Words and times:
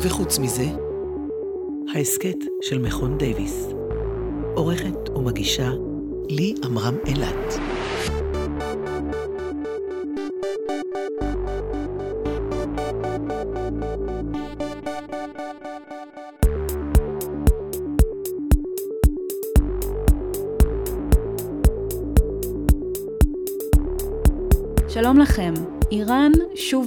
וחוץ 0.00 0.38
מזה, 0.38 0.64
ההסכת 1.94 2.36
של 2.62 2.78
מכון 2.78 3.18
דייוויס. 3.18 3.68
עורכת 4.54 5.08
ומגישה 5.14 5.70
לי 6.28 6.54
עמרם 6.64 6.96
אילת. 7.06 7.77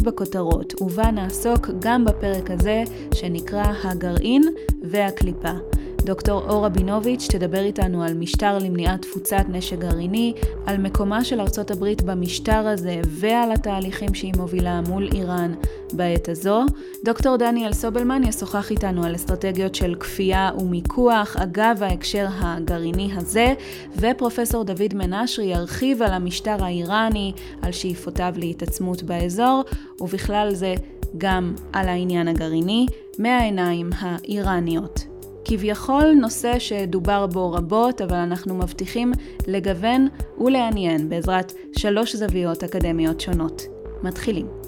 בכותרות, 0.02 0.82
ובה 0.82 1.12
נעסוק 1.12 1.70
גם 1.80 2.05
בפרק 2.05 2.52
הזה 2.52 2.84
שנקרא 3.14 3.73
הגרעין 3.84 4.44
והקליפה. 4.82 5.52
דוקטור 6.05 6.42
אורה 6.50 6.70
בינוביץ' 6.70 7.28
תדבר 7.32 7.64
איתנו 7.64 8.04
על 8.04 8.14
משטר 8.14 8.58
למניעת 8.58 9.02
תפוצת 9.02 9.45
נשק 9.50 9.80
גרעיני, 9.80 10.34
על 10.66 10.78
מקומה 10.78 11.23
של 11.23 11.42
ארצות 11.42 11.72
הברית 11.72 12.02
במשטר 12.02 12.68
הזה 12.68 13.02
ועל 13.08 13.52
התהליכים 13.52 14.14
שהיא 14.14 14.34
מובילה 14.38 14.82
מול 14.88 15.09
איראן 15.14 15.54
בעת 15.94 16.30
הזו. 16.30 16.62
דוקטור 17.04 17.38
דניאל 17.38 17.73
סובלמן 17.73 18.23
ישוחח 18.23 18.72
איתנו 18.72 19.04
על 19.04 19.16
אסטרטגיות 19.16 19.76
של 19.76 19.95
כפייה 19.95 20.52
ומיקוח 20.58 21.38
אגב 21.38 21.84
ההקשר 21.84 22.27
הגרעיני 22.40 23.09
הזה, 23.16 23.54
ופרופסור 23.95 24.64
דוד 24.64 24.94
מנשרי 24.94 25.45
ירחיב 25.45 26.02
על 26.02 26.14
המשטר 26.14 26.64
האיראני, 26.64 27.34
על 27.62 27.72
שאיפותיו 27.72 28.34
להתעצמות 28.38 29.03
באזור, 29.03 29.64
ובכלל 30.02 30.50
זה 30.53 30.75
גם 31.17 31.53
על 31.73 31.88
העניין 31.88 32.28
הגרעיני, 32.28 32.86
מהעיניים 33.19 33.89
האיראניות. 34.00 35.06
כביכול 35.45 36.12
נושא 36.22 36.59
שדובר 36.59 37.28
בו 37.28 37.52
רבות, 37.52 38.02
אבל 38.02 38.16
אנחנו 38.16 38.56
מבטיחים 38.56 39.12
לגוון 39.47 40.08
ולעניין 40.38 41.09
בעזרת 41.09 41.53
שלוש 41.78 42.16
זוויות 42.16 42.64
אקדמיות 42.64 43.22
שונות. 43.22 43.62
מתחילים. 44.03 44.61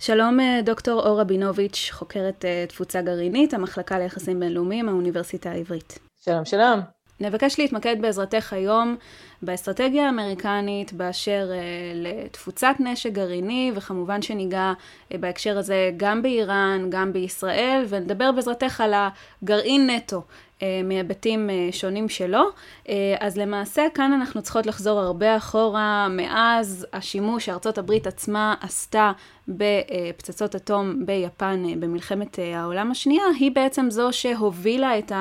שלום 0.00 0.40
אה, 0.40 0.60
דוקטור 0.64 1.06
אורה 1.06 1.24
בינוביץ', 1.24 1.88
חוקרת 1.92 2.44
אה, 2.44 2.64
תפוצה 2.68 3.02
גרעינית, 3.02 3.54
המחלקה 3.54 3.98
ליחסים 3.98 4.40
בינלאומיים, 4.40 4.88
האוניברסיטה 4.88 5.50
העברית. 5.50 5.98
שלום, 6.24 6.44
שלום. 6.44 6.80
נבקש 7.20 7.60
להתמקד 7.60 7.96
בעזרתך 8.00 8.52
היום 8.52 8.96
באסטרטגיה 9.42 10.06
האמריקנית 10.06 10.92
באשר 10.92 11.50
אה, 11.52 11.58
לתפוצת 11.94 12.74
נשק 12.78 13.12
גרעיני, 13.12 13.72
וכמובן 13.74 14.22
שניגע 14.22 14.72
בהקשר 15.10 15.58
הזה 15.58 15.90
גם 15.96 16.22
באיראן, 16.22 16.86
גם 16.90 17.12
בישראל, 17.12 17.84
ונדבר 17.88 18.32
בעזרתך 18.32 18.80
על 18.80 18.94
הגרעין 19.42 19.90
נטו. 19.90 20.22
אה, 20.62 20.80
מהיבטים 20.84 21.50
אה, 21.50 21.68
שונים 21.72 22.08
שלו. 22.08 22.42
אה, 22.88 22.94
אז 23.20 23.36
למעשה 23.36 23.82
כאן 23.94 24.12
אנחנו 24.12 24.42
צריכות 24.42 24.66
לחזור 24.66 25.00
הרבה 25.00 25.36
אחורה 25.36 26.08
מאז 26.10 26.86
השימוש 26.92 27.46
שארצות 27.46 27.78
הברית 27.78 28.06
עצמה 28.06 28.54
עשתה 28.60 29.12
בפצצות 29.48 30.56
אטום 30.56 31.06
ביפן 31.06 31.80
במלחמת 31.80 32.38
העולם 32.54 32.90
השנייה, 32.90 33.24
היא 33.40 33.52
בעצם 33.52 33.86
זו 33.90 34.08
שהובילה 34.12 34.98
את 34.98 35.12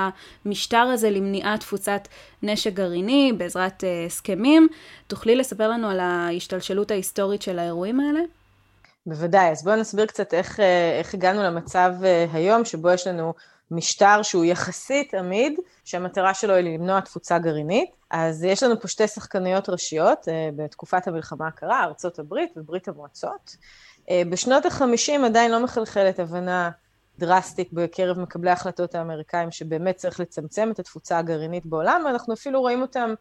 המשטר 0.45 0.77
הזה 0.77 1.09
למניעת 1.09 1.59
תפוצת 1.59 2.07
נשק 2.43 2.73
גרעיני 2.73 3.33
בעזרת 3.37 3.83
הסכמים. 4.07 4.67
תוכלי 5.07 5.35
לספר 5.35 5.69
לנו 5.69 5.89
על 5.89 5.99
ההשתלשלות 5.99 6.91
ההיסטורית 6.91 7.41
של 7.41 7.59
האירועים 7.59 7.99
האלה? 7.99 8.19
בוודאי, 9.05 9.51
אז 9.51 9.63
בואו 9.63 9.75
נסביר 9.75 10.05
קצת 10.05 10.33
איך, 10.33 10.59
איך 10.99 11.13
הגענו 11.13 11.43
למצב 11.43 11.93
היום 12.33 12.65
שבו 12.65 12.89
יש 12.89 13.07
לנו 13.07 13.33
משטר 13.71 14.21
שהוא 14.21 14.45
יחסית 14.45 15.13
עמיד, 15.13 15.59
שהמטרה 15.85 16.33
שלו 16.33 16.55
היא 16.55 16.63
למנוע 16.63 16.99
תפוצה 16.99 17.39
גרעינית. 17.39 17.89
אז 18.11 18.43
יש 18.43 18.63
לנו 18.63 18.81
פה 18.81 18.87
שתי 18.87 19.07
שחקניות 19.07 19.69
ראשיות 19.69 20.27
אה, 20.27 20.49
בתקופת 20.55 21.07
המלחמה 21.07 21.47
הקרה, 21.47 21.83
ארצות 21.83 22.19
הברית 22.19 22.53
וברית 22.57 22.87
המועצות. 22.87 23.55
אה, 24.09 24.21
בשנות 24.29 24.65
ה-50 24.65 25.25
עדיין 25.25 25.51
לא 25.51 25.63
מחלחלת 25.63 26.19
הבנה 26.19 26.69
דרסטית 27.19 27.73
בקרב 27.73 28.19
מקבלי 28.19 28.49
ההחלטות 28.49 28.95
האמריקאים 28.95 29.51
שבאמת 29.51 29.95
צריך 29.95 30.19
לצמצם 30.19 30.71
את 30.71 30.79
התפוצה 30.79 31.17
הגרעינית 31.17 31.65
בעולם, 31.65 32.01
ואנחנו 32.05 32.33
אפילו 32.33 32.61
רואים 32.61 32.81
אותם 32.81 33.13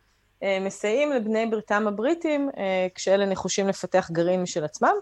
אה, 0.42 0.58
מסייעים 0.60 1.12
לבני 1.12 1.46
בריתם 1.46 1.84
הבריטים 1.88 2.50
כשאלה 2.94 3.26
נחושים 3.26 3.68
לפתח 3.68 4.08
גרעין 4.12 4.42
משל 4.42 4.64
עצמם. 4.64 4.94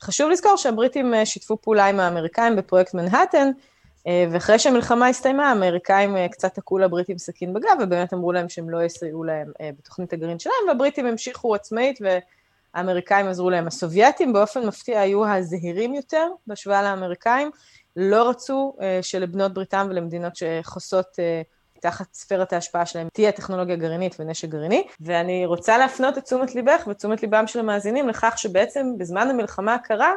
חשוב 0.00 0.30
לזכור 0.30 0.56
שהבריטים 0.56 1.14
שיתפו 1.24 1.56
פעולה 1.62 1.86
עם 1.86 2.00
האמריקאים 2.00 2.56
בפרויקט 2.56 2.94
מנהטן, 2.94 3.50
ואחרי 4.06 4.58
שהמלחמה 4.58 5.08
הסתיימה, 5.08 5.48
האמריקאים 5.48 6.16
אה, 6.16 6.28
קצת 6.28 6.54
תקעו 6.54 6.78
לבריטים 6.78 7.18
סכין 7.18 7.52
בגב, 7.52 7.76
ובאמת 7.80 8.14
אמרו 8.14 8.32
להם 8.32 8.48
שהם 8.48 8.70
לא 8.70 8.84
יסייעו 8.84 9.24
להם 9.24 9.52
אה, 9.60 9.70
בתוכנית 9.78 10.12
הגרעין 10.12 10.38
שלהם, 10.38 10.68
והבריטים 10.68 11.06
המשיכו 11.06 11.54
עצמאית, 11.54 11.98
והאמריקאים 12.74 13.26
עזרו 13.26 13.50
להם. 13.50 13.66
הסובייטים 13.66 14.32
באופן 14.32 14.66
מפתיע 14.66 15.00
היו 15.00 15.26
הזהירים 15.26 15.94
יותר 15.94 16.28
בהשוואה 16.46 16.82
לאמריקאים, 16.82 17.50
לא 17.96 18.28
רצו 18.28 18.76
שלבנות 19.02 19.54
בריתם 19.54 19.86
ולמדינות 19.90 20.32
שחוסות 20.36 21.06
תחת 21.80 22.14
ספירת 22.14 22.52
ההשפעה 22.52 22.86
שלהם 22.86 23.08
תהיה 23.12 23.32
טכנולוגיה 23.32 23.76
גרעינית 23.76 24.16
ונשק 24.18 24.48
גרעיני, 24.48 24.86
ואני 25.00 25.46
רוצה 25.46 25.78
להפנות 25.78 26.18
את 26.18 26.24
תשומת 26.24 26.54
ליבך 26.54 26.84
ותשומת 26.86 27.22
ליבם 27.22 27.46
של 27.46 27.58
המאזינים 27.58 28.08
לכך 28.08 28.34
שבעצם 28.36 28.86
בזמן 28.98 29.30
המלחמה 29.30 29.74
הקרה, 29.74 30.12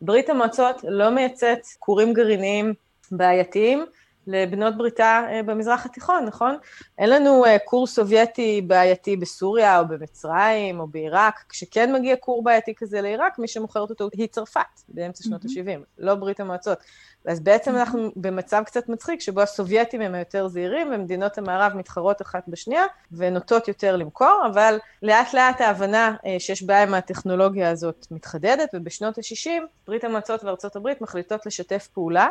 ברית 0.00 0.30
המועצות 0.30 0.76
לא 0.88 1.10
מייצאת 1.10 1.66
כורים 1.78 2.12
גרעיניים 2.12 2.74
בעייתיים 3.12 3.86
לבנות 4.28 4.76
בריתה 4.76 5.22
אה, 5.30 5.42
במזרח 5.42 5.86
התיכון, 5.86 6.24
נכון? 6.24 6.56
אין 6.98 7.10
לנו 7.10 7.44
אה, 7.44 7.56
כור 7.64 7.86
סובייטי 7.86 8.60
בעייתי 8.66 9.16
בסוריה 9.16 9.80
או 9.80 9.88
במצרים 9.88 10.80
או 10.80 10.86
בעיראק, 10.86 11.44
כשכן 11.48 11.92
מגיע 11.92 12.16
כור 12.16 12.44
בעייתי 12.44 12.74
כזה 12.74 13.00
לעיראק, 13.00 13.38
מי 13.38 13.48
שמוכרת 13.48 13.90
אותו 13.90 14.08
היא 14.12 14.26
צרפת 14.26 14.60
באמצע 14.88 15.24
שנות 15.24 15.44
mm-hmm. 15.44 15.70
ה-70, 15.70 15.80
לא 15.98 16.14
ברית 16.14 16.40
המועצות. 16.40 16.78
אז 17.24 17.40
בעצם 17.40 17.70
mm-hmm. 17.70 17.78
אנחנו 17.78 18.10
במצב 18.16 18.62
קצת 18.66 18.88
מצחיק, 18.88 19.20
שבו 19.20 19.40
הסובייטים 19.40 20.00
הם 20.00 20.14
היותר 20.14 20.48
זהירים, 20.48 20.88
ומדינות 20.94 21.38
המערב 21.38 21.72
מתחרות 21.76 22.22
אחת 22.22 22.42
בשנייה, 22.48 22.84
ונוטות 23.12 23.68
יותר 23.68 23.96
למכור, 23.96 24.42
אבל 24.52 24.78
לאט 25.02 25.34
לאט 25.34 25.60
ההבנה 25.60 26.16
אה, 26.26 26.36
שיש 26.38 26.62
בעיה 26.62 26.82
עם 26.82 26.94
הטכנולוגיה 26.94 27.70
הזאת 27.70 28.06
מתחדדת, 28.10 28.68
ובשנות 28.74 29.18
ה-60 29.18 29.62
ברית 29.86 30.04
המועצות 30.04 30.44
וארצות 30.44 30.76
הברית 30.76 31.00
מחליטות 31.00 31.46
לשתף 31.46 31.88
פעולה. 31.92 32.28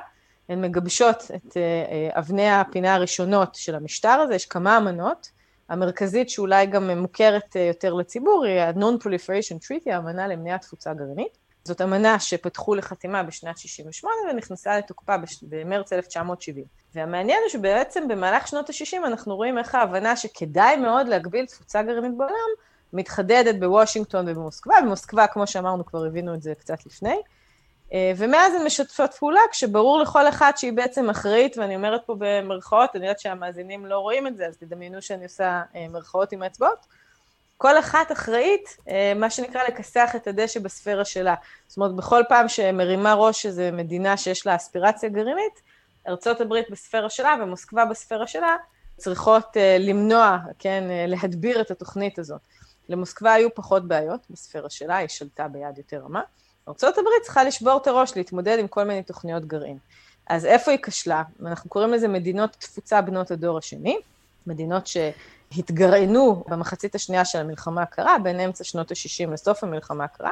הן 0.49 0.61
מגבשות 0.61 1.23
את 1.35 1.57
אה, 1.57 1.61
אה, 1.61 2.19
אבני 2.19 2.49
הפינה 2.49 2.95
הראשונות 2.95 3.55
של 3.55 3.75
המשטר 3.75 4.09
הזה, 4.09 4.35
יש 4.35 4.45
כמה 4.45 4.77
אמנות, 4.77 5.31
המרכזית 5.69 6.29
שאולי 6.29 6.65
גם 6.65 6.89
מוכרת 6.89 7.55
אה, 7.55 7.61
יותר 7.61 7.93
לציבור 7.93 8.45
היא 8.45 8.59
ה-Non-Proliferation 8.59 9.55
Treaty, 9.65 9.93
האמנה 9.93 10.27
למניעת 10.27 10.61
תפוצה 10.61 10.93
גרעינית. 10.93 11.37
זאת 11.63 11.81
אמנה 11.81 12.19
שפתחו 12.19 12.75
לחתימה 12.75 13.23
בשנת 13.23 13.57
68' 13.57 14.13
ונכנסה 14.31 14.77
לתוקפה 14.77 15.15
במרץ 15.41 15.93
1970. 15.93 16.65
והמעניין 16.95 17.39
הוא 17.43 17.49
שבעצם 17.49 18.07
במהלך 18.07 18.47
שנות 18.47 18.69
ה-60 18.69 19.07
אנחנו 19.07 19.35
רואים 19.35 19.57
איך 19.57 19.75
ההבנה 19.75 20.15
שכדאי 20.15 20.75
מאוד 20.75 21.07
להגביל 21.07 21.45
תפוצה 21.45 21.83
גרעינית 21.83 22.17
בעולם, 22.17 22.49
מתחדדת 22.93 23.59
בוושינגטון 23.59 24.29
ובמוסקבה, 24.29 24.75
במוסקבה, 24.83 25.27
כמו 25.27 25.47
שאמרנו, 25.47 25.85
כבר 25.85 26.05
הבינו 26.05 26.33
את 26.33 26.41
זה 26.41 26.53
קצת 26.55 26.85
לפני, 26.85 27.17
ומאז 27.93 28.53
הן 28.53 28.65
משתפות 28.65 29.13
פעולה, 29.13 29.41
כשברור 29.51 29.99
לכל 29.99 30.29
אחת 30.29 30.57
שהיא 30.57 30.73
בעצם 30.73 31.09
אחראית, 31.09 31.57
ואני 31.57 31.75
אומרת 31.75 32.01
פה 32.05 32.15
במרכאות, 32.19 32.95
אני 32.95 33.05
יודעת 33.05 33.19
שהמאזינים 33.19 33.85
לא 33.85 33.99
רואים 33.99 34.27
את 34.27 34.37
זה, 34.37 34.47
אז 34.47 34.57
תדמיינו 34.57 35.01
שאני 35.01 35.23
עושה 35.23 35.61
אה, 35.75 35.87
מרכאות 35.89 36.31
עם 36.31 36.43
האצבעות. 36.43 36.85
כל 37.57 37.79
אחת 37.79 38.11
אחראית, 38.11 38.77
אה, 38.89 39.13
מה 39.15 39.29
שנקרא, 39.29 39.63
לכסח 39.63 40.11
את 40.15 40.27
הדשא 40.27 40.59
בספירה 40.59 41.05
שלה. 41.05 41.35
זאת 41.67 41.77
אומרת, 41.77 41.95
בכל 41.95 42.23
פעם 42.29 42.49
שמרימה 42.49 43.13
ראש 43.13 43.45
איזו 43.45 43.63
מדינה 43.73 44.17
שיש 44.17 44.45
לה 44.45 44.55
אספירציה 44.55 45.09
גרעינית, 45.09 45.61
הברית 46.39 46.69
בספירה 46.69 47.09
שלה 47.09 47.35
ומוסקבה 47.41 47.85
בספירה 47.85 48.27
שלה, 48.27 48.55
צריכות 48.97 49.57
למנוע, 49.79 50.37
כן, 50.59 50.83
להדביר 51.07 51.61
את 51.61 51.71
התוכנית 51.71 52.19
הזאת. 52.19 52.41
למוסקבה 52.89 53.33
היו 53.33 53.55
פחות 53.55 53.87
בעיות 53.87 54.21
בספירה 54.29 54.69
שלה, 54.69 54.97
היא 54.97 55.07
שלטה 55.07 55.47
ביד 55.47 55.77
יותר 55.77 55.97
רמה. 55.97 56.21
ארה"ב 56.67 57.23
צריכה 57.23 57.43
לשבור 57.43 57.77
את 57.77 57.87
הראש, 57.87 58.15
להתמודד 58.15 58.59
עם 58.59 58.67
כל 58.67 58.83
מיני 58.83 59.03
תוכניות 59.03 59.45
גרעין. 59.45 59.77
אז 60.29 60.45
איפה 60.45 60.71
היא 60.71 60.79
כשלה? 60.83 61.23
אנחנו 61.45 61.69
קוראים 61.69 61.93
לזה 61.93 62.07
מדינות 62.07 62.51
תפוצה 62.51 63.01
בנות 63.01 63.31
הדור 63.31 63.57
השני, 63.57 63.97
מדינות 64.47 64.87
שהתגרענו 64.87 66.43
במחצית 66.47 66.95
השנייה 66.95 67.25
של 67.25 67.39
המלחמה 67.39 67.81
הקרה, 67.81 68.19
בין 68.23 68.39
אמצע 68.39 68.63
שנות 68.63 68.91
ה-60 68.91 69.31
לסוף 69.31 69.63
המלחמה 69.63 70.03
הקרה, 70.03 70.31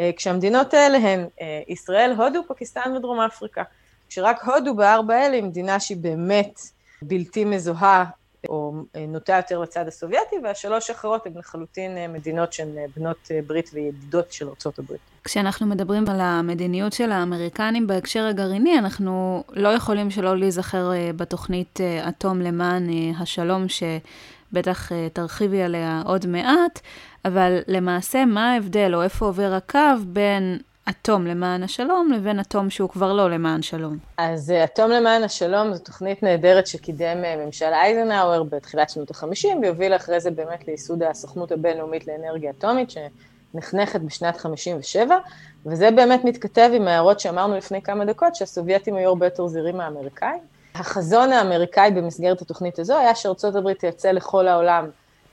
אה, 0.00 0.10
כשהמדינות 0.16 0.74
האלה 0.74 0.98
הן 0.98 1.26
אה, 1.40 1.62
ישראל, 1.68 2.12
הודו, 2.16 2.42
פקיסטן 2.48 2.96
ודרום 2.96 3.20
אפריקה. 3.20 3.62
שרק 4.08 4.44
הודו 4.44 4.74
בארבע 4.74 5.14
האלה 5.14 5.36
היא 5.36 5.42
מדינה 5.42 5.80
שהיא 5.80 5.96
באמת 5.96 6.60
בלתי 7.02 7.44
מזוהה 7.44 8.04
או 8.48 8.72
נוטה 9.08 9.36
יותר 9.36 9.58
לצד 9.58 9.88
הסובייטי, 9.88 10.36
והשלוש 10.44 10.90
האחרות 10.90 11.26
הן 11.26 11.32
לחלוטין 11.36 12.12
מדינות 12.12 12.52
שהן 12.52 12.68
בנות 12.96 13.30
ברית 13.46 13.70
וידידות 13.72 14.32
של 14.32 14.48
ארצות 14.48 14.78
הברית. 14.78 15.00
כשאנחנו 15.24 15.66
מדברים 15.66 16.08
על 16.08 16.20
המדיניות 16.20 16.92
של 16.92 17.12
האמריקנים 17.12 17.86
בהקשר 17.86 18.26
הגרעיני, 18.26 18.78
אנחנו 18.78 19.44
לא 19.50 19.68
יכולים 19.68 20.10
שלא 20.10 20.36
להיזכר 20.36 20.90
בתוכנית 21.16 21.80
אטום 22.08 22.40
למען 22.40 22.86
השלום, 23.18 23.66
שבטח 23.68 24.90
תרחיבי 25.12 25.62
עליה 25.62 26.02
עוד 26.04 26.26
מעט, 26.26 26.80
אבל 27.24 27.58
למעשה 27.68 28.24
מה 28.24 28.52
ההבדל 28.52 28.94
או 28.94 29.02
איפה 29.02 29.26
עובר 29.26 29.52
הקו 29.52 29.78
בין 30.06 30.58
אטום 30.90 31.26
למען 31.26 31.62
השלום 31.62 32.12
לבין 32.12 32.40
אטום 32.40 32.70
שהוא 32.70 32.90
כבר 32.90 33.12
לא 33.12 33.30
למען 33.30 33.62
שלום. 33.62 33.98
אז 34.18 34.52
אטום 34.64 34.90
למען 34.90 35.22
השלום 35.22 35.74
זו 35.74 35.84
תוכנית 35.84 36.22
נהדרת 36.22 36.66
שקידם 36.66 37.22
ממשל 37.38 37.66
אייזנהאואר 37.72 38.42
בתחילת 38.42 38.90
שנות 38.90 39.10
ה-50, 39.10 39.48
והוביל 39.62 39.96
אחרי 39.96 40.20
זה 40.20 40.30
באמת 40.30 40.68
לייסוד 40.68 41.02
הסוכנות 41.02 41.52
הבינלאומית 41.52 42.06
לאנרגיה 42.06 42.50
אטומית, 42.50 42.90
שנחנכת 42.90 44.00
בשנת 44.00 44.36
57, 44.36 45.16
וזה 45.66 45.90
באמת 45.90 46.24
מתכתב 46.24 46.70
עם 46.74 46.88
ההערות 46.88 47.20
שאמרנו 47.20 47.56
לפני 47.56 47.82
כמה 47.82 48.04
דקות, 48.04 48.34
שהסובייטים 48.34 48.96
היו 48.96 49.08
הרבה 49.08 49.26
יותר 49.26 49.46
זהירים 49.46 49.76
מהאמריקאים. 49.76 50.40
החזון 50.74 51.32
האמריקאי 51.32 51.90
במסגרת 51.90 52.42
התוכנית 52.42 52.78
הזו 52.78 52.98
היה 52.98 53.14
שארצות 53.14 53.54
הברית 53.54 53.78
תייצא 53.78 54.10
לכל 54.10 54.48
העולם 54.48 54.86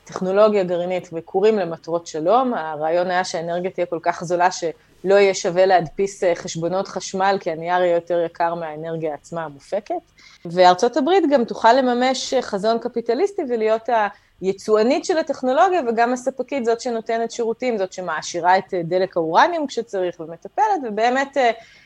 טכנולוגיה 0.03 0.63
גרעינית 0.63 1.09
וכורים 1.13 1.59
למטרות 1.59 2.07
שלום. 2.07 2.53
הרעיון 2.53 3.11
היה 3.11 3.23
שהאנרגיה 3.23 3.71
תהיה 3.71 3.85
כל 3.85 3.99
כך 4.01 4.23
זולה 4.23 4.51
שלא 5.03 5.15
יהיה 5.15 5.33
שווה 5.33 5.65
להדפיס 5.65 6.23
חשבונות 6.35 6.87
חשמל, 6.87 7.37
כי 7.39 7.51
הנייר 7.51 7.81
יהיה 7.81 7.95
יותר 7.95 8.23
יקר 8.25 8.55
מהאנרגיה 8.55 9.13
עצמה 9.13 9.43
המופקת. 9.43 10.11
וארצות 10.45 10.97
הברית 10.97 11.23
גם 11.31 11.45
תוכל 11.45 11.73
לממש 11.73 12.33
חזון 12.41 12.79
קפיטליסטי 12.79 13.41
ולהיות 13.49 13.89
היצואנית 14.43 15.05
של 15.05 15.17
הטכנולוגיה 15.17 15.81
וגם 15.87 16.13
הספקית, 16.13 16.65
זאת 16.65 16.81
שנותנת 16.81 17.31
שירותים, 17.31 17.77
זאת 17.77 17.93
שמעשירה 17.93 18.57
את 18.57 18.73
דלק 18.83 19.17
האורניום 19.17 19.67
כשצריך 19.67 20.19
ומטפלת, 20.19 20.81
ובאמת 20.87 21.37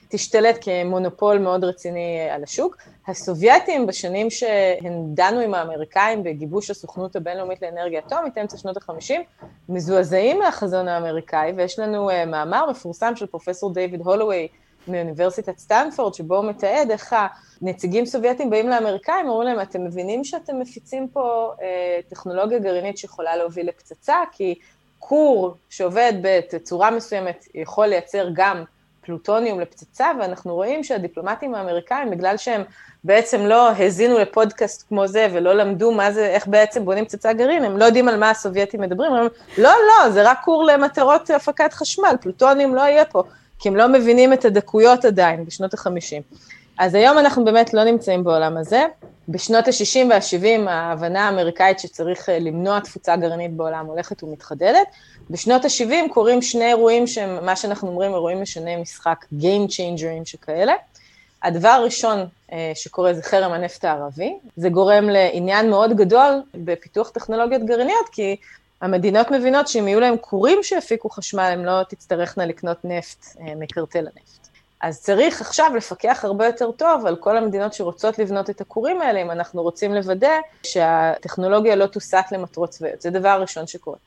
תשתלט 0.09 0.57
כמונופול 0.61 1.37
מאוד 1.37 1.63
רציני 1.63 2.27
על 2.31 2.43
השוק. 2.43 2.77
הסובייטים, 3.07 3.87
בשנים 3.87 4.29
שהם 4.29 4.93
דנו 5.13 5.39
עם 5.39 5.53
האמריקאים 5.53 6.23
בגיבוש 6.23 6.69
הסוכנות 6.69 7.15
הבינלאומית 7.15 7.61
לאנרגיה 7.61 8.01
אטומית, 8.07 8.37
אמצע 8.37 8.57
שנות 8.57 8.77
ה-50, 8.77 9.13
מזועזעים 9.69 10.39
מהחזון 10.39 10.87
האמריקאי, 10.87 11.53
ויש 11.57 11.79
לנו 11.79 12.09
מאמר 12.27 12.69
מפורסם 12.71 13.15
של 13.15 13.25
פרופסור 13.25 13.73
דיוויד 13.73 14.01
הולווי 14.01 14.47
מאוניברסיטת 14.89 15.57
סטנפורד, 15.57 16.13
שבו 16.13 16.35
הוא 16.35 16.45
מתעד 16.45 16.91
איך 16.91 17.15
הנציגים 17.61 18.05
סובייטים 18.05 18.49
באים 18.49 18.69
לאמריקאים, 18.69 19.29
אומרים 19.29 19.47
להם, 19.47 19.61
אתם 19.61 19.85
מבינים 19.85 20.23
שאתם 20.23 20.59
מפיצים 20.59 21.07
פה 21.13 21.51
אה, 21.61 21.99
טכנולוגיה 22.09 22.59
גרעינית 22.59 22.97
שיכולה 22.97 23.35
להוביל 23.35 23.67
לפצצה, 23.67 24.15
כי 24.31 24.55
כור 24.99 25.55
שעובד 25.69 26.13
בצורה 26.21 26.91
מסוימת 26.91 27.45
יכול 27.53 27.87
לייצר 27.87 28.27
גם 28.33 28.63
פלוטוניום 29.01 29.59
לפצצה, 29.59 30.11
ואנחנו 30.19 30.55
רואים 30.55 30.83
שהדיפלומטים 30.83 31.55
האמריקאים, 31.55 32.09
בגלל 32.09 32.37
שהם 32.37 32.63
בעצם 33.03 33.45
לא 33.45 33.69
האזינו 33.69 34.17
לפודקאסט 34.17 34.87
כמו 34.87 35.07
זה, 35.07 35.27
ולא 35.33 35.53
למדו 35.53 35.91
מה 35.91 36.11
זה, 36.11 36.27
איך 36.27 36.47
בעצם 36.47 36.85
בונים 36.85 37.05
פצצה 37.05 37.33
גרעין, 37.33 37.63
הם 37.63 37.77
לא 37.77 37.85
יודעים 37.85 38.07
על 38.07 38.19
מה 38.19 38.29
הסובייטים 38.29 38.81
מדברים, 38.81 39.11
הם 39.11 39.17
אומרים, 39.17 39.31
לא, 39.57 39.71
לא, 39.87 40.09
זה 40.09 40.29
רק 40.31 40.39
כור 40.43 40.63
למטרות 40.63 41.29
הפקת 41.29 41.73
חשמל, 41.73 42.15
פלוטוניום 42.21 42.75
לא 42.75 42.81
יהיה 42.81 43.05
פה, 43.05 43.23
כי 43.59 43.69
הם 43.69 43.75
לא 43.75 43.87
מבינים 43.87 44.33
את 44.33 44.45
הדקויות 44.45 45.05
עדיין, 45.05 45.45
בשנות 45.45 45.73
ה-50. 45.73 46.35
אז 46.79 46.95
היום 46.95 47.17
אנחנו 47.17 47.45
באמת 47.45 47.73
לא 47.73 47.83
נמצאים 47.83 48.23
בעולם 48.23 48.57
הזה. 48.57 48.85
בשנות 49.29 49.67
ה-60 49.67 50.09
וה-70 50.09 50.69
ההבנה 50.69 51.25
האמריקאית 51.25 51.79
שצריך 51.79 52.29
למנוע 52.41 52.79
תפוצה 52.79 53.15
גרעינית 53.15 53.53
בעולם 53.53 53.85
הולכת 53.85 54.23
ומתחדדת. 54.23 54.87
בשנות 55.29 55.65
ה-70 55.65 56.13
קורים 56.13 56.41
שני 56.41 56.67
אירועים 56.67 57.07
שהם 57.07 57.45
מה 57.45 57.55
שאנחנו 57.55 57.87
אומרים 57.87 58.13
אירועים 58.13 58.41
משני 58.41 58.75
משחק, 58.75 59.25
Game 59.39 59.69
Changers 59.69 60.25
שכאלה. 60.25 60.73
הדבר 61.43 61.67
הראשון 61.69 62.25
שקורה 62.73 63.13
זה 63.13 63.23
חרם 63.23 63.51
הנפט 63.51 63.85
הערבי, 63.85 64.37
זה 64.57 64.69
גורם 64.69 65.09
לעניין 65.09 65.69
מאוד 65.69 65.97
גדול 65.97 66.41
בפיתוח 66.55 67.09
טכנולוגיות 67.09 67.65
גרעיניות, 67.65 68.09
כי 68.11 68.35
המדינות 68.81 69.31
מבינות 69.31 69.67
שאם 69.67 69.87
יהיו 69.87 69.99
להם 69.99 70.17
כורים 70.21 70.63
שיפיקו 70.63 71.09
חשמל, 71.09 71.49
הן 71.53 71.65
לא 71.65 71.83
תצטרכנה 71.83 72.45
לקנות 72.45 72.77
נפט 72.83 73.25
מקרטל 73.55 73.99
הנפט. 73.99 74.47
אז 74.81 75.01
צריך 75.01 75.41
עכשיו 75.41 75.71
לפקח 75.75 76.19
הרבה 76.23 76.45
יותר 76.45 76.71
טוב 76.71 77.05
על 77.05 77.15
כל 77.15 77.37
המדינות 77.37 77.73
שרוצות 77.73 78.19
לבנות 78.19 78.49
את 78.49 78.61
הכורים 78.61 79.01
האלה, 79.01 79.21
אם 79.21 79.31
אנחנו 79.31 79.61
רוצים 79.61 79.93
לוודא 79.93 80.37
שהטכנולוגיה 80.63 81.75
לא 81.75 81.85
תוסט 81.85 82.31
למטרות 82.31 82.69
צבאיות. 82.69 83.01
זה 83.01 83.09
דבר 83.09 83.41
ראשון 83.41 83.67
שקורה. 83.67 83.97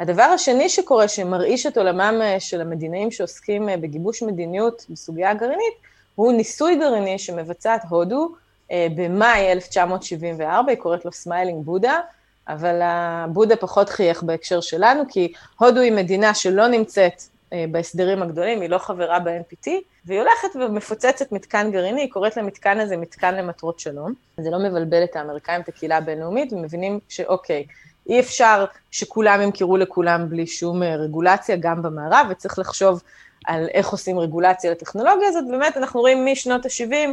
הדבר 0.00 0.22
השני 0.22 0.68
שקורה, 0.68 1.08
שמרעיש 1.08 1.66
את 1.66 1.78
עולמם 1.78 2.20
של 2.38 2.60
המדינאים 2.60 3.10
שעוסקים 3.10 3.68
בגיבוש 3.80 4.22
מדיניות 4.22 4.86
בסוגיה 4.90 5.30
הגרעינית, 5.30 5.74
הוא 6.14 6.32
ניסוי 6.32 6.76
גרעיני 6.76 7.18
שמבצעת 7.18 7.82
הודו 7.88 8.28
במאי 8.70 9.52
1974, 9.52 10.70
היא 10.70 10.78
קוראת 10.78 11.04
לו 11.04 11.12
Smiling 11.12 11.64
Buddha, 11.64 12.00
אבל 12.48 12.80
הבודה 12.82 13.56
פחות 13.56 13.88
חייך 13.88 14.22
בהקשר 14.22 14.60
שלנו, 14.60 15.02
כי 15.08 15.32
הודו 15.58 15.80
היא 15.80 15.92
מדינה 15.92 16.34
שלא 16.34 16.66
נמצאת 16.66 17.22
בהסדרים 17.70 18.22
הגדולים, 18.22 18.60
היא 18.60 18.70
לא 18.70 18.78
חברה 18.78 19.18
ב-NPT, 19.18 19.70
והיא 20.04 20.20
הולכת 20.20 20.48
ומפוצצת 20.54 21.32
מתקן 21.32 21.70
גרעיני, 21.72 22.00
היא 22.00 22.12
קוראת 22.12 22.36
למתקן 22.36 22.80
הזה 22.80 22.96
מתקן 22.96 23.34
למטרות 23.34 23.80
שלום. 23.80 24.14
זה 24.36 24.50
לא 24.50 24.58
מבלבל 24.58 25.04
את 25.04 25.16
האמריקאים, 25.16 25.60
את 25.60 25.68
הקהילה 25.68 25.96
הבינלאומית, 25.96 26.52
ומבינים 26.52 27.00
שאוקיי, 27.08 27.66
אי 28.08 28.20
אפשר 28.20 28.64
שכולם 28.90 29.40
ימכרו 29.42 29.76
לכולם 29.76 30.28
בלי 30.28 30.46
שום 30.46 30.82
רגולציה, 30.82 31.56
גם 31.60 31.82
במערב, 31.82 32.26
וצריך 32.30 32.58
לחשוב 32.58 33.02
על 33.46 33.68
איך 33.74 33.88
עושים 33.88 34.18
רגולציה 34.18 34.70
לטכנולוגיה 34.70 35.28
הזאת. 35.28 35.44
באמת, 35.50 35.76
אנחנו 35.76 36.00
רואים 36.00 36.26
משנות 36.32 36.66
ה-70, 36.66 37.08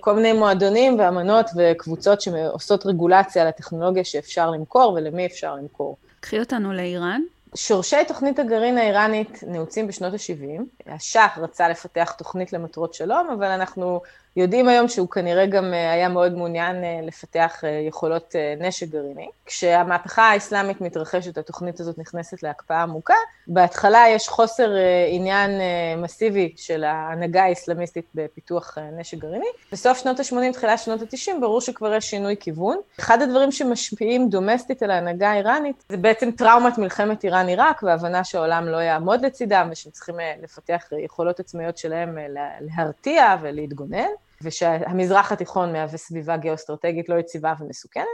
כל 0.00 0.14
מיני 0.14 0.32
מועדונים 0.32 0.98
ואמנות 0.98 1.46
וקבוצות 1.56 2.20
שעושות 2.20 2.86
רגולציה 2.86 3.42
על 3.42 3.48
הטכנולוגיה 3.48 4.04
שאפשר 4.04 4.50
למכור 4.50 4.92
ולמי 4.92 5.26
אפשר 5.26 5.54
למכור. 5.54 5.96
קחי 6.20 6.40
אותנו 6.40 6.72
לאיראן. 6.72 7.20
שורשי 7.54 8.04
תוכנית 8.08 8.38
הגרעין 8.38 8.78
האיראנית 8.78 9.44
נעוצים 9.46 9.86
בשנות 9.86 10.12
ה-70. 10.12 10.62
השח 10.86 11.38
רצה 11.42 11.68
לפתח 11.68 12.14
תוכנית 12.18 12.52
למטרות 12.52 12.94
שלום, 12.94 13.30
אבל 13.38 13.46
אנחנו 13.46 14.00
יודעים 14.36 14.68
היום 14.68 14.88
שהוא 14.88 15.08
כנראה 15.08 15.46
גם 15.46 15.72
היה 15.72 16.08
מאוד 16.08 16.36
מעוניין 16.36 16.76
לפתח 17.02 17.64
יכולות 17.88 18.34
נשק 18.60 18.88
גרעיני. 18.88 19.28
כשהמהפכה 19.46 20.22
האסלאמית 20.22 20.80
מתרחשת, 20.80 21.38
התוכנית 21.38 21.80
הזאת 21.80 21.98
נכנסת 21.98 22.42
להקפאה 22.42 22.82
עמוקה. 22.82 23.14
בהתחלה 23.46 24.04
יש 24.08 24.28
חוסר 24.28 24.70
עניין 25.08 25.50
מסיבי 25.96 26.52
של 26.56 26.84
ההנהגה 26.84 27.44
האסלאמיסטית 27.44 28.04
בפיתוח 28.14 28.78
נשק 28.92 29.18
גרעיני. 29.18 29.46
בסוף 29.72 29.98
שנות 29.98 30.20
ה-80, 30.20 30.52
תחילת 30.52 30.78
שנות 30.78 31.02
ה-90, 31.02 31.40
ברור 31.40 31.60
שכבר 31.60 31.94
יש 31.94 32.10
שינוי 32.10 32.36
כיוון. 32.40 32.78
אחד 33.00 33.22
הדברים 33.22 33.52
שמשפיעים 33.52 34.28
דומסטית 34.28 34.82
על 34.82 34.90
ההנהגה 34.90 35.30
האיראנית, 35.30 35.84
זה 35.88 35.96
בעצם 35.96 36.30
טראומת 36.30 36.78
מלחמת 36.78 37.24
איראן-עיראק, 37.24 37.82
והבנה 37.82 38.24
שהעולם 38.24 38.68
לא 38.68 38.76
יעמוד 38.76 39.24
לצידם, 39.24 39.68
ושהם 39.72 39.92
צריכים 39.92 40.14
לפתח 40.42 40.84
יכולות 41.04 41.40
עצמאיות 41.40 41.78
שלהם 41.78 42.18
להרתיע 42.60 43.36
ולהתגונן. 43.40 44.08
ושהמזרח 44.42 45.32
התיכון 45.32 45.72
מהווה 45.72 45.98
סביבה 45.98 46.36
גיאו-אסטרטגית 46.36 47.08
לא 47.08 47.14
יציבה 47.18 47.54
ומסוכנת, 47.60 48.06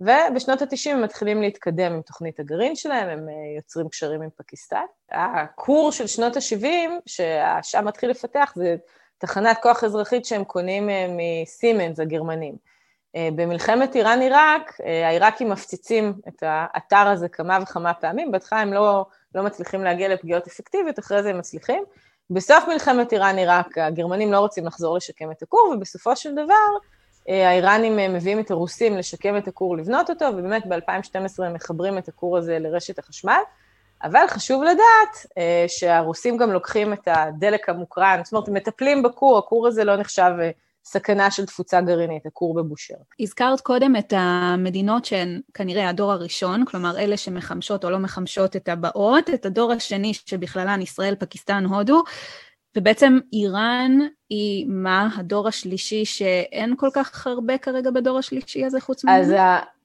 ובשנות 0.00 0.62
ה-90 0.62 0.90
הם 0.90 1.02
מתחילים 1.02 1.42
להתקדם 1.42 1.92
עם 1.92 2.02
תוכנית 2.02 2.40
הגרעין 2.40 2.76
שלהם, 2.76 3.08
הם 3.08 3.26
יוצרים 3.56 3.88
קשרים 3.88 4.22
עם 4.22 4.28
פקיסטן. 4.36 4.84
הכור 5.10 5.92
של 5.92 6.06
שנות 6.06 6.36
ה-70, 6.36 6.66
שהשם 7.06 7.84
מתחיל 7.84 8.10
לפתח, 8.10 8.52
זה 8.56 8.76
תחנת 9.18 9.58
כוח 9.62 9.84
אזרחית 9.84 10.24
שהם 10.24 10.44
קונים 10.44 10.88
מסימנס, 11.16 12.00
הגרמנים. 12.00 12.54
במלחמת 13.16 13.96
איראן-עיראק, 13.96 14.80
העיראקים 15.04 15.50
מפציצים 15.50 16.12
את 16.28 16.42
האתר 16.42 17.08
הזה 17.08 17.28
כמה 17.28 17.58
וכמה 17.62 17.94
פעמים, 17.94 18.32
בהתחלה 18.32 18.60
הם 18.60 18.72
לא, 18.72 19.06
לא 19.34 19.42
מצליחים 19.42 19.84
להגיע 19.84 20.08
לפגיעות 20.08 20.46
אפקטיביות, 20.46 20.98
אחרי 20.98 21.22
זה 21.22 21.30
הם 21.30 21.38
מצליחים. 21.38 21.84
בסוף 22.30 22.68
מלחמת 22.68 23.12
איראן-עיראק, 23.12 23.78
הגרמנים 23.78 24.32
לא 24.32 24.38
רוצים 24.38 24.66
לחזור 24.66 24.96
לשקם 24.96 25.30
את 25.30 25.42
הכור, 25.42 25.72
ובסופו 25.74 26.16
של 26.16 26.32
דבר, 26.32 26.54
האיראנים 27.28 28.14
מביאים 28.14 28.40
את 28.40 28.50
הרוסים 28.50 28.96
לשקם 28.96 29.36
את 29.36 29.48
הכור, 29.48 29.76
לבנות 29.76 30.10
אותו, 30.10 30.24
ובאמת 30.24 30.66
ב-2012 30.66 31.44
הם 31.44 31.54
מחברים 31.54 31.98
את 31.98 32.08
הכור 32.08 32.38
הזה 32.38 32.58
לרשת 32.58 32.98
החשמל. 32.98 33.40
אבל 34.04 34.24
חשוב 34.28 34.62
לדעת 34.62 35.26
שהרוסים 35.66 36.36
גם 36.36 36.52
לוקחים 36.52 36.92
את 36.92 37.08
הדלק 37.10 37.68
המוקרן, 37.68 38.20
זאת 38.24 38.32
אומרת, 38.32 38.48
מטפלים 38.48 39.02
בכור, 39.02 39.38
הכור 39.38 39.66
הזה 39.66 39.84
לא 39.84 39.96
נחשב 39.96 40.30
סכנה 40.90 41.30
של 41.30 41.46
תפוצה 41.46 41.80
גרעינית, 41.80 42.26
הכור 42.26 42.54
בבושר. 42.54 42.94
הזכרת 43.20 43.60
קודם 43.60 43.96
את 43.96 44.12
המדינות 44.16 45.04
שהן 45.04 45.40
כנראה 45.54 45.88
הדור 45.88 46.12
הראשון, 46.12 46.64
כלומר 46.64 46.98
אלה 46.98 47.16
שמחמשות 47.16 47.84
או 47.84 47.90
לא 47.90 47.98
מחמשות 47.98 48.56
את 48.56 48.68
הבאות, 48.68 49.30
את 49.34 49.46
הדור 49.46 49.72
השני 49.72 50.14
שבכללן 50.14 50.82
ישראל, 50.82 51.14
פקיסטן, 51.14 51.64
הודו. 51.64 52.02
ובעצם 52.76 53.18
איראן 53.32 53.98
היא 54.30 54.66
מה? 54.68 55.08
הדור 55.16 55.48
השלישי 55.48 56.04
שאין 56.04 56.74
כל 56.76 56.88
כך 56.92 57.26
הרבה 57.26 57.58
כרגע 57.58 57.90
בדור 57.90 58.18
השלישי 58.18 58.64
הזה 58.64 58.80
חוץ 58.80 59.04
ממנו? 59.04 59.16
אז, 59.16 59.32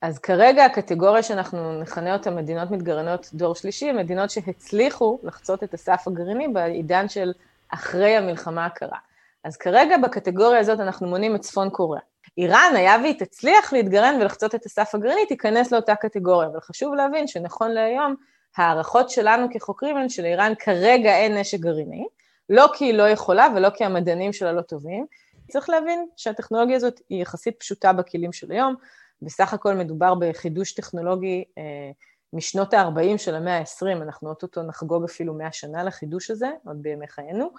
אז 0.02 0.20
כרגע 0.20 0.66
הקטגוריה 0.66 1.24
שאנחנו 1.24 1.82
נכנה 1.82 2.14
אותה 2.14 2.32
מדינות 2.32 2.72
מתגרענות 2.72 3.30
דור 3.34 3.56
שלישי, 3.56 3.90
הן 3.90 3.98
מדינות 3.98 4.30
שהצליחו 4.30 5.20
לחצות 5.24 5.64
את 5.64 5.74
הסף 5.74 6.04
הגרעיני 6.08 6.48
בעידן 6.48 7.10
של 7.10 7.32
אחרי 7.70 8.16
המלחמה 8.16 8.66
הקרה. 8.66 8.98
אז 9.44 9.58
כרגע 9.58 9.98
בקטגוריה 9.98 10.60
הזאת 10.60 10.80
אנחנו 10.80 11.08
מונים 11.08 11.36
את 11.36 11.42
צפון 11.42 11.70
קוריאה. 11.70 12.04
איראן, 12.38 12.74
היה 12.76 12.96
והיא 13.02 13.20
תצליח 13.20 13.74
להתגרען 13.74 14.22
ולחצות 14.22 14.56
את 14.56 14.66
הסף 14.66 14.96
הגרעיני, 14.96 15.26
תיכנס 15.26 15.72
לאותה 15.72 15.96
קטגוריה, 15.96 16.48
אבל 16.48 16.60
חשוב 16.60 16.94
להבין 16.94 17.28
שנכון 17.28 17.72
להיום, 17.72 18.16
ההערכות 18.58 19.10
שלנו 19.10 19.48
כחוקרים 19.54 19.98
הן 19.98 20.10
שלאיראן 20.10 20.54
כרגע 20.60 21.18
אין 21.18 21.38
נשק 21.38 21.60
גרעיני, 21.60 22.08
לא 22.50 22.68
כי 22.74 22.86
היא 22.86 22.94
לא 22.94 23.10
יכולה 23.10 23.48
ולא 23.56 23.70
כי 23.70 23.84
המדענים 23.84 24.34
שלה 24.34 24.52
לא 24.52 24.62
טובים. 24.62 25.06
צריך 25.52 25.70
להבין 25.70 26.08
שהטכנולוגיה 26.18 26.76
הזאת 26.76 27.00
היא 27.10 27.22
יחסית 27.22 27.60
פשוטה 27.60 27.94
בכלים 27.94 28.34
של 28.34 28.52
היום, 28.52 28.76
בסך 29.22 29.54
הכל 29.54 29.74
מדובר 29.74 30.14
בחידוש 30.16 30.74
טכנולוגי 30.74 31.44
אה, 31.58 31.92
משנות 32.34 32.74
ה-40 32.74 33.18
של 33.18 33.36
המאה 33.36 33.58
ה-20, 33.58 34.02
אנחנו 34.02 34.30
אוטוטו 34.30 34.64
נחגוג 34.64 35.04
אפילו 35.04 35.34
100 35.34 35.52
שנה 35.52 35.84
לחידוש 35.84 36.32
הזה, 36.32 36.50
עוד 36.66 36.84
בימי 36.84 37.08
חיינו, 37.08 37.52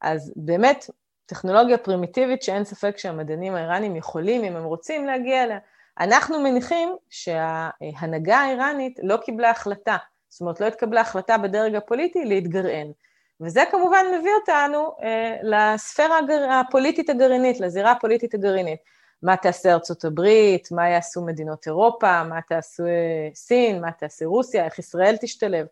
אז 0.00 0.32
באמת 0.36 0.90
טכנולוגיה 1.30 1.78
פרימיטיבית 1.78 2.42
שאין 2.42 2.64
ספק 2.64 2.98
שהמדענים 2.98 3.54
האיראנים 3.54 3.96
יכולים, 3.96 4.44
אם 4.44 4.56
הם 4.56 4.64
רוצים, 4.64 5.06
להגיע 5.06 5.44
אליה. 5.44 5.58
אנחנו 6.00 6.40
מניחים 6.40 6.96
שההנהגה 7.10 8.38
האיראנית 8.38 9.00
לא 9.02 9.16
קיבלה 9.16 9.50
החלטה, 9.50 9.96
זאת 10.28 10.40
אומרת 10.40 10.60
לא 10.60 10.66
התקבלה 10.66 11.00
החלטה 11.00 11.38
בדרג 11.38 11.74
הפוליטי 11.74 12.24
להתגרען. 12.24 12.92
וזה 13.40 13.62
כמובן 13.70 14.04
מביא 14.18 14.30
אותנו 14.40 14.92
אה, 15.02 15.36
לספירה 15.42 16.18
הגר... 16.18 16.50
הפוליטית 16.50 17.10
הגרעינית, 17.10 17.60
לזירה 17.60 17.92
הפוליטית 17.92 18.34
הגרעינית. 18.34 18.80
מה 19.22 19.36
תעשה 19.36 19.72
ארצות 19.72 20.04
הברית, 20.04 20.72
מה 20.72 20.88
יעשו 20.88 21.22
מדינות 21.22 21.66
אירופה, 21.66 22.22
מה 22.22 22.40
תעשו 22.48 22.86
אה, 22.86 23.28
סין, 23.34 23.80
מה 23.80 23.92
תעשה 23.92 24.26
רוסיה, 24.26 24.64
איך 24.64 24.78
ישראל 24.78 25.16
תשתלב. 25.20 25.66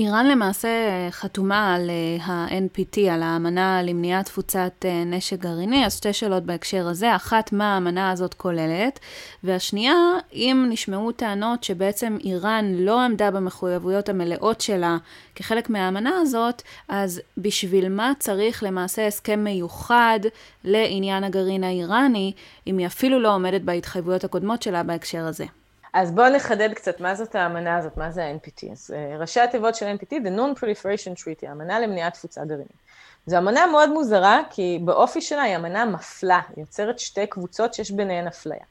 איראן 0.00 0.26
למעשה 0.26 0.68
חתומה 1.10 1.74
על 1.74 1.90
אה, 1.90 2.24
ה-NPT, 2.24 3.00
על 3.10 3.22
האמנה 3.22 3.82
למניעת 3.82 4.26
תפוצת 4.26 4.72
אה, 4.84 5.04
נשק 5.04 5.38
גרעיני, 5.38 5.86
אז 5.86 5.96
שתי 5.96 6.12
שאלות 6.12 6.42
בהקשר 6.42 6.88
הזה, 6.88 7.16
אחת, 7.16 7.52
מה 7.52 7.74
האמנה 7.74 8.10
הזאת 8.10 8.34
כוללת, 8.34 9.00
והשנייה, 9.44 9.94
אם 10.32 10.66
נשמעו 10.70 11.12
טענות 11.12 11.64
שבעצם 11.64 12.16
איראן 12.24 12.74
לא 12.74 13.00
עמדה 13.00 13.30
במחויבויות 13.30 14.08
המלאות 14.08 14.60
שלה 14.60 14.96
כחלק 15.34 15.70
מהאמנה 15.70 16.18
הזאת, 16.20 16.62
אז 16.88 17.20
בשביל 17.38 17.88
מה 17.88 18.12
צריך 18.18 18.62
למעשה 18.62 19.06
הסכם 19.06 19.44
מיוחד 19.44 20.20
לעניין 20.64 21.24
הגרעין 21.24 21.64
האיראני, 21.64 22.32
אם 22.66 22.78
היא 22.78 22.86
אפילו 22.86 23.20
לא 23.20 23.34
עומדת 23.34 23.62
בהתחייבויות 23.62 24.24
הקודמות 24.24 24.62
שלה 24.62 24.82
בהקשר 24.82 25.24
הזה? 25.24 25.44
אז 25.92 26.10
בואו 26.10 26.28
נחדד 26.28 26.72
קצת 26.72 27.00
מה 27.00 27.14
זאת 27.14 27.34
האמנה 27.34 27.76
הזאת, 27.76 27.96
מה 27.96 28.10
זה 28.10 28.24
ה-NPT. 28.24 28.72
אז 28.72 28.90
uh, 28.90 29.20
ראשי 29.20 29.40
התיבות 29.40 29.74
של 29.74 29.96
NPT, 29.96 30.12
The 30.12 30.38
Non-Proliferation 30.38 31.22
Treaty, 31.22 31.48
האמנה 31.48 31.80
למניעת 31.80 32.14
תפוצה 32.14 32.44
גרעינית. 32.44 32.90
זו 33.26 33.38
אמנה 33.38 33.66
מאוד 33.66 33.90
מוזרה, 33.90 34.42
כי 34.50 34.78
באופי 34.84 35.20
שלה 35.20 35.42
היא 35.42 35.56
אמנה 35.56 35.84
מפלה, 35.84 36.40
היא 36.56 36.62
יוצרת 36.62 36.98
שתי 36.98 37.26
קבוצות 37.26 37.74
שיש 37.74 37.90
ביניהן 37.90 38.26
אפליה. 38.26 38.64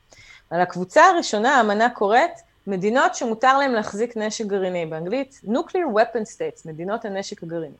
על 0.50 0.62
הקבוצה 0.62 1.06
הראשונה 1.06 1.58
האמנה 1.58 1.90
קוראת 1.90 2.32
מדינות 2.68 3.16
שמותר 3.16 3.58
להן 3.58 3.72
להחזיק 3.72 4.18
נשק 4.18 4.46
גרעיני, 4.46 4.86
באנגלית 4.86 5.42
Nuclear 5.46 5.96
Weapon 5.96 6.36
States, 6.36 6.62
מדינות 6.66 7.06
הנשק 7.06 7.44
הגרעיני. 7.44 7.76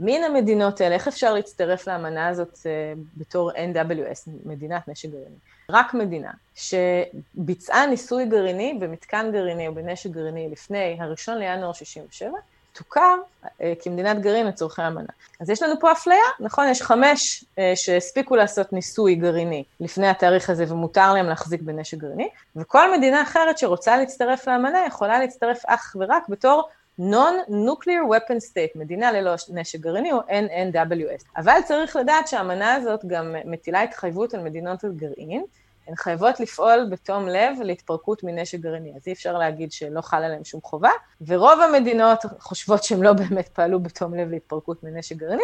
מן 0.00 0.24
המדינות 0.24 0.80
האלה, 0.80 0.94
איך 0.94 1.08
אפשר 1.08 1.34
להצטרף 1.34 1.88
לאמנה 1.88 2.28
הזאת 2.28 2.54
uh, 2.54 2.98
בתור 3.16 3.50
NWS, 3.52 4.30
מדינת 4.44 4.88
נשק 4.88 5.08
גרעיני? 5.08 5.36
רק 5.70 5.94
מדינה 5.94 6.30
שביצעה 6.54 7.86
ניסוי 7.86 8.26
גרעיני 8.26 8.78
במתקן 8.80 9.30
גרעיני 9.32 9.68
או 9.68 9.74
בנשק 9.74 10.10
גרעיני 10.10 10.48
לפני 10.52 10.96
הראשון 11.00 11.38
לינואר 11.38 11.72
67, 11.72 12.30
תוכר 12.72 13.14
uh, 13.44 13.48
כמדינת 13.82 14.20
גרעין 14.20 14.46
לצורכי 14.46 14.82
אמנה. 14.86 15.12
אז 15.40 15.50
יש 15.50 15.62
לנו 15.62 15.74
פה 15.80 15.92
אפליה, 15.92 16.24
נכון? 16.40 16.68
יש 16.68 16.82
חמש 16.82 17.44
uh, 17.44 17.60
שהספיקו 17.74 18.36
לעשות 18.36 18.72
ניסוי 18.72 19.14
גרעיני 19.14 19.64
לפני 19.80 20.08
התאריך 20.08 20.50
הזה 20.50 20.64
ומותר 20.68 21.12
להם 21.12 21.26
להחזיק 21.26 21.62
בנשק 21.62 21.98
גרעיני, 21.98 22.28
וכל 22.56 22.96
מדינה 22.96 23.22
אחרת 23.22 23.58
שרוצה 23.58 23.96
להצטרף 23.96 24.48
לאמנה 24.48 24.86
יכולה 24.86 25.18
להצטרף 25.18 25.62
אך 25.66 25.96
ורק 26.00 26.28
בתור 26.28 26.68
Non-Nuclear 27.00 28.04
Weapon 28.10 28.50
State, 28.50 28.78
מדינה 28.78 29.12
ללא 29.12 29.34
נשק 29.48 29.80
גרעיני 29.80 30.12
או 30.12 30.18
NNWS. 30.20 31.24
אבל 31.36 31.58
צריך 31.64 31.96
לדעת 31.96 32.28
שהאמנה 32.28 32.74
הזאת 32.74 33.04
גם 33.06 33.34
מטילה 33.44 33.82
התחייבות 33.82 34.34
על 34.34 34.40
מדינות 34.40 34.84
הגרעין, 34.84 35.44
הן 35.88 35.96
חייבות 35.96 36.40
לפעול 36.40 36.86
בתום 36.90 37.28
לב 37.28 37.56
להתפרקות 37.62 38.24
מנשק 38.24 38.58
גרעיני, 38.58 38.92
אז 38.96 39.02
אי 39.06 39.12
אפשר 39.12 39.38
להגיד 39.38 39.72
שלא 39.72 40.00
חל 40.00 40.24
עליהן 40.24 40.44
שום 40.44 40.60
חובה, 40.60 40.90
ורוב 41.26 41.60
המדינות 41.60 42.18
חושבות 42.38 42.84
שהן 42.84 43.02
לא 43.02 43.12
באמת 43.12 43.48
פעלו 43.48 43.80
בתום 43.80 44.14
לב 44.14 44.30
להתפרקות 44.30 44.84
מנשק 44.84 45.16
גרעיני, 45.16 45.42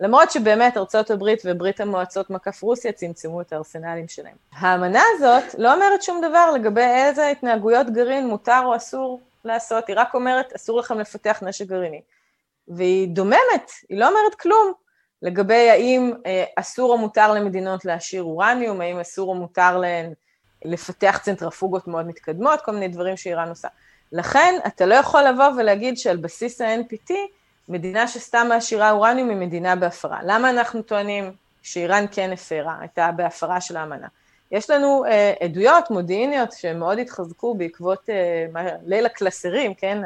למרות 0.00 0.30
שבאמת 0.30 0.76
ארצות 0.76 1.10
הברית 1.10 1.42
וברית 1.44 1.80
המועצות 1.80 2.30
מקף 2.30 2.62
רוסיה 2.62 2.92
צמצמו 2.92 3.40
את 3.40 3.52
הארסנלים 3.52 4.08
שלהם. 4.08 4.34
האמנה 4.52 5.02
הזאת 5.14 5.54
לא 5.58 5.74
אומרת 5.74 6.02
שום 6.02 6.20
דבר 6.20 6.50
לגבי 6.50 6.80
איזה 6.80 7.28
התנהגויות 7.28 7.90
גרעין 7.90 8.26
מותר 8.26 8.62
או 8.64 8.76
אסור 8.76 9.20
לעשות, 9.44 9.88
היא 9.88 9.96
רק 9.98 10.14
אומרת, 10.14 10.52
אסור 10.52 10.78
לכם 10.78 10.98
לפתח 10.98 11.42
נשק 11.42 11.66
גרעיני. 11.66 12.00
והיא 12.68 13.08
דוממת, 13.08 13.70
היא 13.88 13.98
לא 13.98 14.08
אומרת 14.08 14.34
כלום 14.34 14.72
לגבי 15.22 15.70
האם 15.70 16.12
אה, 16.26 16.44
אסור 16.56 16.92
או 16.92 16.98
מותר 16.98 17.32
למדינות 17.32 17.84
להשאיר 17.84 18.22
אורניום, 18.22 18.80
האם 18.80 19.00
אסור 19.00 19.28
או 19.28 19.34
מותר 19.34 19.78
להן 19.78 20.12
לפתח 20.64 21.20
צנטרפוגות 21.22 21.88
מאוד 21.88 22.06
מתקדמות, 22.06 22.60
כל 22.60 22.72
מיני 22.72 22.88
דברים 22.88 23.16
שאיראן 23.16 23.48
עושה. 23.48 23.68
לכן, 24.12 24.54
אתה 24.66 24.86
לא 24.86 24.94
יכול 24.94 25.22
לבוא 25.22 25.48
ולהגיד 25.58 25.98
שעל 25.98 26.16
בסיס 26.16 26.60
ה-NPT, 26.60 27.12
מדינה 27.68 28.08
שסתם 28.08 28.46
מעשירה 28.48 28.90
אורניום 28.90 29.28
היא 29.28 29.36
מדינה 29.36 29.76
בהפרה. 29.76 30.18
למה 30.22 30.50
אנחנו 30.50 30.82
טוענים 30.82 31.32
שאיראן 31.62 32.04
כן 32.10 32.32
הפרה, 32.32 32.76
הייתה 32.80 33.10
בהפרה 33.16 33.60
של 33.60 33.76
האמנה? 33.76 34.08
יש 34.52 34.70
לנו 34.70 35.04
אה, 35.04 35.34
עדויות 35.40 35.90
מודיעיניות 35.90 36.52
שמאוד 36.52 36.98
התחזקו 36.98 37.54
בעקבות 37.54 38.10
אה, 38.10 38.46
ליל 38.86 39.06
הקלסרים, 39.06 39.74
כן, 39.74 39.98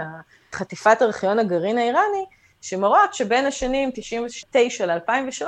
חטיפת 0.52 0.98
ארכיון 1.02 1.38
הגרעין 1.38 1.78
האיראני, 1.78 2.24
שמראות 2.60 3.14
שבין 3.14 3.46
השנים 3.46 3.90
99 3.94 4.86
ל-2003, 4.86 5.46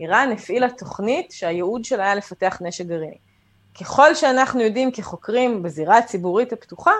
איראן 0.00 0.32
הפעילה 0.32 0.70
תוכנית 0.70 1.32
שהייעוד 1.32 1.84
שלה 1.84 2.04
היה 2.04 2.14
לפתח 2.14 2.58
נשק 2.60 2.86
גרעיני. 2.86 3.18
ככל 3.80 4.14
שאנחנו 4.14 4.60
יודעים 4.60 4.92
כחוקרים 4.92 5.62
בזירה 5.62 5.98
הציבורית 5.98 6.52
הפתוחה, 6.52 6.92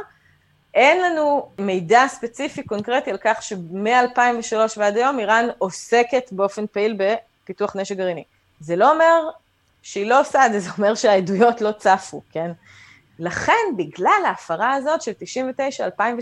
אין 0.74 1.02
לנו 1.02 1.48
מידע 1.58 2.08
ספציפי 2.08 2.62
קונקרטי 2.62 3.10
על 3.10 3.18
כך 3.20 3.42
שמ-2003 3.42 4.56
ועד 4.76 4.96
היום 4.96 5.18
איראן 5.18 5.46
עוסקת 5.58 6.32
באופן 6.32 6.66
פעיל 6.66 6.98
בפיתוח 6.98 7.76
נשק 7.76 7.96
גרעיני. 7.96 8.24
זה 8.60 8.76
לא 8.76 8.92
אומר 8.92 9.30
שהיא 9.88 10.06
לא 10.06 10.20
עושה 10.20 10.46
את 10.46 10.52
זה, 10.52 10.60
זה 10.60 10.70
אומר 10.78 10.94
שהעדויות 10.94 11.60
לא 11.60 11.72
צפו, 11.72 12.22
כן? 12.32 12.50
לכן, 13.18 13.52
בגלל 13.76 14.22
ההפרה 14.26 14.72
הזאת 14.72 15.02
של 15.02 15.12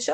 99-2003, 0.08 0.12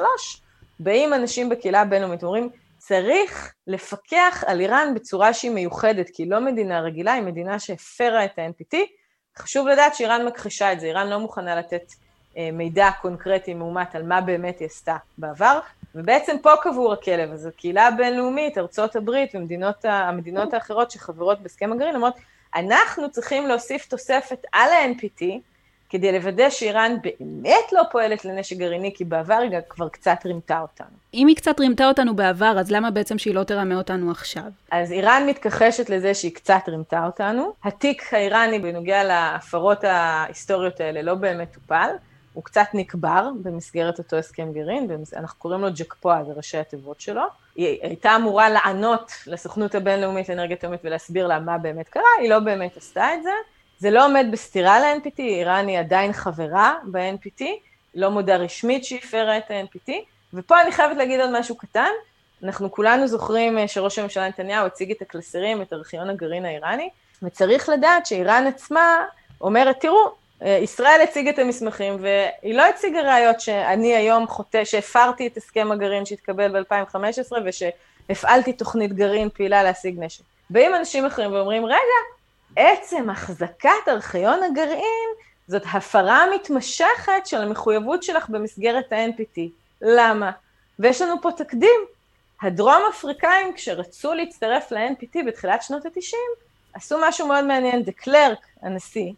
באים 0.81 1.15
אנשים 1.15 1.49
בקהילה 1.49 1.81
הבינלאומית 1.81 2.23
ואומרים, 2.23 2.49
צריך 2.79 3.53
לפקח 3.67 4.45
על 4.47 4.61
איראן 4.61 4.95
בצורה 4.95 5.35
שהיא 5.35 5.51
מיוחדת, 5.51 6.11
כי 6.11 6.23
היא 6.23 6.31
לא 6.31 6.41
מדינה 6.41 6.81
רגילה, 6.81 7.13
היא 7.13 7.23
מדינה 7.23 7.59
שהפרה 7.59 8.25
את 8.25 8.39
ה-NPT. 8.39 8.77
חשוב 9.39 9.69
לדעת 9.69 9.95
שאיראן 9.95 10.27
מכחישה 10.27 10.73
את 10.73 10.81
זה, 10.81 10.87
איראן 10.87 11.09
לא 11.09 11.19
מוכנה 11.19 11.57
לתת 11.57 11.93
אה, 12.37 12.51
מידע 12.53 12.91
קונקרטי 13.03 13.55
מאומת 13.55 13.95
על 13.95 14.03
מה 14.03 14.21
באמת 14.21 14.59
היא 14.59 14.67
עשתה 14.67 14.97
בעבר, 15.19 15.59
ובעצם 15.95 16.37
פה 16.43 16.51
קבור 16.63 16.93
הכלב, 16.93 17.33
אז 17.33 17.47
הקהילה 17.47 17.87
הבינלאומית, 17.87 18.59
ארצות 18.59 18.97
הברית 18.97 19.35
והמדינות 19.83 20.55
האחרות 20.55 20.91
שחברות 20.91 21.41
בהסכם 21.41 21.73
הגרעין, 21.73 21.95
אומרות, 21.95 22.15
אנחנו 22.55 23.11
צריכים 23.11 23.47
להוסיף 23.47 23.87
תוספת 23.87 24.45
על 24.53 24.71
ה-NPT, 24.71 25.25
כדי 25.91 26.13
לוודא 26.13 26.51
שאיראן 26.51 26.97
באמת 27.03 27.73
לא 27.73 27.83
פועלת 27.91 28.25
לנשק 28.25 28.57
גרעיני, 28.57 28.95
כי 28.95 29.05
בעבר 29.05 29.35
היא 29.35 29.51
כבר 29.69 29.89
קצת 29.89 30.19
רימתה 30.25 30.61
אותנו. 30.61 30.97
אם 31.15 31.27
היא 31.27 31.37
קצת 31.37 31.61
רימתה 31.61 31.89
אותנו 31.89 32.17
בעבר, 32.17 32.55
אז 32.61 32.71
למה 32.71 32.91
בעצם 32.91 33.19
שהיא 33.19 33.35
לא 33.35 33.45
תרמה 33.45 33.75
אותנו 33.75 34.11
עכשיו? 34.11 34.43
אז 34.71 34.93
איראן 34.93 35.27
מתכחשת 35.29 35.91
לזה 35.91 36.15
שהיא 36.15 36.35
קצת 36.35 36.61
רימתה 36.69 37.07
אותנו. 37.07 37.53
התיק 37.65 38.15
האיראני 38.15 38.59
בנוגע 38.59 39.05
להפרות 39.05 39.85
ההיסטוריות 39.85 40.81
האלה 40.81 41.03
לא 41.03 41.15
באמת 41.15 41.55
טופל. 41.55 41.89
הוא 42.33 42.45
קצת 42.45 42.67
נקבר 42.75 43.31
במסגרת 43.43 43.99
אותו 43.99 44.17
הסכם 44.17 44.53
גרעין, 44.53 44.89
אנחנו 45.17 45.39
קוראים 45.39 45.61
לו 45.61 45.69
ג'קפואה, 45.75 46.25
זה 46.25 46.33
ראשי 46.33 46.59
התיבות 46.59 47.01
שלו. 47.01 47.23
היא 47.57 47.79
הייתה 47.83 48.17
אמורה 48.17 48.51
לענות 48.51 49.13
לסוכנות 49.27 49.75
הבינלאומית 49.75 50.29
לאנרגיה 50.29 50.57
אטומית 50.57 50.81
ולהסביר 50.85 51.27
לה 51.27 51.41
מה 51.41 51.59
באמת 51.59 51.89
קרה, 51.89 52.03
היא 52.21 52.31
לא 52.31 52.39
באמת 52.39 52.77
עשתה 52.77 53.15
את 53.15 53.23
זה. 53.23 53.31
זה 53.79 53.91
לא 53.91 54.07
עומד 54.07 54.27
בסתירה 54.33 54.81
ל-NPT, 54.81 55.19
איראן 55.19 55.69
היא 55.69 55.79
עדיין 55.79 56.13
חברה 56.13 56.75
ב-NPT, 56.85 57.45
לא 57.95 58.11
מודה 58.11 58.37
רשמית 58.37 58.85
שהיא 58.85 58.99
הפרה 59.05 59.39
את 59.39 59.51
ה-NPT, 59.51 59.93
ופה 60.35 60.61
אני 60.61 60.73
חייבת 60.73 60.97
להגיד 60.97 61.21
עוד 61.21 61.31
משהו 61.39 61.57
קטן, 61.57 61.91
אנחנו 62.45 62.73
כולנו 62.73 63.07
זוכרים 63.07 63.59
אה, 63.59 63.69
שראש 63.69 63.99
הממשלה 63.99 64.29
נתניהו 64.29 64.67
הציג 64.67 64.91
את 64.91 65.03
הקלסרים, 65.03 65.63
את 65.63 65.73
ארכיון 65.73 66.11
הגרעין 66.11 66.45
האיראני, 66.45 66.89
וצריך 67.23 67.69
לדעת 67.69 68.07
שאיראן 68.07 68.47
עצמה 68.47 69.05
אומרת, 69.41 69.81
תראו, 69.81 70.15
ישראל 70.45 71.01
הציגה 71.03 71.31
את 71.31 71.39
המסמכים, 71.39 71.97
והיא 72.01 72.55
לא 72.55 72.63
הציגה 72.63 73.01
ראיות 73.01 73.41
שאני 73.41 73.97
היום 73.97 74.27
חוטא, 74.27 74.65
שהפרתי 74.65 75.27
את 75.27 75.37
הסכם 75.37 75.73
הגרעין 75.73 76.07
שהתקבל 76.07 76.63
ב-2015, 76.63 77.33
ושהפעלתי 77.45 78.53
תוכנית 78.53 78.93
גרעין 78.93 79.29
פעילה 79.31 79.63
להשיג 79.63 79.95
נשק. 79.99 80.25
באים 80.51 80.75
אנשים 80.75 81.07
אחרים 81.07 81.33
ואומרים, 81.33 81.67
רגע, 81.67 81.77
עצם 82.57 83.11
החזקת 83.11 83.89
ארכיון 83.89 84.43
הגרעין 84.43 85.09
זאת 85.49 85.63
הפרה 85.73 86.25
מתמשכת 86.35 87.27
של 87.27 87.43
המחויבות 87.43 88.03
שלך 88.03 88.29
במסגרת 88.29 88.93
ה-NPT. 88.93 89.41
למה? 89.83 90.31
ויש 90.79 91.03
לנו 91.03 91.23
פה 91.23 91.33
תקדים. 91.33 91.81
הדרום 92.43 92.83
אפריקאים, 92.91 93.53
כשרצו 93.55 94.15
להצטרף 94.15 94.73
ל-NPT 94.73 95.19
בתחילת 95.27 95.63
שנות 95.63 95.87
ה-90, 95.87 96.43
עשו 96.75 96.99
משהו 97.03 97.27
מאוד 97.27 97.45
מעניין. 97.45 97.83
דה 97.83 97.93
קלרק, 97.93 98.39
הנשיא, 98.63 99.13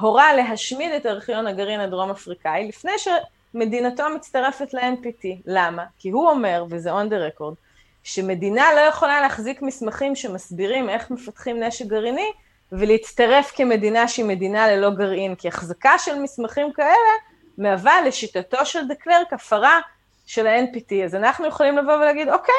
הורה 0.00 0.32
להשמיד 0.32 0.92
את 0.92 1.06
ארכיון 1.06 1.46
הגרעין 1.46 1.80
הדרום 1.80 2.10
אפריקאי 2.10 2.68
לפני 2.68 2.92
שמדינתו 2.98 4.04
מצטרפת 4.14 4.74
ל-NPT. 4.74 5.26
למה? 5.46 5.84
כי 5.98 6.10
הוא 6.10 6.30
אומר, 6.30 6.64
וזה 6.70 6.90
on 6.92 7.06
the 7.10 7.40
record, 7.40 7.54
שמדינה 8.02 8.74
לא 8.74 8.80
יכולה 8.80 9.20
להחזיק 9.20 9.62
מסמכים 9.62 10.14
שמסבירים 10.14 10.90
איך 10.90 11.10
מפתחים 11.10 11.62
נשק 11.62 11.86
גרעיני, 11.86 12.32
ולהצטרף 12.72 13.52
כמדינה 13.54 14.08
שהיא 14.08 14.24
מדינה 14.24 14.68
ללא 14.68 14.90
גרעין, 14.90 15.34
כי 15.34 15.48
החזקה 15.48 15.98
של 15.98 16.18
מסמכים 16.18 16.72
כאלה 16.72 17.12
מהווה 17.58 18.02
לשיטתו 18.02 18.66
של 18.66 18.88
דה 18.88 18.94
קלרק 18.94 19.32
הפרה 19.32 19.80
של 20.26 20.46
ה-NPT. 20.46 20.94
אז 21.04 21.14
אנחנו 21.14 21.46
יכולים 21.46 21.78
לבוא 21.78 21.94
ולהגיד, 21.94 22.28
אוקיי, 22.28 22.54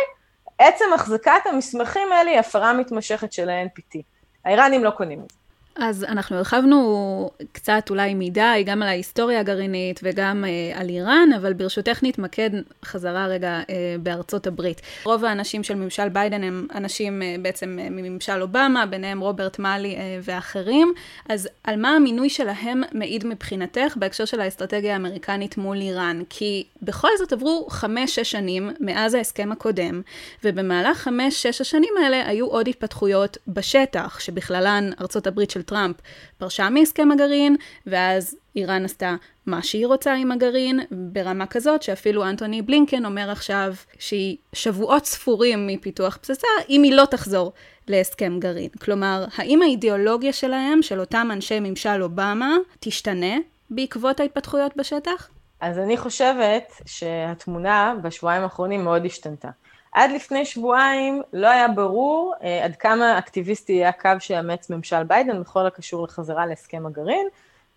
עצם 0.58 0.86
החזקת 0.96 1.46
המסמכים 1.46 2.12
האלה 2.12 2.31
היא 2.31 2.39
הפרה 2.39 2.74
מתמשכת 2.74 3.34
של 3.34 3.50
ה-NPT. 3.50 4.00
האיראנים 4.46 4.84
לא 4.84 4.89
קונים 4.89 5.19
את 5.19 5.31
זה. 5.31 5.38
אז 5.81 6.03
אנחנו 6.03 6.36
הרחבנו 6.36 7.29
קצת 7.51 7.83
אולי 7.89 8.13
מדי, 8.13 8.63
גם 8.65 8.81
על 8.81 8.88
ההיסטוריה 8.88 9.39
הגרעינית 9.39 10.00
וגם 10.03 10.45
אה, 10.45 10.79
על 10.79 10.89
איראן, 10.89 11.29
אבל 11.38 11.53
ברשותך 11.53 12.00
נתמקד 12.03 12.50
חזרה 12.86 13.27
רגע 13.27 13.50
אה, 13.69 13.95
בארצות 14.03 14.48
הברית. 14.48 14.81
רוב 15.03 15.25
האנשים 15.25 15.63
של 15.63 15.75
ממשל 15.75 16.09
ביידן 16.09 16.43
הם 16.43 16.67
אנשים 16.75 17.21
אה, 17.21 17.36
בעצם 17.41 17.79
אה, 17.81 17.89
מממשל 17.89 18.41
אובמה, 18.41 18.86
ביניהם 18.86 19.19
רוברט 19.19 19.59
מאלי 19.59 19.95
אה, 19.95 20.19
ואחרים. 20.24 20.93
אז 21.29 21.50
על 21.63 21.75
מה 21.75 21.89
המינוי 21.89 22.29
שלהם 22.29 22.81
מעיד 22.93 23.27
מבחינתך 23.27 23.93
בהקשר 23.95 24.25
של 24.25 24.41
האסטרטגיה 24.41 24.93
האמריקנית 24.93 25.57
מול 25.57 25.77
איראן? 25.77 26.21
כי 26.29 26.63
בכל 26.81 27.09
זאת 27.17 27.33
עברו 27.33 27.67
חמש-שש 27.69 28.31
שנים 28.31 28.71
מאז 28.79 29.13
ההסכם 29.13 29.51
הקודם, 29.51 30.01
ובמהלך 30.43 30.98
חמש-שש 30.98 31.62
השנים 31.62 31.93
האלה 32.03 32.27
היו 32.27 32.48
עוד 32.48 32.67
התפתחויות 32.67 33.38
בשטח, 33.48 34.19
שבכללן 34.19 34.89
ארצות 35.01 35.27
הברית 35.27 35.51
של 35.51 35.62
טראמפ 35.70 35.96
פרשה 36.38 36.70
מהסכם 36.70 37.12
הגרעין, 37.12 37.56
ואז 37.88 38.38
איראן 38.56 38.86
עשתה 38.86 39.16
מה 39.46 39.64
שהיא 39.64 39.88
רוצה 39.88 40.14
עם 40.14 40.32
הגרעין, 40.32 40.80
ברמה 40.92 41.46
כזאת 41.46 41.84
שאפילו 41.84 42.30
אנטוני 42.30 42.62
בלינקן 42.62 43.06
אומר 43.06 43.32
עכשיו 43.32 43.74
שהיא 44.00 44.38
שבועות 44.54 45.06
ספורים 45.06 45.68
מפיתוח 45.68 46.18
פצצה, 46.18 46.48
אם 46.70 46.84
היא 46.84 46.94
לא 46.94 47.06
תחזור 47.06 47.54
להסכם 47.88 48.40
גרעין. 48.40 48.70
כלומר, 48.70 49.26
האם 49.38 49.62
האידיאולוגיה 49.62 50.34
שלהם, 50.34 50.82
של 50.82 51.00
אותם 51.00 51.30
אנשי 51.34 51.60
ממשל 51.60 52.04
אובמה, 52.04 52.56
תשתנה 52.80 53.36
בעקבות 53.70 54.20
ההתפתחויות 54.20 54.78
בשטח? 54.78 55.30
אז 55.62 55.80
אני 55.80 55.98
חושבת 55.98 56.74
שהתמונה 56.86 57.94
בשבועיים 58.04 58.44
האחרונים 58.44 58.84
מאוד 58.84 59.06
השתנתה. 59.06 59.50
עד 59.91 60.12
לפני 60.12 60.46
שבועיים 60.46 61.22
לא 61.34 61.48
היה 61.48 61.67
ברור 61.67 62.34
אה, 62.43 62.65
עד 62.65 62.75
כמה 62.75 63.17
אקטיביסטי 63.17 63.74
יהיה 63.74 63.89
הקו 63.89 64.10
שיאמץ 64.19 64.69
ממשל 64.69 65.03
ביידן 65.03 65.41
בכל 65.41 65.65
הקשור 65.65 66.03
לחזרה 66.03 66.46
להסכם 66.46 66.86
הגרעין, 66.86 67.27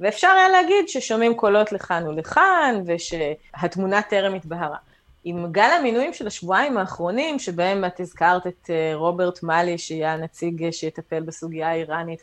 ואפשר 0.00 0.28
היה 0.28 0.48
להגיד 0.48 0.88
ששומעים 0.88 1.34
קולות 1.34 1.72
לכאן 1.72 2.08
ולכאן, 2.08 2.82
ושהתמונה 2.86 4.02
טרם 4.02 4.34
התבהרה. 4.34 4.76
עם 5.24 5.52
גל 5.52 5.70
המינויים 5.78 6.12
של 6.12 6.26
השבועיים 6.26 6.78
האחרונים, 6.78 7.38
שבהם 7.38 7.84
את 7.84 8.00
הזכרת 8.00 8.46
את 8.46 8.70
אה, 8.70 8.92
רוברט 8.94 9.42
מאלי, 9.42 9.78
שיהיה 9.78 10.12
הנציג 10.12 10.64
אה, 10.64 10.72
שיטפל 10.72 11.20
בסוגיה 11.20 11.68
האיראנית, 11.70 12.22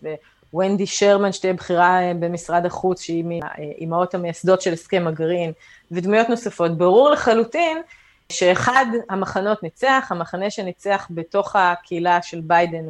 וונדי 0.53 0.87
שרמן, 0.87 1.31
שתהיה 1.31 1.53
בכירה 1.53 1.99
במשרד 2.19 2.65
החוץ, 2.65 3.01
שהיא 3.01 3.23
מהאימהות 3.23 4.15
המייסדות 4.15 4.61
של 4.61 4.73
הסכם 4.73 5.07
הגרעין, 5.07 5.51
ודמויות 5.91 6.29
נוספות, 6.29 6.77
ברור 6.77 7.09
לחלוטין 7.09 7.77
שאחד 8.31 8.85
המחנות 9.09 9.63
ניצח, 9.63 10.07
המחנה 10.09 10.49
שניצח 10.49 11.07
בתוך 11.09 11.55
הקהילה 11.55 12.21
של 12.21 12.41
ביידן, 12.41 12.85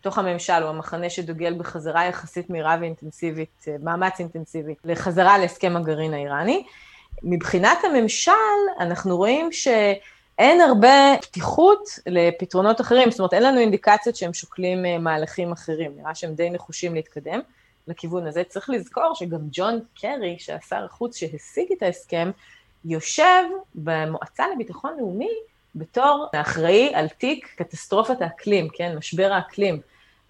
בתוך 0.00 0.18
הממשל, 0.18 0.52
הוא 0.52 0.68
המחנה 0.68 1.10
שדוגל 1.10 1.54
בחזרה 1.58 2.04
יחסית 2.04 2.50
מהירה 2.50 2.76
ואינטנסיבית, 2.80 3.64
מאמץ 3.82 4.20
אינטנסיבי, 4.20 4.74
לחזרה 4.84 5.38
להסכם 5.38 5.76
הגרעין 5.76 6.14
האיראני. 6.14 6.64
מבחינת 7.22 7.78
הממשל, 7.84 8.32
אנחנו 8.80 9.16
רואים 9.16 9.52
שאין 9.52 10.60
הרבה 10.60 11.14
פתיחות 11.22 11.84
לפתרונות 12.06 12.80
אחרים, 12.80 13.10
זאת 13.10 13.20
אומרת, 13.20 13.34
אין 13.34 13.42
לנו 13.42 13.60
אינדיקציות 13.60 14.16
שהם 14.16 14.34
שוקלים 14.34 14.86
אה, 14.86 14.98
מהלכים 14.98 15.52
אחרים, 15.52 15.92
נראה 15.96 16.14
שהם 16.14 16.34
די 16.34 16.50
נחושים 16.50 16.94
להתקדם 16.94 17.40
לכיוון 17.88 18.26
הזה. 18.26 18.44
צריך 18.44 18.70
לזכור 18.70 19.14
שגם 19.14 19.40
ג'ון 19.52 19.80
קרי, 20.00 20.36
שהיה 20.38 20.60
שר 20.68 20.84
החוץ 20.84 21.16
שהשיג 21.16 21.72
את 21.72 21.82
ההסכם, 21.82 22.30
יושב 22.84 23.42
במועצה 23.74 24.44
לביטחון 24.54 24.96
לאומי 24.98 25.30
בתור 25.74 26.26
האחראי 26.32 26.90
על 26.94 27.08
תיק 27.08 27.54
קטסטרופת 27.56 28.22
האקלים, 28.22 28.68
כן, 28.68 28.96
משבר 28.98 29.32
האקלים. 29.32 29.80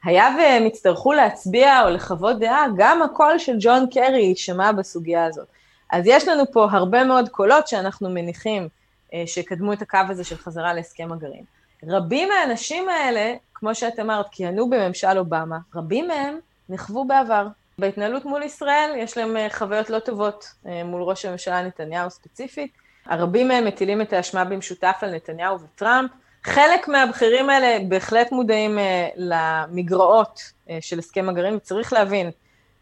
היה 0.05 0.29
והם 0.39 0.67
יצטרכו 0.67 1.13
להצביע 1.13 1.83
או 1.85 1.91
לחוות 1.91 2.39
דעה, 2.39 2.67
גם 2.77 3.03
הקול 3.03 3.39
של 3.39 3.57
ג'ון 3.61 3.87
קרי 3.91 4.23
יישמע 4.23 4.73
בסוגיה 4.73 5.25
הזאת. 5.25 5.47
אז 5.91 6.05
יש 6.07 6.29
לנו 6.29 6.53
פה 6.53 6.67
הרבה 6.71 7.05
מאוד 7.05 7.29
קולות 7.29 7.69
שאנחנו 7.69 8.11
מניחים 8.11 8.69
אה, 9.15 9.23
שקדמו 9.27 9.73
את 9.73 9.83
הקו 9.83 9.99
הזה 10.09 10.25
של 10.25 10.37
חזרה 10.37 10.75
להסכם 10.75 11.13
הגרעין. 11.13 11.45
רבים 11.89 12.29
מהאנשים 12.29 12.89
האלה, 12.89 13.35
כמו 13.55 13.75
שאת 13.75 13.99
אמרת, 14.01 14.27
כיהנו 14.31 14.71
בממשל 14.71 15.19
אובמה, 15.19 15.59
רבים 15.75 16.09
מהם 16.09 16.39
נכוו 16.69 17.05
בעבר. 17.05 17.47
בהתנהלות 17.79 18.25
מול 18.25 18.43
ישראל 18.43 18.95
יש 18.97 19.19
להם 19.19 19.37
אה, 19.37 19.47
חוויות 19.53 19.91
לא 19.91 19.99
טובות 19.99 20.45
אה, 20.67 20.85
מול 20.85 21.03
ראש 21.03 21.25
הממשלה 21.25 21.63
נתניהו 21.63 22.11
ספציפית. 22.11 22.73
הרבים 23.07 23.49
מהם 23.49 23.65
מטילים 23.65 24.03
את 24.03 24.13
האשמה 24.13 24.45
במשותף 24.45 24.97
על 25.01 25.15
נתניהו 25.15 25.59
וטראמפ. 25.61 26.11
חלק 26.45 26.89
מהבכירים 26.89 27.51
האלה 27.51 27.85
בהחלט 27.89 28.33
מודעים 28.33 28.79
אה, 28.79 29.09
למגרעות 29.17 30.41
של 30.81 30.99
הסכם 30.99 31.29
הגרעין, 31.29 31.55
וצריך 31.55 31.93
להבין, 31.93 32.31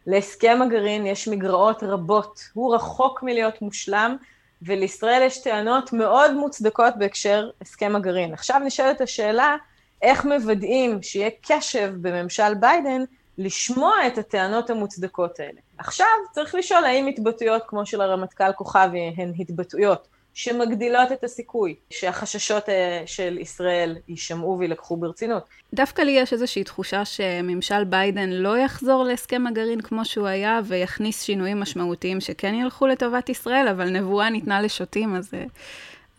להסכם 0.07 0.59
הגרעין 0.61 1.05
יש 1.05 1.27
מגרעות 1.27 1.83
רבות, 1.83 2.39
הוא 2.53 2.75
רחוק 2.75 3.23
מלהיות 3.23 3.61
מושלם, 3.61 4.15
ולישראל 4.61 5.21
יש 5.21 5.43
טענות 5.43 5.93
מאוד 5.93 6.33
מוצדקות 6.33 6.93
בהקשר 6.97 7.49
הסכם 7.61 7.95
הגרעין. 7.95 8.33
עכשיו 8.33 8.59
נשאלת 8.59 9.01
השאלה, 9.01 9.55
איך 10.01 10.25
מוודאים 10.25 11.01
שיהיה 11.01 11.29
קשב 11.41 11.93
בממשל 12.01 12.53
ביידן 12.53 13.03
לשמוע 13.37 13.93
את 14.07 14.17
הטענות 14.17 14.69
המוצדקות 14.69 15.39
האלה. 15.39 15.59
עכשיו 15.77 16.07
צריך 16.31 16.55
לשאול 16.55 16.85
האם 16.85 17.07
התבטאויות 17.07 17.63
כמו 17.67 17.85
של 17.85 18.01
הרמטכ"ל 18.01 18.51
כוכבי 18.55 19.13
הן 19.17 19.33
התבטאויות 19.39 20.07
שמגדילות 20.33 21.11
את 21.11 21.23
הסיכוי 21.23 21.75
שהחששות 21.89 22.69
אה, 22.69 23.03
של 23.05 23.37
ישראל 23.37 23.97
יישמעו 24.07 24.57
וילקחו 24.59 24.97
ברצינות. 24.97 25.43
דווקא 25.73 26.01
לי 26.01 26.11
יש 26.11 26.33
איזושהי 26.33 26.63
תחושה 26.63 27.05
שממשל 27.05 27.83
ביידן 27.83 28.29
לא 28.29 28.57
יחזור 28.57 29.03
להסכם 29.03 29.47
הגרעין 29.47 29.81
כמו 29.81 30.05
שהוא 30.05 30.27
היה 30.27 30.59
ויכניס 30.65 31.21
שינויים 31.21 31.59
משמעותיים 31.59 32.21
שכן 32.21 32.53
ילכו 32.53 32.87
לטובת 32.87 33.29
ישראל, 33.29 33.67
אבל 33.67 33.89
נבואה 33.89 34.29
ניתנה 34.29 34.61
לשוטים, 34.61 35.15
אז 35.15 35.33
אה, 35.33 35.43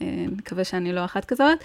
אה, 0.03 0.07
נקווה 0.39 0.65
שאני 0.65 0.93
לא 0.93 1.05
אחת 1.05 1.25
כזאת. 1.25 1.59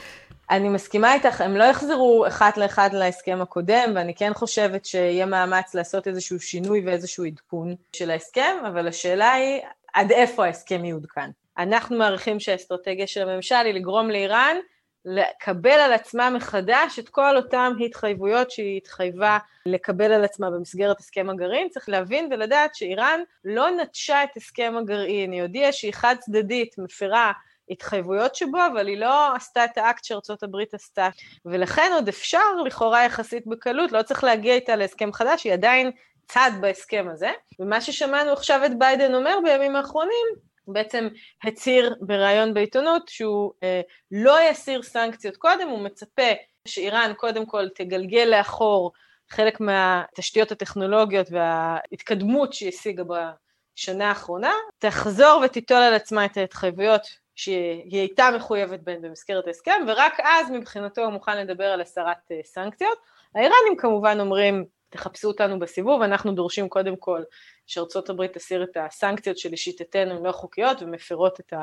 אני 0.50 0.70
מסכימה 0.70 1.14
איתך, 1.14 1.42
הם 1.42 1.56
לא 1.56 1.64
יחזרו 1.64 2.28
אחת 2.28 2.58
לאחד 2.58 2.90
להסכם 2.94 3.40
הקודם, 3.42 3.92
ואני 3.96 4.16
כן 4.16 4.34
חושבת 4.34 4.86
שיהיה 4.86 5.26
מאמץ 5.26 5.76
לעשות 5.76 6.08
איזשהו 6.08 6.40
שינוי 6.40 6.82
ואיזשהו 6.86 7.26
עדכון 7.26 7.76
של 7.94 8.12
ההסכם, 8.12 8.56
אבל 8.68 8.88
השאלה 8.88 9.34
היא, 9.34 9.62
עד 9.94 10.12
איפה 10.12 10.46
ההסכם 10.46 10.86
יעודכן? 10.86 11.30
אנחנו 11.58 11.98
מעריכים 11.98 12.40
שהאסטרטגיה 12.40 13.08
של 13.08 13.30
הממשל 13.30 13.56
היא 13.56 13.74
לגרום 13.74 14.10
לאיראן 14.10 14.58
לקבל 15.06 15.72
על 15.80 15.94
עצמה 15.94 16.30
מחדש 16.30 17.00
את 17.00 17.10
כל 17.10 17.38
אותן 17.38 17.72
התחייבויות 17.86 18.52
שהיא 18.52 18.78
התחייבה 18.78 19.38
לקבל 19.66 20.12
על 20.12 20.24
עצמה 20.24 20.52
במסגרת 20.52 21.00
הסכם 21.00 21.30
הגרעין. 21.30 21.70
צריך 21.70 21.90
להבין 21.90 22.30
ולדעת 22.32 22.76
שאיראן 22.76 23.20
לא 23.46 23.70
נטשה 23.72 24.24
את 24.24 24.38
הסכם 24.38 24.74
הגרעין, 24.78 25.32
היא 25.32 25.42
הודיעה 25.42 25.72
שהיא 25.72 25.94
חד 25.94 26.16
צדדית 26.20 26.78
מפרה 26.78 27.32
התחייבויות 27.70 28.36
שבו, 28.36 28.58
אבל 28.74 28.88
היא 28.88 28.98
לא 28.98 29.36
עשתה 29.36 29.66
את 29.66 29.78
האקט 29.78 30.04
שארצות 30.04 30.44
הברית 30.44 30.74
עשתה. 30.74 31.10
ולכן 31.46 31.92
עוד 31.94 32.08
אפשר, 32.08 32.56
לכאורה 32.66 33.06
יחסית 33.06 33.48
בקלות, 33.48 33.92
לא 33.92 34.02
צריך 34.02 34.24
להגיע 34.24 34.54
איתה 34.54 34.76
להסכם 34.76 35.14
חדש, 35.14 35.44
היא 35.44 35.54
עדיין 35.54 35.92
צד 36.28 36.52
בהסכם 36.62 37.08
הזה. 37.12 37.32
ומה 37.60 37.82
ששמענו 37.82 38.32
עכשיו 38.32 38.66
את 38.66 38.80
ביידן 38.80 39.14
אומר 39.14 39.38
בימים 39.44 39.76
האחרונים, 39.76 40.28
בעצם 40.68 41.08
הצהיר 41.44 41.96
בריאיון 42.02 42.54
בעיתונות 42.54 43.08
שהוא 43.08 43.52
אה, 43.64 43.82
לא 44.12 44.38
יסיר 44.50 44.84
סנקציות 44.84 45.38
קודם, 45.38 45.68
הוא 45.68 45.80
מצפה 45.80 46.32
שאיראן 46.68 47.14
קודם 47.18 47.46
כל 47.46 47.70
תגלגל 47.76 48.28
לאחור 48.38 48.92
חלק 49.30 49.60
מהתשתיות 49.60 50.52
הטכנולוגיות 50.52 51.28
וההתקדמות 51.32 52.54
שהיא 52.54 52.70
השיגה 52.70 53.04
בשנה 53.04 54.10
האחרונה, 54.10 54.54
תחזור 54.80 55.42
ותיטול 55.46 55.78
על 55.78 55.94
עצמה 55.94 56.26
את 56.26 56.38
ההתחייבויות 56.38 57.02
שהיא 57.38 58.00
הייתה 58.00 58.30
מחויבת 58.36 58.80
בהן 58.80 59.02
במסגרת 59.02 59.48
ההסכם, 59.48 59.82
ורק 59.88 60.20
אז 60.24 60.52
מבחינתו 60.52 61.02
הוא 61.02 61.14
מוכן 61.14 61.38
לדבר 61.38 61.66
על 61.66 61.82
הסרת 61.82 62.32
אה, 62.32 62.40
סנקציות. 62.44 62.98
האיראנים 63.36 63.78
כמובן 63.78 64.20
אומרים, 64.20 64.66
תחפשו 64.90 65.28
אותנו 65.28 65.60
בסיבוב, 65.60 66.02
אנחנו 66.02 66.32
דורשים 66.32 66.70
קודם 66.70 66.96
כל 66.96 67.22
שארצות 67.68 68.10
הברית 68.10 68.34
תסיר 68.34 68.64
את 68.64 68.78
הסנקציות 68.80 69.38
שלשיטתנו 69.38 70.12
הן 70.18 70.26
לא 70.26 70.32
חוקיות 70.32 70.82
ומפרות 70.82 71.40
את 71.40 71.54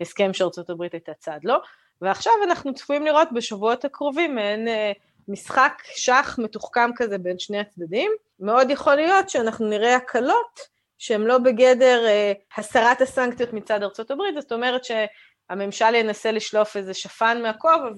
ההסכם 0.00 0.32
שארצות 0.32 0.70
הברית 0.70 0.92
הייתה 0.92 1.14
צעד 1.14 1.44
לו, 1.44 1.54
ועכשיו 2.02 2.32
אנחנו 2.44 2.74
צפויים 2.74 3.04
לראות 3.04 3.28
בשבועות 3.34 3.84
הקרובים 3.84 4.34
מעין 4.34 4.68
אה, 4.68 4.92
משחק 5.28 5.82
שח 5.94 6.38
מתוחכם 6.42 6.90
כזה 6.96 7.18
בין 7.18 7.38
שני 7.38 7.58
הצדדים. 7.58 8.12
מאוד 8.40 8.70
יכול 8.70 8.94
להיות 8.94 9.28
שאנחנו 9.28 9.68
נראה 9.68 9.96
הקלות 9.96 10.75
שהן 10.98 11.20
לא 11.20 11.38
בגדר 11.38 12.04
אה, 12.06 12.32
הסרת 12.56 13.00
הסנקציות 13.00 13.52
מצד 13.52 13.82
ארצות 13.82 14.10
הברית, 14.10 14.34
זאת 14.40 14.52
אומרת 14.52 14.80
שהממשל 14.84 15.94
ינסה 15.94 16.32
לשלוף 16.32 16.76
איזה 16.76 16.94
שפן 16.94 17.42
מהכובע 17.42 17.88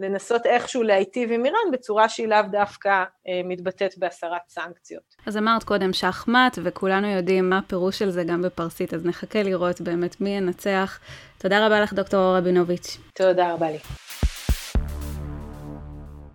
לנסות 0.00 0.46
איכשהו 0.46 0.82
להיטיב 0.82 1.32
עם 1.32 1.44
איראן 1.44 1.70
בצורה 1.72 2.08
שהיא 2.08 2.28
לאו 2.28 2.42
דווקא 2.50 2.88
אה, 3.28 3.40
מתבטאת 3.44 3.98
בהסרת 3.98 4.40
סנקציות. 4.48 5.16
אז 5.26 5.36
אמרת 5.36 5.64
קודם 5.64 5.92
שחמט, 5.92 6.58
וכולנו 6.62 7.06
יודעים 7.06 7.50
מה 7.50 7.58
הפירוש 7.58 7.98
של 7.98 8.10
זה 8.10 8.24
גם 8.24 8.42
בפרסית, 8.42 8.94
אז 8.94 9.06
נחכה 9.06 9.42
לראות 9.42 9.80
באמת 9.80 10.20
מי 10.20 10.30
ינצח. 10.30 10.98
תודה 11.38 11.66
רבה 11.66 11.80
לך, 11.80 11.92
דוקטור 11.92 12.20
אורה 12.20 12.40
בינוביץ'. 12.40 12.98
תודה 13.14 13.52
רבה 13.52 13.70
לי. 13.70 13.78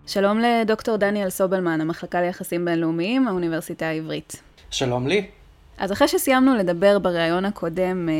שלום 0.06 0.38
לדוקטור 0.38 0.96
דניאל 0.96 1.30
סובלמן, 1.30 1.80
המחלקה 1.80 2.20
ליחסים 2.20 2.64
בינלאומיים, 2.64 3.28
האוניברסיטה 3.28 3.86
העברית. 3.86 4.42
שלום 4.70 5.06
לי. 5.06 5.41
אז 5.78 5.92
אחרי 5.92 6.08
שסיימנו 6.08 6.56
לדבר 6.56 6.98
בריאיון 6.98 7.44
הקודם, 7.44 8.08
אה, 8.08 8.14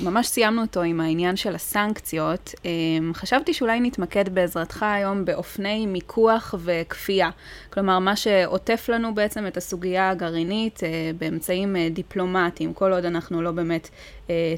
ממש 0.00 0.26
סיימנו 0.26 0.62
אותו 0.62 0.82
עם 0.82 1.00
העניין 1.00 1.36
של 1.36 1.54
הסנקציות, 1.54 2.54
אה, 2.66 2.70
חשבתי 3.12 3.52
שאולי 3.54 3.80
נתמקד 3.80 4.28
בעזרתך 4.28 4.82
היום 4.82 5.24
באופני 5.24 5.86
מיקוח 5.86 6.54
וכפייה. 6.58 7.30
כלומר, 7.72 7.98
מה 7.98 8.16
שעוטף 8.16 8.88
לנו 8.88 9.14
בעצם 9.14 9.46
את 9.46 9.56
הסוגיה 9.56 10.10
הגרעינית 10.10 10.84
אה, 10.84 11.10
באמצעים 11.18 11.76
דיפלומטיים, 11.90 12.72
כל 12.74 12.92
עוד 12.92 13.04
אנחנו 13.04 13.42
לא 13.42 13.50
באמת 13.50 13.88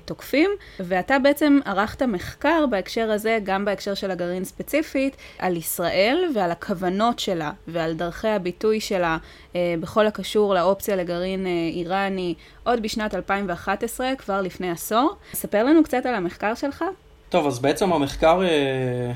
תוקפים. 0.05 0.51
ואתה 0.81 1.19
בעצם 1.19 1.59
ערכת 1.65 2.03
מחקר 2.03 2.65
בהקשר 2.71 3.11
הזה, 3.11 3.39
גם 3.43 3.65
בהקשר 3.65 3.95
של 3.95 4.11
הגרעין 4.11 4.45
ספציפית, 4.45 5.17
על 5.39 5.57
ישראל 5.57 6.25
ועל 6.35 6.51
הכוונות 6.51 7.19
שלה 7.19 7.51
ועל 7.69 7.95
דרכי 7.95 8.29
הביטוי 8.29 8.81
שלה 8.81 9.19
בכל 9.55 10.07
הקשור 10.07 10.55
לאופציה 10.55 10.97
לגרעין 10.97 11.47
איראני. 11.73 12.35
עוד 12.65 12.83
בשנת 12.83 13.15
2011, 13.15 14.13
כבר 14.19 14.41
לפני 14.41 14.71
עשור. 14.71 15.15
ספר 15.35 15.65
לנו 15.65 15.85
קצת 15.85 16.07
על 16.07 16.15
המחקר 16.15 16.55
שלך. 16.55 16.85
טוב, 17.29 17.47
אז 17.47 17.59
בעצם 17.59 17.93
המחקר 17.93 18.43
אה, 18.43 19.13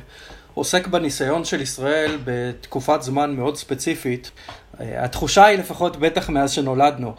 עוסק 0.54 0.86
בניסיון 0.86 1.44
של 1.44 1.60
ישראל 1.60 2.18
בתקופת 2.24 3.02
זמן 3.02 3.36
מאוד 3.36 3.56
ספציפית. 3.56 4.30
אה, 4.80 5.04
התחושה 5.04 5.44
היא 5.44 5.58
לפחות 5.58 5.96
בטח 5.96 6.28
מאז 6.28 6.50
שנולדנו. 6.50 7.14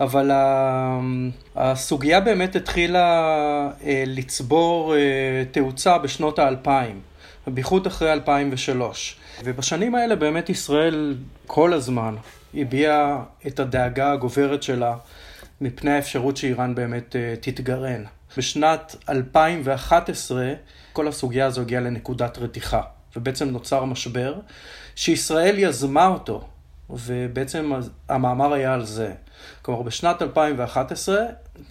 אבל 0.00 0.30
הסוגיה 1.56 2.20
באמת 2.20 2.56
התחילה 2.56 3.06
אה, 3.84 4.04
לצבור 4.06 4.94
אה, 4.96 5.42
תאוצה 5.50 5.98
בשנות 5.98 6.38
האלפיים, 6.38 7.00
בייחוד 7.46 7.86
אחרי 7.86 8.12
2003. 8.12 9.16
ובשנים 9.44 9.94
האלה 9.94 10.16
באמת 10.16 10.50
ישראל 10.50 11.16
כל 11.46 11.72
הזמן 11.72 12.14
הביעה 12.54 13.22
את 13.46 13.60
הדאגה 13.60 14.12
הגוברת 14.12 14.62
שלה 14.62 14.96
מפני 15.60 15.90
האפשרות 15.90 16.36
שאיראן 16.36 16.74
באמת 16.74 17.16
uh, 17.16 17.40
תתגרען. 17.40 18.04
בשנת 18.36 18.96
2011 19.08 20.52
כל 20.92 21.08
הסוגיה 21.08 21.46
הזו 21.46 21.60
הגיעה 21.60 21.82
לנקודת 21.82 22.38
רתיחה, 22.38 22.82
ובעצם 23.16 23.48
נוצר 23.48 23.84
משבר 23.84 24.34
שישראל 24.96 25.58
יזמה 25.58 26.06
אותו, 26.06 26.48
ובעצם 26.90 27.72
המאמר 28.08 28.52
היה 28.52 28.74
על 28.74 28.84
זה. 28.84 29.12
כלומר, 29.62 29.82
בשנת 29.82 30.22
2011, 30.22 31.16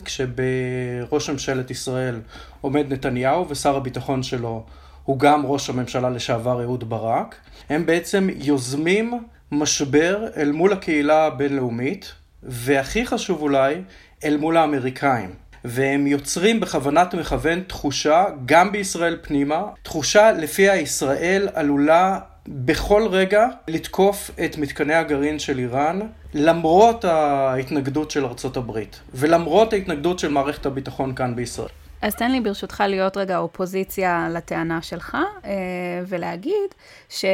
כשבראש 0.05 1.29
ממשלת 1.29 1.71
ישראל 1.71 2.21
עומד 2.61 2.93
נתניהו 2.93 3.49
ושר 3.49 3.75
הביטחון 3.75 4.23
שלו 4.23 4.65
הוא 5.03 5.19
גם 5.19 5.45
ראש 5.45 5.69
הממשלה 5.69 6.09
לשעבר 6.09 6.63
אהוד 6.63 6.89
ברק, 6.89 7.35
הם 7.69 7.85
בעצם 7.85 8.27
יוזמים 8.35 9.19
משבר 9.51 10.27
אל 10.37 10.51
מול 10.51 10.73
הקהילה 10.73 11.25
הבינלאומית, 11.25 12.11
והכי 12.43 13.05
חשוב 13.05 13.41
אולי, 13.41 13.81
אל 14.23 14.37
מול 14.37 14.57
האמריקאים. 14.57 15.33
והם 15.63 16.07
יוצרים 16.07 16.59
בכוונת 16.59 17.13
מכוון 17.13 17.63
תחושה, 17.67 18.25
גם 18.45 18.71
בישראל 18.71 19.17
פנימה, 19.21 19.63
תחושה 19.83 20.31
לפיה 20.31 20.75
ישראל 20.75 21.49
עלולה 21.53 22.19
בכל 22.47 23.07
רגע 23.11 23.47
לתקוף 23.67 24.31
את 24.45 24.57
מתקני 24.57 24.93
הגרעין 24.93 25.39
של 25.39 25.59
איראן, 25.59 25.99
למרות 26.33 27.05
ההתנגדות 27.05 28.11
של 28.11 28.25
ארצות 28.25 28.57
הברית, 28.57 28.99
ולמרות 29.13 29.73
ההתנגדות 29.73 30.19
של 30.19 30.31
מערכת 30.31 30.65
הביטחון 30.65 31.15
כאן 31.15 31.35
בישראל. 31.35 31.69
אז 32.01 32.15
תן 32.15 32.31
לי 32.31 32.41
ברשותך 32.41 32.83
להיות 32.87 33.17
רגע 33.17 33.37
אופוזיציה 33.37 34.27
לטענה 34.31 34.81
שלך, 34.81 35.17
אה, 35.45 35.51
ולהגיד 36.07 36.69
ש... 37.09 37.25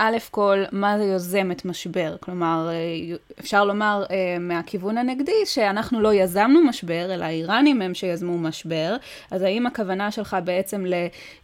א' 0.00 0.16
כל, 0.30 0.64
מה 0.72 0.98
זה 0.98 1.04
יוזמת 1.04 1.64
משבר? 1.64 2.16
כלומר, 2.20 2.68
אה, 2.70 3.16
אפשר 3.40 3.64
לומר 3.64 4.04
uh, 4.06 4.10
מהכיוון 4.40 4.98
הנגדי 4.98 5.32
שאנחנו 5.44 6.00
לא 6.00 6.14
יזמנו 6.14 6.64
משבר, 6.64 7.14
אלא 7.14 7.24
האיראנים 7.24 7.82
הם 7.82 7.94
שיזמו 7.94 8.38
משבר. 8.38 8.96
אז 9.30 9.42
האם 9.42 9.66
הכוונה 9.66 10.10
שלך 10.10 10.36
בעצם 10.44 10.84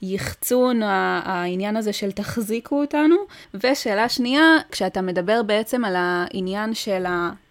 ליחצון 0.03 0.83
העניין 0.83 1.77
הזה 1.77 1.93
של 1.93 2.13
תחזיקו 2.13 2.81
אותנו? 2.81 3.17
ושאלה 3.55 4.09
שנייה, 4.09 4.57
כשאתה 4.71 5.03
מדבר 5.03 5.43
בעצם 5.43 5.85
על 5.85 5.95
העניין 5.97 6.75
של 6.75 7.05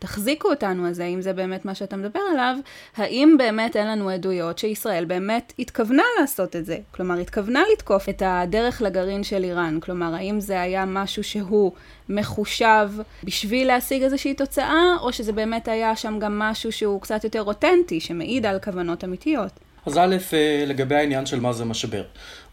התחזיקו 0.03 0.49
אותנו 0.49 0.87
הזה, 0.87 1.03
האם 1.03 1.21
זה 1.21 1.33
באמת 1.33 1.65
מה 1.65 1.75
שאתה 1.75 1.97
מדבר 1.97 2.19
עליו, 2.31 2.55
האם 2.95 3.35
באמת 3.37 3.75
אין 3.75 3.87
לנו 3.87 4.09
עדויות 4.09 4.57
שישראל 4.59 5.05
באמת 5.05 5.53
התכוונה 5.59 6.03
לעשות 6.19 6.55
את 6.55 6.65
זה? 6.65 6.77
כלומר, 6.91 7.19
התכוונה 7.19 7.63
לתקוף 7.73 8.09
את 8.09 8.21
הדרך 8.25 8.81
לגרעין 8.81 9.23
של 9.23 9.43
איראן? 9.43 9.79
כלומר, 9.79 10.15
האם 10.15 10.39
זה 10.39 10.61
היה 10.61 10.85
משהו 10.85 11.23
שהוא 11.23 11.71
מחושב 12.09 12.89
בשביל 13.23 13.67
להשיג 13.67 14.03
איזושהי 14.03 14.33
תוצאה, 14.33 14.97
או 15.01 15.13
שזה 15.13 15.31
באמת 15.31 15.67
היה 15.67 15.95
שם 15.95 16.19
גם 16.19 16.39
משהו 16.39 16.71
שהוא 16.71 17.01
קצת 17.01 17.23
יותר 17.23 17.43
אותנטי, 17.43 17.99
שמעיד 17.99 18.45
על 18.45 18.59
כוונות 18.59 19.03
אמיתיות? 19.03 19.51
אז 19.85 19.97
א', 19.97 20.15
אה, 20.33 20.63
לגבי 20.67 20.95
העניין 20.95 21.25
של 21.25 21.39
מה 21.39 21.53
זה 21.53 21.65
משבר. 21.65 22.03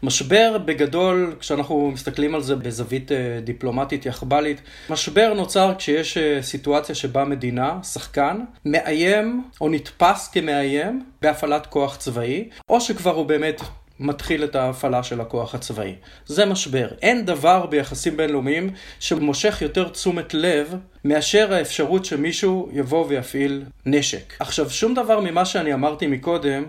משבר 0.03 0.57
בגדול, 0.65 1.35
כשאנחנו 1.39 1.91
מסתכלים 1.93 2.35
על 2.35 2.41
זה 2.41 2.55
בזווית 2.55 3.11
אה, 3.11 3.39
דיפלומטית 3.43 4.05
יחב"לית, 4.05 4.61
משבר 4.89 5.33
נוצר 5.33 5.73
כשיש 5.77 6.17
אה, 6.17 6.41
סיטואציה 6.41 6.95
שבה 6.95 7.25
מדינה, 7.25 7.79
שחקן, 7.83 8.39
מאיים 8.65 9.43
או 9.61 9.69
נתפס 9.69 10.29
כמאיים 10.33 11.03
בהפעלת 11.21 11.65
כוח 11.65 11.95
צבאי, 11.95 12.49
או 12.69 12.81
שכבר 12.81 13.15
הוא 13.15 13.25
באמת 13.25 13.61
מתחיל 14.01 14.43
את 14.43 14.55
ההפעלה 14.55 15.03
של 15.03 15.21
הכוח 15.21 15.55
הצבאי. 15.55 15.95
זה 16.25 16.45
משבר. 16.45 16.87
אין 17.01 17.25
דבר 17.25 17.65
ביחסים 17.65 18.17
בינלאומיים 18.17 18.69
שמושך 18.99 19.61
יותר 19.61 19.89
תשומת 19.89 20.33
לב 20.33 20.75
מאשר 21.05 21.53
האפשרות 21.53 22.05
שמישהו 22.05 22.69
יבוא 22.73 23.05
ויפעיל 23.07 23.63
נשק. 23.85 24.33
עכשיו, 24.39 24.69
שום 24.69 24.93
דבר 24.93 25.19
ממה 25.19 25.45
שאני 25.45 25.73
אמרתי 25.73 26.07
מקודם 26.07 26.63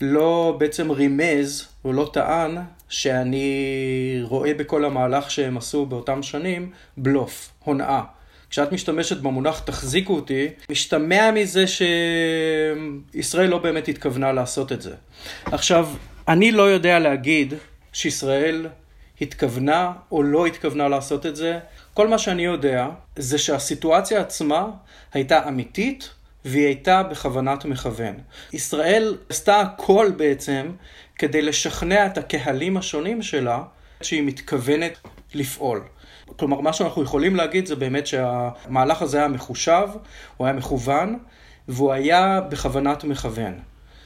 לא 0.00 0.56
בעצם 0.58 0.90
רימז 0.90 1.68
או 1.84 1.92
לא 1.92 2.10
טען 2.12 2.58
שאני 2.88 4.18
רואה 4.22 4.54
בכל 4.54 4.84
המהלך 4.84 5.30
שהם 5.30 5.56
עשו 5.56 5.86
באותם 5.86 6.22
שנים 6.22 6.70
בלוף, 6.96 7.50
הונאה. 7.64 8.02
כשאת 8.50 8.72
משתמשת 8.72 9.16
במונח 9.16 9.58
תחזיקו 9.58 10.14
אותי, 10.14 10.48
משתמע 10.70 11.30
מזה 11.30 11.64
שישראל 13.14 13.48
לא 13.48 13.58
באמת 13.58 13.88
התכוונה 13.88 14.32
לעשות 14.32 14.72
את 14.72 14.82
זה. 14.82 14.94
עכשיו, 15.44 15.88
אני 16.28 16.52
לא 16.52 16.62
יודע 16.62 16.98
להגיד 16.98 17.54
שישראל 17.92 18.66
התכוונה 19.20 19.92
או 20.12 20.22
לא 20.22 20.46
התכוונה 20.46 20.88
לעשות 20.88 21.26
את 21.26 21.36
זה. 21.36 21.58
כל 21.94 22.08
מה 22.08 22.18
שאני 22.18 22.44
יודע 22.44 22.88
זה 23.16 23.38
שהסיטואציה 23.38 24.20
עצמה 24.20 24.66
הייתה 25.12 25.48
אמיתית 25.48 26.10
והיא 26.44 26.66
הייתה 26.66 27.02
בכוונת 27.02 27.64
מכוון. 27.64 28.14
ישראל 28.52 29.16
עשתה 29.28 29.60
הכל 29.60 30.12
בעצם 30.16 30.72
כדי 31.18 31.42
לשכנע 31.42 32.06
את 32.06 32.18
הקהלים 32.18 32.76
השונים 32.76 33.22
שלה 33.22 33.62
שהיא 34.02 34.22
מתכוונת 34.22 34.98
לפעול. 35.34 35.82
כלומר, 36.36 36.60
מה 36.60 36.72
שאנחנו 36.72 37.02
יכולים 37.02 37.36
להגיד 37.36 37.66
זה 37.66 37.76
באמת 37.76 38.06
שהמהלך 38.06 39.02
הזה 39.02 39.18
היה 39.18 39.28
מחושב, 39.28 39.88
הוא 40.36 40.46
היה 40.46 40.56
מכוון, 40.56 41.18
והוא 41.68 41.92
היה 41.92 42.40
בכוונת 42.40 43.04
מכוון. 43.04 43.54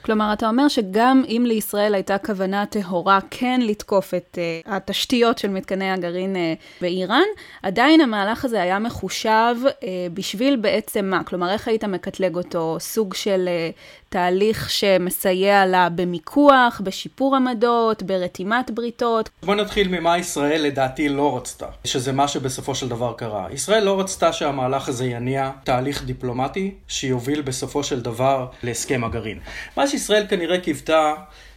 כלומר, 0.03 0.33
אתה 0.33 0.49
אומר 0.49 0.69
שגם 0.69 1.23
אם 1.29 1.45
לישראל 1.47 1.95
הייתה 1.95 2.19
כוונה 2.19 2.67
טהורה 2.67 3.19
כן 3.31 3.61
לתקוף 3.63 4.15
את 4.15 4.39
uh, 4.39 4.71
התשתיות 4.71 5.39
של 5.39 5.49
מתקני 5.49 5.91
הגרעין 5.91 6.37
uh, 6.37 6.39
באיראן, 6.81 7.27
עדיין 7.63 8.01
המהלך 8.01 8.45
הזה 8.45 8.63
היה 8.63 8.79
מחושב 8.79 9.57
uh, 9.67 9.85
בשביל 10.15 10.57
בעצם 10.57 11.05
מה? 11.05 11.25
כלומר, 11.25 11.51
איך 11.51 11.69
היית 11.69 11.85
מקטלג 11.85 12.37
אותו? 12.37 12.77
סוג 12.81 13.15
של 13.15 13.49
uh, 13.49 14.08
תהליך 14.09 14.71
שמסייע 14.71 15.67
לה 15.67 15.89
במיקוח, 15.89 16.81
בשיפור 16.85 17.37
עמדות, 17.37 18.03
ברתימת 18.03 18.71
בריתות? 18.71 19.31
בוא 19.43 19.55
נתחיל 19.55 19.89
ממה 19.89 20.19
ישראל 20.19 20.63
לדעתי 20.63 21.09
לא 21.09 21.37
רצתה, 21.37 21.67
שזה 21.85 22.13
מה 22.13 22.29
שבסופו 22.29 22.75
של 22.75 22.89
דבר 22.89 23.13
קרה. 23.13 23.47
ישראל 23.53 23.85
לא 23.85 24.01
רצתה 24.01 24.33
שהמהלך 24.33 24.89
הזה 24.89 25.07
יניע 25.07 25.51
תהליך 25.65 26.05
דיפלומטי 26.05 26.75
שיוביל 26.89 27.43
בסופו 27.43 27.85
של 27.85 28.01
דבר 28.01 28.47
להסכם 28.63 29.05
הגרעין. 29.05 29.39
מה 29.77 29.87
שישראל 29.87 30.27
כנראה 30.29 30.61
קיוותה 30.61 31.15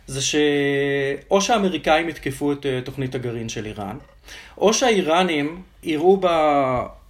זה 0.08 0.22
שאו 0.22 1.42
שהאמריקאים 1.42 2.10
יתקפו 2.10 2.52
את 2.52 2.66
אה, 2.66 2.80
תוכנית 2.86 3.16
הגרעין 3.16 3.50
של 3.50 3.66
איראן, 3.66 3.98
או 4.58 4.74
שהאיראנים 4.74 5.62
יראו 5.84 6.18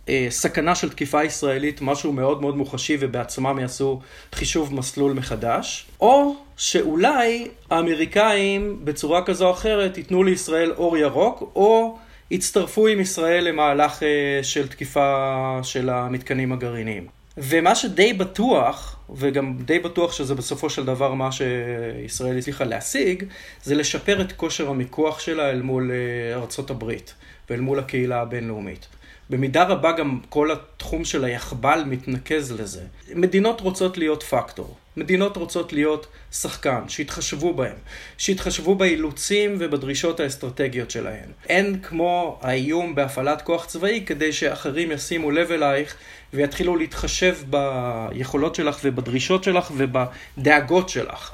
בסכנה 0.07 0.75
של 0.75 0.89
תקיפה 0.89 1.23
ישראלית 1.23 1.81
משהו 1.81 2.13
מאוד 2.13 2.41
מאוד 2.41 2.57
מוחשי 2.57 2.97
ובעצמם 2.99 3.59
יעשו 3.59 3.99
חישוב 4.35 4.73
מסלול 4.73 5.13
מחדש, 5.13 5.85
או 6.01 6.35
שאולי 6.57 7.47
האמריקאים 7.69 8.79
בצורה 8.83 9.25
כזו 9.25 9.47
או 9.47 9.51
אחרת 9.51 9.97
ייתנו 9.97 10.23
לישראל 10.23 10.71
אור 10.71 10.97
ירוק, 10.97 11.51
או 11.55 11.97
יצטרפו 12.31 12.87
עם 12.87 12.99
ישראל 12.99 13.43
למהלך 13.43 14.03
אה, 14.03 14.43
של 14.43 14.67
תקיפה 14.67 15.59
של 15.63 15.89
המתקנים 15.89 16.51
הגרעיניים. 16.51 17.07
ומה 17.37 17.75
שדי 17.75 18.13
בטוח, 18.13 18.99
וגם 19.09 19.57
די 19.57 19.79
בטוח 19.79 20.13
שזה 20.13 20.35
בסופו 20.35 20.69
של 20.69 20.85
דבר 20.85 21.13
מה 21.13 21.29
שישראל 21.31 22.37
הצליחה 22.37 22.63
להשיג, 22.63 23.23
זה 23.63 23.75
לשפר 23.75 24.21
את 24.21 24.31
כושר 24.31 24.69
המיקוח 24.69 25.19
שלה 25.19 25.49
אל 25.49 25.61
מול 25.61 25.91
אה, 25.91 26.35
ארצות 26.35 26.69
הברית 26.69 27.13
ואל 27.49 27.59
מול 27.59 27.79
הקהילה 27.79 28.21
הבינלאומית. 28.21 28.87
במידה 29.31 29.63
רבה 29.63 29.91
גם 29.91 30.19
כל 30.29 30.51
התחום 30.51 31.05
של 31.05 31.23
היחב"ל 31.23 31.83
מתנקז 31.85 32.51
לזה. 32.51 32.81
מדינות 33.15 33.61
רוצות 33.61 33.97
להיות 33.97 34.23
פקטור. 34.23 34.77
מדינות 34.97 35.37
רוצות 35.37 35.73
להיות 35.73 36.07
שחקן, 36.31 36.81
שיתחשבו 36.87 37.53
בהם, 37.53 37.75
שיתחשבו 38.17 38.75
באילוצים 38.75 39.55
ובדרישות 39.59 40.19
האסטרטגיות 40.19 40.91
שלהן. 40.91 41.29
אין 41.49 41.79
כמו 41.83 42.39
האיום 42.41 42.95
בהפעלת 42.95 43.41
כוח 43.41 43.65
צבאי 43.65 44.03
כדי 44.05 44.33
שאחרים 44.33 44.91
ישימו 44.91 45.31
לב 45.31 45.51
אלייך 45.51 45.95
ויתחילו 46.33 46.75
להתחשב 46.75 47.37
ביכולות 47.49 48.55
שלך 48.55 48.79
ובדרישות 48.83 49.43
שלך 49.43 49.71
ובדאגות 49.77 50.89
שלך. 50.89 51.31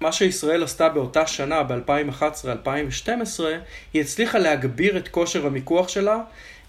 מה 0.00 0.12
שישראל 0.12 0.62
עשתה 0.62 0.88
באותה 0.88 1.26
שנה, 1.26 1.62
ב-2011-2012, 1.62 3.40
היא 3.92 4.02
הצליחה 4.02 4.38
להגביר 4.38 4.96
את 4.96 5.08
כושר 5.08 5.46
המיקוח 5.46 5.88
שלה 5.88 6.18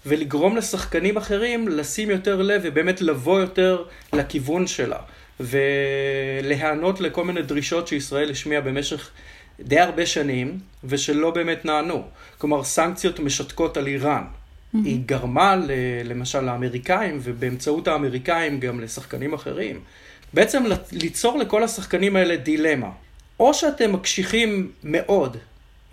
ולגרום 0.06 0.56
לשחקנים 0.56 1.16
אחרים 1.16 1.68
לשים 1.68 2.10
יותר 2.10 2.42
לב 2.42 2.60
ובאמת 2.64 3.00
לבוא 3.00 3.40
יותר 3.40 3.84
לכיוון 4.12 4.66
שלה 4.66 4.98
ולהיענות 5.40 7.00
לכל 7.00 7.24
מיני 7.24 7.42
דרישות 7.42 7.88
שישראל 7.88 8.30
השמיעה 8.30 8.60
במשך 8.60 9.10
די 9.60 9.80
הרבה 9.80 10.06
שנים 10.06 10.58
ושלא 10.84 11.30
באמת 11.30 11.64
נענו. 11.64 12.02
כלומר, 12.38 12.64
סנקציות 12.64 13.20
משתקות 13.20 13.76
על 13.76 13.86
איראן. 13.86 14.22
Mm-hmm. 14.22 14.78
היא 14.84 15.00
גרמה 15.06 15.56
למשל 16.04 16.40
לאמריקאים 16.40 17.18
ובאמצעות 17.22 17.88
האמריקאים 17.88 18.60
גם 18.60 18.80
לשחקנים 18.80 19.34
אחרים. 19.34 19.80
בעצם 20.34 20.64
ליצור 20.92 21.38
לכל 21.38 21.62
השחקנים 21.62 22.16
האלה 22.16 22.36
דילמה. 22.36 22.90
או 23.40 23.54
שאתם 23.54 23.92
מקשיחים 23.92 24.72
מאוד 24.84 25.36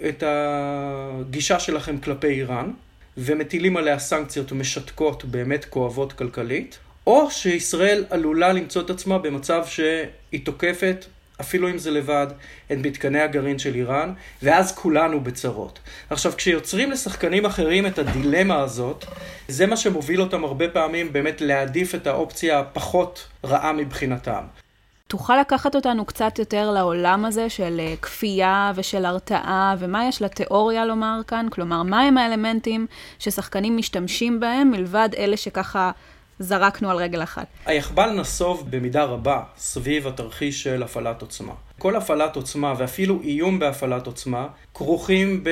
את 0.10 0.24
הגישה 0.28 1.60
שלכם 1.60 1.98
כלפי 1.98 2.28
איראן, 2.28 2.72
ומטילים 3.18 3.78
עליה 3.78 4.00
סנקציות 4.00 4.52
משתקות 4.52 5.26
באמת 5.26 5.66
כואבות 5.66 6.14
כלכלית, 6.14 6.80
או 7.08 7.32
שישראל 7.32 8.06
עלולה 8.10 8.54
למצוא 8.54 8.82
את 8.82 8.90
עצמה 8.90 9.18
במצב 9.18 9.66
שהיא 9.66 10.46
תוקפת, 10.46 11.06
אפילו 11.42 11.70
אם 11.70 11.78
זה 11.78 11.92
לבד, 11.92 12.28
את 12.72 12.78
מתקני 12.78 13.20
הגרעין 13.20 13.60
של 13.60 13.76
איראן, 13.76 14.14
ואז 14.44 14.72
כולנו 14.72 15.20
בצרות. 15.20 15.80
עכשיו, 16.10 16.34
כשיוצרים 16.38 16.92
לשחקנים 16.92 17.46
אחרים 17.46 17.88
את 17.88 18.00
הדילמה 18.00 18.62
הזאת, 18.62 19.06
זה 19.48 19.66
מה 19.66 19.78
שמוביל 19.78 20.22
אותם 20.22 20.44
הרבה 20.44 20.70
פעמים 20.70 21.14
באמת 21.14 21.42
להעדיף 21.42 21.96
את 21.96 22.08
האופציה 22.08 22.60
הפחות 22.60 23.28
רעה 23.46 23.74
מבחינתם. 23.74 24.44
תוכל 25.10 25.40
לקחת 25.40 25.76
אותנו 25.76 26.06
קצת 26.06 26.40
יותר 26.40 26.72
לעולם 26.72 27.26
הזה 27.26 27.50
של 27.50 27.80
אה, 27.80 27.94
כפייה 28.02 28.72
ושל 28.76 29.06
הרתעה, 29.06 29.76
ומה 29.80 30.06
יש 30.08 30.22
לתיאוריה 30.22 30.86
לומר 30.86 31.22
כאן? 31.28 31.48
כלומר, 31.52 31.84
מהם 31.84 32.18
האלמנטים 32.18 32.88
ששחקנים 33.20 33.78
משתמשים 33.78 34.40
בהם, 34.40 34.72
מלבד 34.72 35.10
אלה 35.18 35.38
שככה 35.38 35.92
זרקנו 36.40 36.90
על 36.92 36.98
רגל 36.98 37.24
אחת? 37.24 37.46
היחב"ל 37.66 38.10
נסוב 38.10 38.68
במידה 38.70 39.04
רבה 39.04 39.42
סביב 39.58 40.08
התרחיש 40.08 40.64
של 40.64 40.84
הפעלת 40.84 41.22
עוצמה. 41.22 41.54
כל 41.80 41.96
הפעלת 41.96 42.36
עוצמה, 42.36 42.74
ואפילו 42.78 43.22
איום 43.22 43.60
בהפעלת 43.60 44.08
עוצמה, 44.08 44.48
כרוכים 44.74 45.44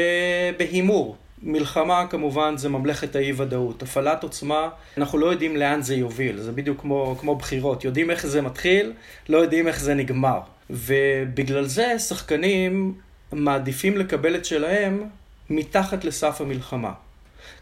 בהימור. 0.58 1.16
מלחמה 1.44 2.08
כמובן 2.10 2.58
זה 2.58 2.70
ממלכת 2.70 3.16
האי 3.16 3.34
ודאות. 3.38 3.84
הפעלת 3.84 4.24
עוצמה, 4.24 4.70
אנחנו 4.98 5.18
לא 5.18 5.26
יודעים 5.26 5.58
לאן 5.58 5.82
זה 5.82 5.96
יוביל, 5.96 6.38
זה 6.38 6.52
בדיוק 6.52 6.82
כמו, 6.82 7.16
כמו 7.20 7.36
בחירות. 7.36 7.84
יודעים 7.84 8.12
איך 8.12 8.28
זה 8.28 8.42
מתחיל, 8.42 8.94
לא 9.30 9.38
יודעים 9.38 9.68
איך 9.68 9.80
זה 9.80 9.94
נגמר. 9.94 10.40
ובגלל 10.70 11.66
זה 11.66 12.00
שחקנים 12.00 12.94
מעדיפים 13.32 13.98
לקבל 13.98 14.36
את 14.36 14.46
שלהם 14.46 15.04
מתחת 15.50 16.04
לסף 16.04 16.42
המלחמה. 16.42 16.92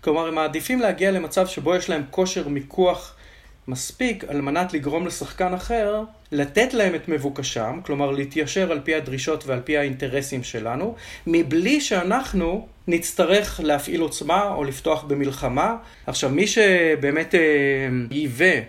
כלומר, 0.02 0.28
הם 0.28 0.36
מעדיפים 0.36 0.80
להגיע 0.80 1.12
למצב 1.12 1.48
שבו 1.48 1.76
יש 1.76 1.90
להם 1.90 2.04
כושר 2.12 2.48
מיקוח 2.48 3.16
מספיק 3.68 4.24
על 4.28 4.42
מנת 4.42 4.74
לגרום 4.74 5.08
לשחקן 5.08 5.54
אחר 5.54 6.04
לתת 6.32 6.74
להם 6.74 6.96
את 6.96 7.08
מבוקשם, 7.08 7.80
כלומר 7.86 8.12
להתיישר 8.12 8.72
על 8.72 8.80
פי 8.84 8.96
הדרישות 8.96 9.48
ועל 9.48 9.60
פי 9.64 9.78
האינטרסים 9.78 10.44
שלנו, 10.44 10.96
מבלי 11.28 11.82
שאנחנו 11.82 12.68
נצטרך 12.88 13.60
להפעיל 13.64 14.02
עוצמה 14.02 14.44
או 14.44 14.64
לפתוח 14.64 15.04
במלחמה. 15.04 15.76
עכשיו, 16.08 16.30
מי 16.30 16.48
שבאמת 16.48 17.36
אה, 17.36 17.40
ייבא 18.12 18.60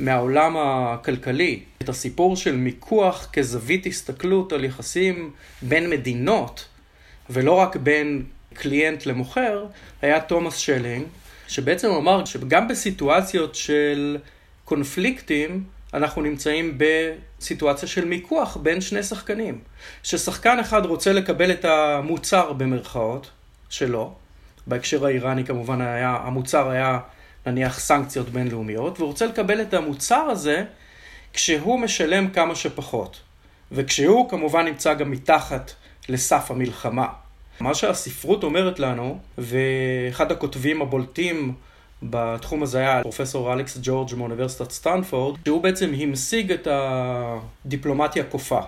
מהעולם 0.00 0.56
הכלכלי 0.56 1.60
את 1.82 1.88
הסיפור 1.88 2.36
של 2.36 2.56
מיקוח 2.56 3.28
כזווית 3.32 3.86
הסתכלות 3.86 4.52
על 4.52 4.64
יחסים 4.64 5.30
בין 5.62 5.90
מדינות, 5.90 6.68
ולא 7.30 7.52
רק 7.52 7.76
בין 7.76 8.22
קליינט 8.54 9.06
למוכר, 9.06 9.66
היה 10.02 10.20
תומאס 10.20 10.56
שלינג, 10.56 11.06
שבעצם 11.48 11.90
אמר 11.90 12.24
שגם 12.24 12.68
בסיטואציות 12.68 13.54
של 13.54 14.18
קונפליקטים, 14.64 15.64
אנחנו 15.94 16.22
נמצאים 16.22 16.78
בסיטואציה 16.78 17.88
של 17.88 18.04
מיקוח 18.04 18.56
בין 18.56 18.80
שני 18.80 19.02
שחקנים. 19.02 19.58
ששחקן 20.02 20.58
אחד 20.58 20.86
רוצה 20.86 21.12
לקבל 21.12 21.50
את 21.50 21.64
המוצר 21.64 22.52
במרכאות 22.52 23.30
שלו, 23.70 24.12
בהקשר 24.66 25.06
האיראני 25.06 25.44
כמובן 25.44 25.80
היה, 25.80 26.18
המוצר 26.22 26.68
היה 26.68 26.98
נניח 27.46 27.78
סנקציות 27.78 28.28
בינלאומיות, 28.28 28.98
והוא 28.98 29.08
רוצה 29.08 29.26
לקבל 29.26 29.62
את 29.62 29.74
המוצר 29.74 30.16
הזה 30.30 30.64
כשהוא 31.32 31.80
משלם 31.80 32.30
כמה 32.30 32.54
שפחות. 32.54 33.20
וכשהוא 33.72 34.30
כמובן 34.30 34.64
נמצא 34.64 34.94
גם 34.94 35.10
מתחת 35.10 35.72
לסף 36.08 36.50
המלחמה. 36.50 37.06
מה 37.60 37.74
שהספרות 37.74 38.42
אומרת 38.42 38.78
לנו, 38.78 39.18
ואחד 39.38 40.32
הכותבים 40.32 40.82
הבולטים 40.82 41.54
בתחום 42.02 42.62
הזה 42.62 42.78
היה 42.78 43.02
פרופסור 43.02 43.52
אלכס 43.52 43.78
ג'ורג' 43.82 44.14
מאוניברסיטת 44.16 44.70
סטנפורד, 44.70 45.38
שהוא 45.44 45.62
בעצם 45.62 45.92
המשיג 46.00 46.52
את 46.52 46.68
הדיפלומטיה 46.70 48.24
כופה. 48.24 48.60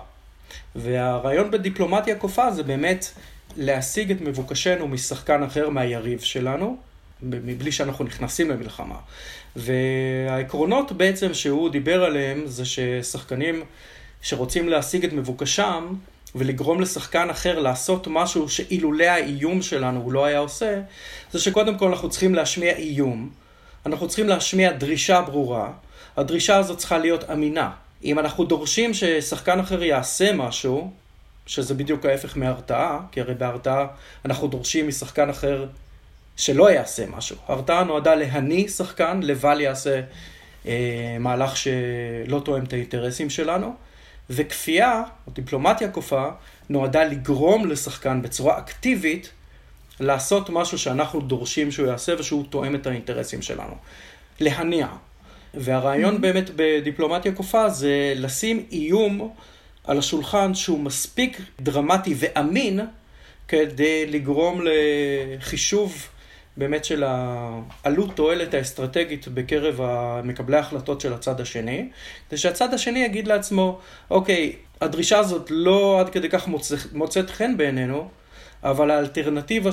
והרעיון 0.75 1.51
בדיפלומטיה 1.51 2.15
כופה 2.15 2.51
זה 2.51 2.63
באמת 2.63 3.11
להשיג 3.57 4.11
את 4.11 4.21
מבוקשנו 4.21 4.87
משחקן 4.87 5.43
אחר 5.43 5.69
מהיריב 5.69 6.19
שלנו, 6.19 6.77
מבלי 7.21 7.71
שאנחנו 7.71 8.05
נכנסים 8.05 8.49
למלחמה. 8.49 8.95
והעקרונות 9.55 10.91
בעצם 10.91 11.33
שהוא 11.33 11.69
דיבר 11.69 12.03
עליהם 12.03 12.41
זה 12.45 12.63
ששחקנים 12.65 13.63
שרוצים 14.21 14.69
להשיג 14.69 15.05
את 15.05 15.13
מבוקשם, 15.13 15.93
ולגרום 16.35 16.81
לשחקן 16.81 17.29
אחר 17.29 17.59
לעשות 17.59 18.07
משהו 18.07 18.49
שאילולא 18.49 19.03
האיום 19.03 19.61
שלנו 19.61 20.01
הוא 20.01 20.11
לא 20.11 20.25
היה 20.25 20.39
עושה, 20.39 20.81
זה 21.31 21.39
שקודם 21.39 21.77
כל 21.77 21.87
אנחנו 21.87 22.09
צריכים 22.09 22.35
להשמיע 22.35 22.75
איום, 22.75 23.29
אנחנו 23.85 24.07
צריכים 24.07 24.27
להשמיע 24.27 24.71
דרישה 24.71 25.21
ברורה, 25.21 25.71
הדרישה 26.17 26.57
הזאת 26.57 26.77
צריכה 26.77 26.97
להיות 26.97 27.29
אמינה. 27.29 27.71
אם 28.03 28.19
אנחנו 28.19 28.43
דורשים 28.43 28.93
ששחקן 28.93 29.59
אחר 29.59 29.83
יעשה 29.83 30.33
משהו, 30.33 30.91
שזה 31.49 31.73
בדיוק 31.73 32.05
ההפך 32.05 32.37
מהרתעה, 32.37 32.99
כי 33.11 33.21
הרי 33.21 33.33
בהרתעה 33.33 33.87
אנחנו 34.25 34.47
דורשים 34.47 34.87
משחקן 34.87 35.29
אחר 35.29 35.65
שלא 36.37 36.71
יעשה 36.71 37.05
משהו. 37.07 37.35
הרתעה 37.47 37.83
נועדה 37.83 38.15
להניא 38.15 38.67
שחקן, 38.67 39.19
לבל 39.23 39.61
יעשה 39.61 40.01
אה, 40.65 41.17
מהלך 41.19 41.57
שלא 41.57 42.41
תואם 42.45 42.63
את 42.63 42.73
האינטרסים 42.73 43.29
שלנו. 43.29 43.75
וכפייה, 44.29 45.03
או 45.27 45.31
דיפלומטיה 45.31 45.91
כופה, 45.91 46.29
נועדה 46.69 47.03
לגרום 47.03 47.69
לשחקן 47.69 48.21
בצורה 48.21 48.57
אקטיבית 48.57 49.29
לעשות 49.99 50.49
משהו 50.49 50.77
שאנחנו 50.77 51.21
דורשים 51.21 51.71
שהוא 51.71 51.87
יעשה 51.87 52.13
ושהוא 52.19 52.45
תואם 52.49 52.75
את 52.75 52.87
האינטרסים 52.87 53.41
שלנו. 53.41 53.75
להניע. 54.39 54.87
והרעיון 55.53 56.15
mm-hmm. 56.15 56.19
באמת 56.19 56.49
בדיפלומטיה 56.55 57.31
כופה 57.31 57.69
זה 57.69 58.13
לשים 58.15 58.65
איום 58.71 59.31
על 59.89 59.97
השולחן 59.97 60.53
שהוא 60.53 60.79
מספיק 60.79 61.41
דרמטי 61.59 62.15
ואמין 62.17 62.79
כדי 63.47 64.05
לגרום 64.05 64.61
לחישוב 64.63 66.07
באמת 66.57 66.85
של 66.85 67.03
העלות 67.05 68.15
תועלת 68.15 68.53
האסטרטגית 68.53 69.27
בקרב 69.27 69.79
מקבלי 70.23 70.57
ההחלטות 70.57 71.01
של 71.01 71.13
הצד 71.13 71.41
השני, 71.41 71.89
זה 72.31 72.37
שהצד 72.37 72.73
השני 72.73 72.99
יגיד 72.99 73.27
לעצמו, 73.27 73.79
אוקיי, 74.11 74.55
הדרישה 74.81 75.19
הזאת 75.19 75.47
לא 75.49 75.99
עד 75.99 76.09
כדי 76.09 76.29
כך 76.29 76.47
מוצאת 76.93 77.29
חן 77.29 77.57
בעינינו, 77.57 78.09
אבל 78.63 78.91
האלטרנטיבה 78.91 79.69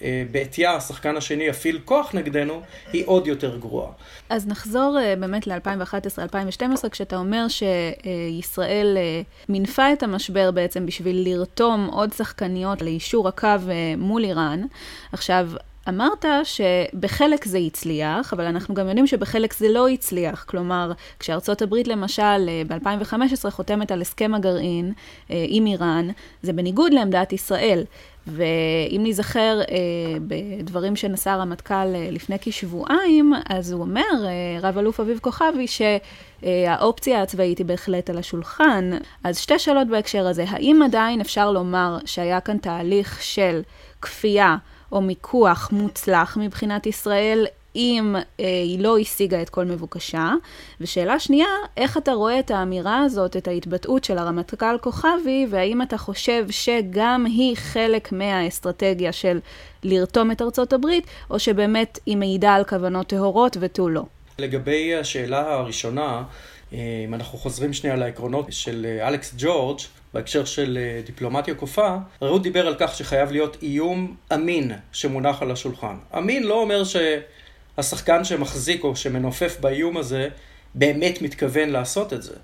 שבעטייה 0.00 0.74
השחקן 0.74 1.16
השני 1.16 1.44
יפעיל 1.44 1.80
כוח 1.84 2.14
נגדנו, 2.14 2.60
היא 2.92 3.02
עוד 3.06 3.26
יותר 3.26 3.56
גרועה. 3.56 3.90
אז 4.28 4.46
נחזור 4.46 4.98
אה, 5.00 5.14
באמת 5.16 5.46
ל-2011-2012, 5.46 6.88
כשאתה 6.88 7.16
אומר 7.16 7.46
שישראל 7.48 8.96
אה, 8.96 9.22
מינפה 9.48 9.92
את 9.92 10.02
המשבר 10.02 10.50
בעצם 10.50 10.86
בשביל 10.86 11.28
לרתום 11.28 11.86
עוד 11.92 12.12
שחקניות 12.12 12.82
ליישור 12.82 13.28
הקו 13.28 13.46
אה, 13.46 13.94
מול 13.98 14.24
איראן. 14.24 14.62
עכשיו, 15.12 15.48
אמרת 15.90 16.24
שבחלק 16.44 17.44
זה 17.44 17.58
הצליח, 17.58 18.32
אבל 18.32 18.44
אנחנו 18.44 18.74
גם 18.74 18.88
יודעים 18.88 19.06
שבחלק 19.06 19.54
זה 19.54 19.68
לא 19.68 19.88
הצליח. 19.88 20.44
כלומר, 20.48 20.92
כשארצות 21.18 21.62
הברית 21.62 21.88
למשל 21.88 22.50
ב-2015 22.68 23.50
חותמת 23.50 23.92
על 23.92 24.00
הסכם 24.00 24.34
הגרעין 24.34 24.92
אה, 25.30 25.44
עם 25.48 25.66
איראן, 25.66 26.08
זה 26.42 26.52
בניגוד 26.52 26.92
לעמדת 26.92 27.32
ישראל. 27.32 27.84
ואם 28.26 29.00
ניזכר 29.02 29.60
אה, 29.60 29.76
בדברים 30.26 30.96
שנשא 30.96 31.30
הרמטכ"ל 31.30 31.74
אה, 31.74 32.08
לפני 32.10 32.36
כשבועיים, 32.40 33.32
אז 33.48 33.72
הוא 33.72 33.80
אומר, 33.80 34.02
אה, 34.24 34.68
רב 34.68 34.78
אלוף 34.78 35.00
אביב 35.00 35.18
כוכבי, 35.18 35.66
שהאופציה 35.66 37.16
אה, 37.16 37.22
הצבאית 37.22 37.58
היא 37.58 37.66
בהחלט 37.66 38.10
על 38.10 38.18
השולחן. 38.18 38.90
אז 39.24 39.38
שתי 39.38 39.58
שאלות 39.58 39.88
בהקשר 39.88 40.26
הזה, 40.26 40.44
האם 40.48 40.82
עדיין 40.82 41.20
אפשר 41.20 41.50
לומר 41.50 41.98
שהיה 42.04 42.40
כאן 42.40 42.58
תהליך 42.58 43.22
של 43.22 43.62
כפייה 44.02 44.56
או 44.92 45.00
מיקוח 45.00 45.68
מוצלח 45.72 46.36
מבחינת 46.40 46.86
ישראל, 46.86 47.46
אם 47.76 48.16
אה, 48.16 48.44
היא 48.44 48.78
לא 48.78 48.98
השיגה 48.98 49.42
את 49.42 49.50
כל 49.50 49.64
מבוקשה. 49.64 50.32
ושאלה 50.80 51.18
שנייה, 51.18 51.48
איך 51.76 51.96
אתה 51.96 52.12
רואה 52.12 52.38
את 52.38 52.50
האמירה 52.50 53.02
הזאת, 53.02 53.36
את 53.36 53.48
ההתבטאות 53.48 54.04
של 54.04 54.18
הרמטכ"ל 54.18 54.78
כוכבי, 54.80 55.46
והאם 55.50 55.82
אתה 55.82 55.98
חושב 55.98 56.46
שגם 56.50 57.26
היא 57.26 57.56
חלק 57.56 58.12
מהאסטרטגיה 58.12 59.12
של 59.12 59.40
לרתום 59.82 60.30
את 60.30 60.42
ארצות 60.42 60.72
הברית, 60.72 61.06
או 61.30 61.38
שבאמת 61.38 61.98
היא 62.06 62.16
מעידה 62.16 62.54
על 62.54 62.64
כוונות 62.64 63.06
טהורות 63.06 63.56
ותו 63.60 63.88
לא? 63.88 64.02
לגבי 64.38 64.94
השאלה 64.94 65.52
הראשונה, 65.54 66.22
אה, 66.72 66.78
אם 67.04 67.14
אנחנו 67.14 67.38
חוזרים 67.38 67.72
שנייה 67.72 67.96
לעקרונות 67.96 68.46
של 68.50 68.86
אה, 68.88 69.08
אלכס 69.08 69.34
ג'ורג', 69.38 69.78
בהקשר 70.14 70.44
של 70.44 70.78
אה, 70.80 71.02
דיפלומטיה 71.06 71.54
כופה, 71.54 71.96
רעות 72.22 72.42
דיבר 72.42 72.66
על 72.66 72.74
כך 72.78 72.94
שחייב 72.94 73.32
להיות 73.32 73.56
איום 73.62 74.16
אמין 74.34 74.72
שמונח 74.92 75.42
על 75.42 75.50
השולחן. 75.50 75.96
אמין 76.18 76.42
לא 76.42 76.60
אומר 76.60 76.82
שהשחקן 76.84 78.24
שמחזיק 78.24 78.84
או 78.84 78.96
שמנופף 78.96 79.56
באיום 79.60 79.96
הזה 79.96 80.28
באמת 80.74 81.22
מתכוון 81.22 81.68
לעשות 81.68 82.12
את 82.12 82.22
זה, 82.22 82.34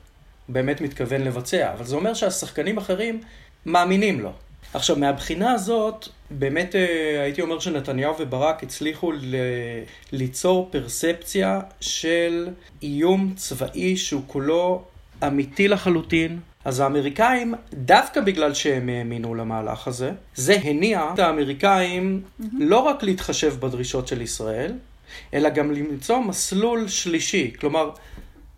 באמת 0.48 0.80
מתכוון 0.80 1.20
לבצע, 1.20 1.72
אבל 1.72 1.84
זה 1.84 1.96
אומר 1.96 2.14
שהשחקנים 2.14 2.78
אחרים 2.78 3.20
מאמינים 3.66 4.20
לו. 4.20 4.32
עכשיו, 4.74 4.96
מהבחינה 4.96 5.52
הזאת, 5.52 6.08
באמת 6.30 6.76
אה, 6.76 7.22
הייתי 7.22 7.42
אומר 7.42 7.58
שנתניהו 7.58 8.14
וברק 8.18 8.62
הצליחו 8.62 9.12
ל... 9.12 9.34
ליצור 10.12 10.68
פרספציה 10.72 11.60
של 11.80 12.48
איום 12.82 13.32
צבאי 13.36 13.96
שהוא 13.96 14.22
כולו 14.26 14.82
אמיתי 15.26 15.68
לחלוטין, 15.68 16.38
אז 16.66 16.80
האמריקאים, 16.80 17.54
דווקא 17.74 18.20
בגלל 18.20 18.54
שהם 18.54 18.88
האמינו 18.88 19.34
למהלך 19.34 19.88
הזה, 19.88 20.10
זה 20.34 20.56
הניע 20.64 21.10
את 21.14 21.18
האמריקאים 21.18 22.22
mm-hmm. 22.22 22.44
לא 22.58 22.78
רק 22.78 23.02
להתחשב 23.02 23.54
בדרישות 23.60 24.08
של 24.08 24.22
ישראל, 24.22 24.72
אלא 25.34 25.48
גם 25.48 25.72
למצוא 25.72 26.18
מסלול 26.18 26.88
שלישי. 26.88 27.52
כלומר, 27.60 27.90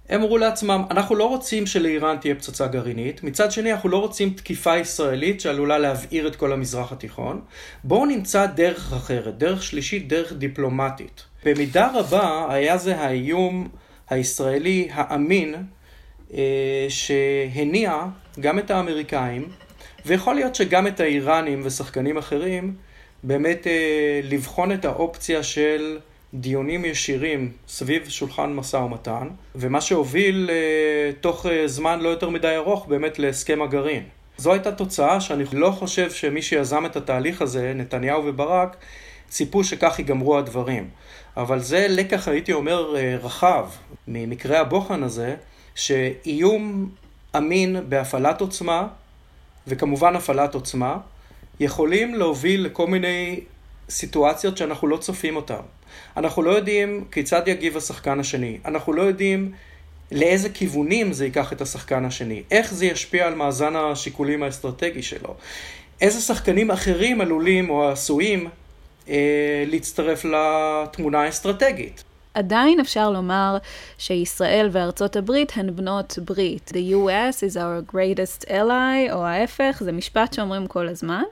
הם 0.08 0.22
אמרו 0.22 0.38
לעצמם, 0.38 0.84
אנחנו 0.90 1.14
לא 1.14 1.28
רוצים 1.28 1.66
שלאיראן 1.66 2.16
תהיה 2.16 2.34
פצצה 2.34 2.66
גרעינית, 2.66 3.24
מצד 3.24 3.52
שני 3.52 3.72
אנחנו 3.72 3.88
לא 3.88 3.96
רוצים 3.96 4.30
תקיפה 4.30 4.76
ישראלית 4.76 5.40
שעלולה 5.40 5.78
להבעיר 5.78 6.28
את 6.28 6.36
כל 6.36 6.52
המזרח 6.52 6.92
התיכון. 6.92 7.40
בואו 7.84 8.06
נמצא 8.06 8.46
דרך 8.46 8.92
אחרת, 8.92 9.38
דרך 9.38 9.62
שלישית, 9.62 10.08
דרך 10.08 10.32
דיפלומטית. 10.32 11.24
במידה 11.44 11.90
רבה 11.94 12.46
היה 12.50 12.78
זה 12.78 12.96
האיום 13.00 13.68
הישראלי 14.10 14.88
האמין 14.92 15.54
שהניע 16.88 18.04
גם 18.40 18.58
את 18.58 18.70
האמריקאים, 18.70 19.48
ויכול 20.06 20.34
להיות 20.34 20.54
שגם 20.54 20.86
את 20.86 21.00
האיראנים 21.00 21.60
ושחקנים 21.64 22.18
אחרים, 22.18 22.74
באמת 23.22 23.66
אה, 23.66 24.20
לבחון 24.22 24.72
את 24.72 24.84
האופציה 24.84 25.42
של 25.42 25.98
דיונים 26.34 26.84
ישירים 26.84 27.52
סביב 27.68 28.08
שולחן 28.08 28.52
משא 28.52 28.76
ומתן, 28.76 29.28
ומה 29.54 29.80
שהוביל 29.80 30.50
אה, 30.52 31.12
תוך 31.20 31.46
זמן 31.66 32.00
לא 32.00 32.08
יותר 32.08 32.28
מדי 32.28 32.56
ארוך 32.56 32.86
באמת 32.86 33.18
להסכם 33.18 33.62
הגרעין. 33.62 34.02
זו 34.36 34.52
הייתה 34.52 34.72
תוצאה 34.72 35.20
שאני 35.20 35.44
לא 35.52 35.70
חושב 35.70 36.10
שמי 36.10 36.42
שיזם 36.42 36.86
את 36.86 36.96
התהליך 36.96 37.42
הזה, 37.42 37.72
נתניהו 37.74 38.24
וברק, 38.24 38.76
ציפו 39.28 39.64
שכך 39.64 39.98
ייגמרו 39.98 40.38
הדברים. 40.38 40.88
אבל 41.36 41.58
זה 41.58 41.86
לקח, 41.90 42.28
הייתי 42.28 42.52
אומר, 42.52 42.94
רחב 43.22 43.68
ממקרה 44.08 44.60
הבוחן 44.60 45.02
הזה, 45.02 45.36
שאיום 45.78 46.90
אמין 47.36 47.76
בהפעלת 47.88 48.40
עוצמה, 48.40 48.86
וכמובן 49.66 50.16
הפעלת 50.16 50.54
עוצמה, 50.54 50.96
יכולים 51.60 52.14
להוביל 52.14 52.64
לכל 52.64 52.86
מיני 52.86 53.40
סיטואציות 53.90 54.56
שאנחנו 54.56 54.88
לא 54.88 54.96
צופים 54.96 55.36
אותן. 55.36 55.60
אנחנו 56.16 56.42
לא 56.42 56.50
יודעים 56.50 57.04
כיצד 57.12 57.48
יגיב 57.48 57.76
השחקן 57.76 58.20
השני, 58.20 58.58
אנחנו 58.64 58.92
לא 58.92 59.02
יודעים 59.02 59.52
לאיזה 60.12 60.48
כיוונים 60.48 61.12
זה 61.12 61.24
ייקח 61.24 61.52
את 61.52 61.60
השחקן 61.60 62.04
השני, 62.04 62.42
איך 62.50 62.74
זה 62.74 62.86
ישפיע 62.86 63.26
על 63.26 63.34
מאזן 63.34 63.76
השיקולים 63.76 64.42
האסטרטגי 64.42 65.02
שלו, 65.02 65.34
איזה 66.00 66.20
שחקנים 66.20 66.70
אחרים 66.70 67.20
עלולים 67.20 67.70
או 67.70 67.88
עשויים 67.88 68.48
אה, 69.08 69.64
להצטרף 69.66 70.24
לתמונה 70.24 71.22
האסטרטגית. 71.22 72.04
עדיין 72.34 72.80
אפשר 72.80 73.10
לומר 73.10 73.56
שישראל 73.98 74.68
וארצות 74.72 75.16
הברית 75.16 75.52
הן 75.56 75.76
בנות 75.76 76.18
ברית. 76.24 76.72
The 76.74 76.92
US 76.94 77.36
is 77.50 77.56
our 77.56 77.92
greatest 77.94 78.48
ally, 78.48 79.12
או 79.12 79.24
ההפך, 79.26 79.76
זה 79.80 79.92
משפט 79.92 80.32
שאומרים 80.32 80.66
כל 80.66 80.88
הזמן. 80.88 81.22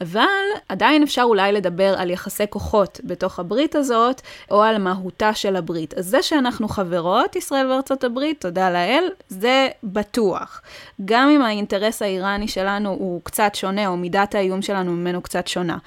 אבל 0.00 0.26
עדיין 0.68 1.02
אפשר 1.02 1.22
אולי 1.22 1.52
לדבר 1.52 1.94
על 1.98 2.10
יחסי 2.10 2.44
כוחות 2.50 3.00
בתוך 3.04 3.38
הברית 3.38 3.74
הזאת, 3.74 4.20
או 4.50 4.62
על 4.62 4.78
מהותה 4.78 5.34
של 5.34 5.56
הברית. 5.56 5.94
אז 5.94 6.06
זה 6.06 6.22
שאנחנו 6.22 6.68
חברות, 6.68 7.36
ישראל 7.36 7.66
וארצות 7.70 8.04
הברית, 8.04 8.40
תודה 8.40 8.70
לאל, 8.70 9.04
זה 9.28 9.68
בטוח. 9.84 10.62
גם 11.04 11.28
אם 11.28 11.42
האינטרס 11.42 12.02
האיראני 12.02 12.48
שלנו 12.48 12.90
הוא 12.90 13.20
קצת 13.24 13.54
שונה, 13.54 13.86
או 13.86 13.96
מידת 13.96 14.34
האיום 14.34 14.62
שלנו 14.62 14.92
ממנו 14.92 15.22
קצת 15.22 15.46
שונה. 15.46 15.78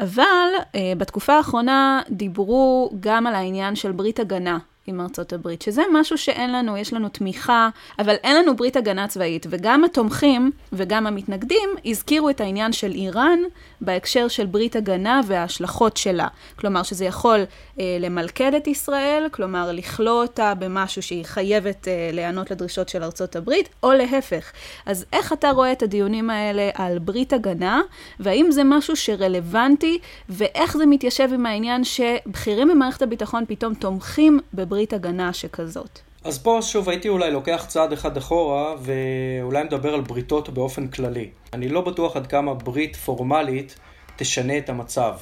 אבל 0.00 0.48
אה, 0.74 0.92
בתקופה 0.98 1.34
האחרונה 1.34 2.02
דיברו 2.10 2.90
גם 3.00 3.26
על 3.26 3.34
העניין 3.34 3.76
של 3.76 3.92
ברית 3.92 4.20
הגנה. 4.20 4.58
עם 4.88 5.00
ארצות 5.00 5.32
הברית, 5.32 5.62
שזה 5.62 5.82
משהו 5.92 6.18
שאין 6.18 6.52
לנו, 6.52 6.76
יש 6.76 6.92
לנו 6.92 7.08
תמיכה, 7.08 7.68
אבל 7.98 8.14
אין 8.14 8.36
לנו 8.36 8.56
ברית 8.56 8.76
הגנה 8.76 9.08
צבאית. 9.08 9.46
וגם 9.50 9.84
התומכים 9.84 10.50
וגם 10.72 11.06
המתנגדים 11.06 11.70
הזכירו 11.84 12.30
את 12.30 12.40
העניין 12.40 12.72
של 12.72 12.92
איראן 12.92 13.38
בהקשר 13.80 14.28
של 14.28 14.46
ברית 14.46 14.76
הגנה 14.76 15.20
וההשלכות 15.26 15.96
שלה. 15.96 16.28
כלומר, 16.56 16.82
שזה 16.82 17.04
יכול 17.04 17.44
אה, 17.80 17.96
למלכד 18.00 18.54
את 18.54 18.66
ישראל, 18.66 19.28
כלומר, 19.30 19.72
לכלוא 19.72 20.22
אותה 20.22 20.54
במשהו 20.54 21.02
שהיא 21.02 21.24
חייבת 21.24 21.88
אה, 21.88 22.10
להיענות 22.12 22.50
לדרישות 22.50 22.88
של 22.88 23.02
ארצות 23.02 23.36
הברית, 23.36 23.68
או 23.82 23.92
להפך. 23.92 24.52
אז 24.86 25.04
איך 25.12 25.32
אתה 25.32 25.50
רואה 25.50 25.72
את 25.72 25.82
הדיונים 25.82 26.30
האלה 26.30 26.70
על 26.74 26.98
ברית 26.98 27.32
הגנה, 27.32 27.80
והאם 28.20 28.50
זה 28.50 28.64
משהו 28.64 28.96
שרלוונטי, 28.96 29.98
ואיך 30.28 30.76
זה 30.76 30.86
מתיישב 30.86 31.28
עם 31.34 31.46
העניין 31.46 31.84
שבכירים 31.84 32.68
במערכת 32.68 33.02
הביטחון 33.02 33.44
פתאום 33.48 33.74
תומכים 33.74 34.40
בברית 34.54 34.77
הגנה 34.92 35.32
שכזאת? 35.32 35.98
אז 36.24 36.38
פה 36.38 36.58
שוב 36.62 36.88
הייתי 36.88 37.08
אולי 37.08 37.30
לוקח 37.30 37.64
צעד 37.68 37.92
אחד 37.92 38.16
אחורה 38.16 38.74
ואולי 38.82 39.64
מדבר 39.64 39.94
על 39.94 40.00
בריתות 40.00 40.48
באופן 40.48 40.88
כללי. 40.88 41.30
אני 41.52 41.68
לא 41.68 41.80
בטוח 41.80 42.16
עד 42.16 42.26
כמה 42.26 42.54
ברית 42.54 42.96
פורמלית 42.96 43.78
תשנה 44.16 44.58
את 44.58 44.68
המצב 44.68 45.14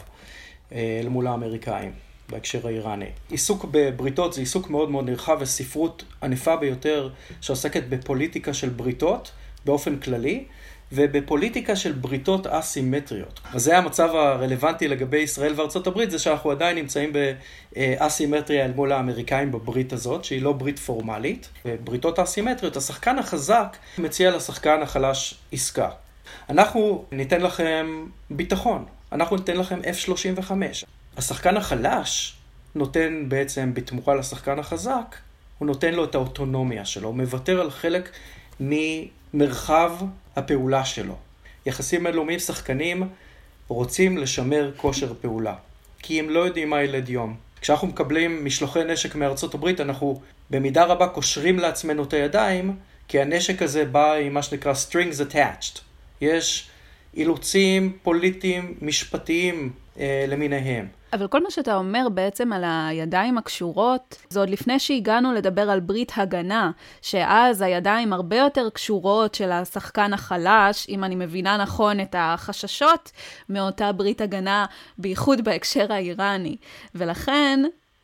אה, 0.73 1.01
אל 1.03 1.09
מול 1.09 1.27
האמריקאים. 1.27 1.93
בהקשר 2.29 2.67
האיראני. 2.67 3.07
עיסוק 3.31 3.67
בבריתות 3.71 4.33
זה 4.33 4.41
עיסוק 4.41 4.71
מאוד 4.71 4.91
מאוד 4.91 5.05
נרחב 5.05 5.37
וספרות 5.41 6.05
ענפה 6.23 6.57
ביותר 6.57 7.09
שעוסקת 7.41 7.83
בפוליטיקה 7.89 8.55
של 8.55 8.69
בריתות 8.69 9.31
באופן 9.65 9.99
כללי. 9.99 10.45
ובפוליטיקה 10.93 11.76
של 11.76 11.93
בריתות 11.93 12.47
אסימטריות. 12.47 13.41
אז 13.53 13.62
זה 13.62 13.78
המצב 13.78 14.14
הרלוונטי 14.14 14.89
לגבי 14.89 15.18
ישראל 15.18 15.53
וארצות 15.57 15.87
הברית, 15.87 16.11
זה 16.11 16.18
שאנחנו 16.18 16.51
עדיין 16.51 16.78
נמצאים 16.78 17.12
באסימטריה 17.72 18.64
אל 18.64 18.72
מול 18.72 18.93
האמריקאים 18.93 19.53
בברית 19.53 19.93
הזאת, 19.93 20.24
שהיא 20.24 20.43
לא 20.43 20.53
ברית 20.53 20.78
פורמלית. 20.78 21.49
בבריתות 21.64 22.18
אסימטריות, 22.18 22.76
השחקן 22.76 23.18
החזק 23.18 23.76
מציע 23.99 24.37
לשחקן 24.37 24.82
החלש 24.82 25.34
עסקה. 25.53 25.89
אנחנו 26.51 27.05
ניתן 27.12 27.41
לכם 27.41 28.07
ביטחון, 28.30 28.84
אנחנו 29.12 29.37
ניתן 29.37 29.57
לכם 29.57 29.80
F-35. 29.80 30.51
השחקן 31.16 31.57
החלש 31.57 32.37
נותן 32.74 33.24
בעצם 33.28 33.74
בתמורה 33.74 34.14
לשחקן 34.14 34.59
החזק, 34.59 35.16
הוא 35.59 35.66
נותן 35.66 35.95
לו 35.95 36.05
את 36.05 36.14
האוטונומיה 36.14 36.84
שלו, 36.84 37.09
הוא 37.09 37.16
מוותר 37.16 37.61
על 37.61 37.70
חלק 37.70 38.11
ממרחב 39.37 39.93
הפעולה 40.37 40.84
שלו. 40.84 41.16
יחסים 41.66 42.05
בינלאומיים 42.05 42.39
שחקנים 42.39 43.09
רוצים 43.68 44.18
לשמר 44.18 44.70
כושר 44.76 45.12
פעולה, 45.20 45.55
כי 45.99 46.20
הם 46.20 46.30
לא 46.30 46.41
יודעים 46.41 46.70
מה 46.70 46.82
ילד 46.82 47.09
יום. 47.09 47.37
כשאנחנו 47.61 47.87
מקבלים 47.87 48.45
משלוחי 48.45 48.84
נשק 48.84 49.14
מארצות 49.14 49.55
הברית, 49.55 49.80
אנחנו 49.80 50.20
במידה 50.51 50.84
רבה 50.84 51.07
קושרים 51.07 51.59
לעצמנו 51.59 52.05
את 52.05 52.12
הידיים, 52.12 52.76
כי 53.09 53.20
הנשק 53.20 53.62
הזה 53.62 53.84
בא 53.84 54.14
עם 54.14 54.34
מה 54.34 54.43
שנקרא 54.43 54.72
strings 54.72 55.32
attached. 55.32 55.78
יש 56.20 56.68
אילוצים 57.14 57.97
פוליטיים, 58.03 58.74
משפטיים 58.82 59.72
אה, 59.99 60.24
למיניהם. 60.28 60.87
אבל 61.13 61.27
כל 61.27 61.43
מה 61.43 61.51
שאתה 61.51 61.77
אומר 61.77 62.09
בעצם 62.09 62.53
על 62.53 62.65
הידיים 62.67 63.39
הקשורות, 63.39 64.17
זה 64.29 64.41
עוד 64.41 64.51
לפני 64.51 64.79
שהגענו 64.79 65.33
לדבר 65.33 65.71
על 65.71 65.81
ברית 65.81 66.13
הגנה, 66.17 66.71
שאז 67.03 67.63
הידיים 67.63 68.13
הרבה 68.13 68.37
יותר 68.37 68.71
קשורות 68.71 69.35
של 69.35 69.53
השחקן 69.53 70.13
החלש, 70.13 70.87
אם 70.89 71.05
אני 71.05 71.15
מבינה 71.15 71.57
נכון 71.57 72.01
את 72.01 72.15
החששות 72.19 73.13
מאותה 73.49 73.93
ברית 73.93 74.21
הגנה, 74.21 74.67
בייחוד 74.99 75.45
בהקשר 75.45 75.93
האיראני. 75.93 76.57
ולכן, 76.95 77.61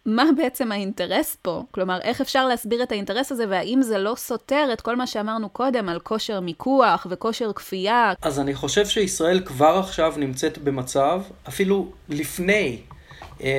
מה 0.07 0.25
בעצם 0.37 0.73
האינטרס 0.73 1.37
פה? 1.43 1.63
כלומר, 1.71 1.99
איך 2.01 2.21
אפשר 2.21 2.47
להסביר 2.47 2.83
את 2.83 2.93
האינטרס 2.93 3.33
הזה, 3.33 3.45
והאם 3.49 3.83
זה 3.83 3.99
לא 3.99 4.15
סותר 4.17 4.69
את 4.73 4.81
כל 4.81 4.97
מה 4.97 5.07
שאמרנו 5.07 5.49
קודם 5.49 5.89
על 5.89 6.01
כושר 6.01 6.41
מיקוח 6.41 7.07
וכושר 7.11 7.53
כפייה? 7.53 8.13
אז 8.23 8.41
אני 8.41 8.55
חושב 8.55 8.87
שישראל 8.87 9.41
כבר 9.41 9.79
עכשיו 9.79 10.15
נמצאת 10.17 10.59
במצב, 10.59 11.23
אפילו 11.49 11.93
לפני 12.09 12.81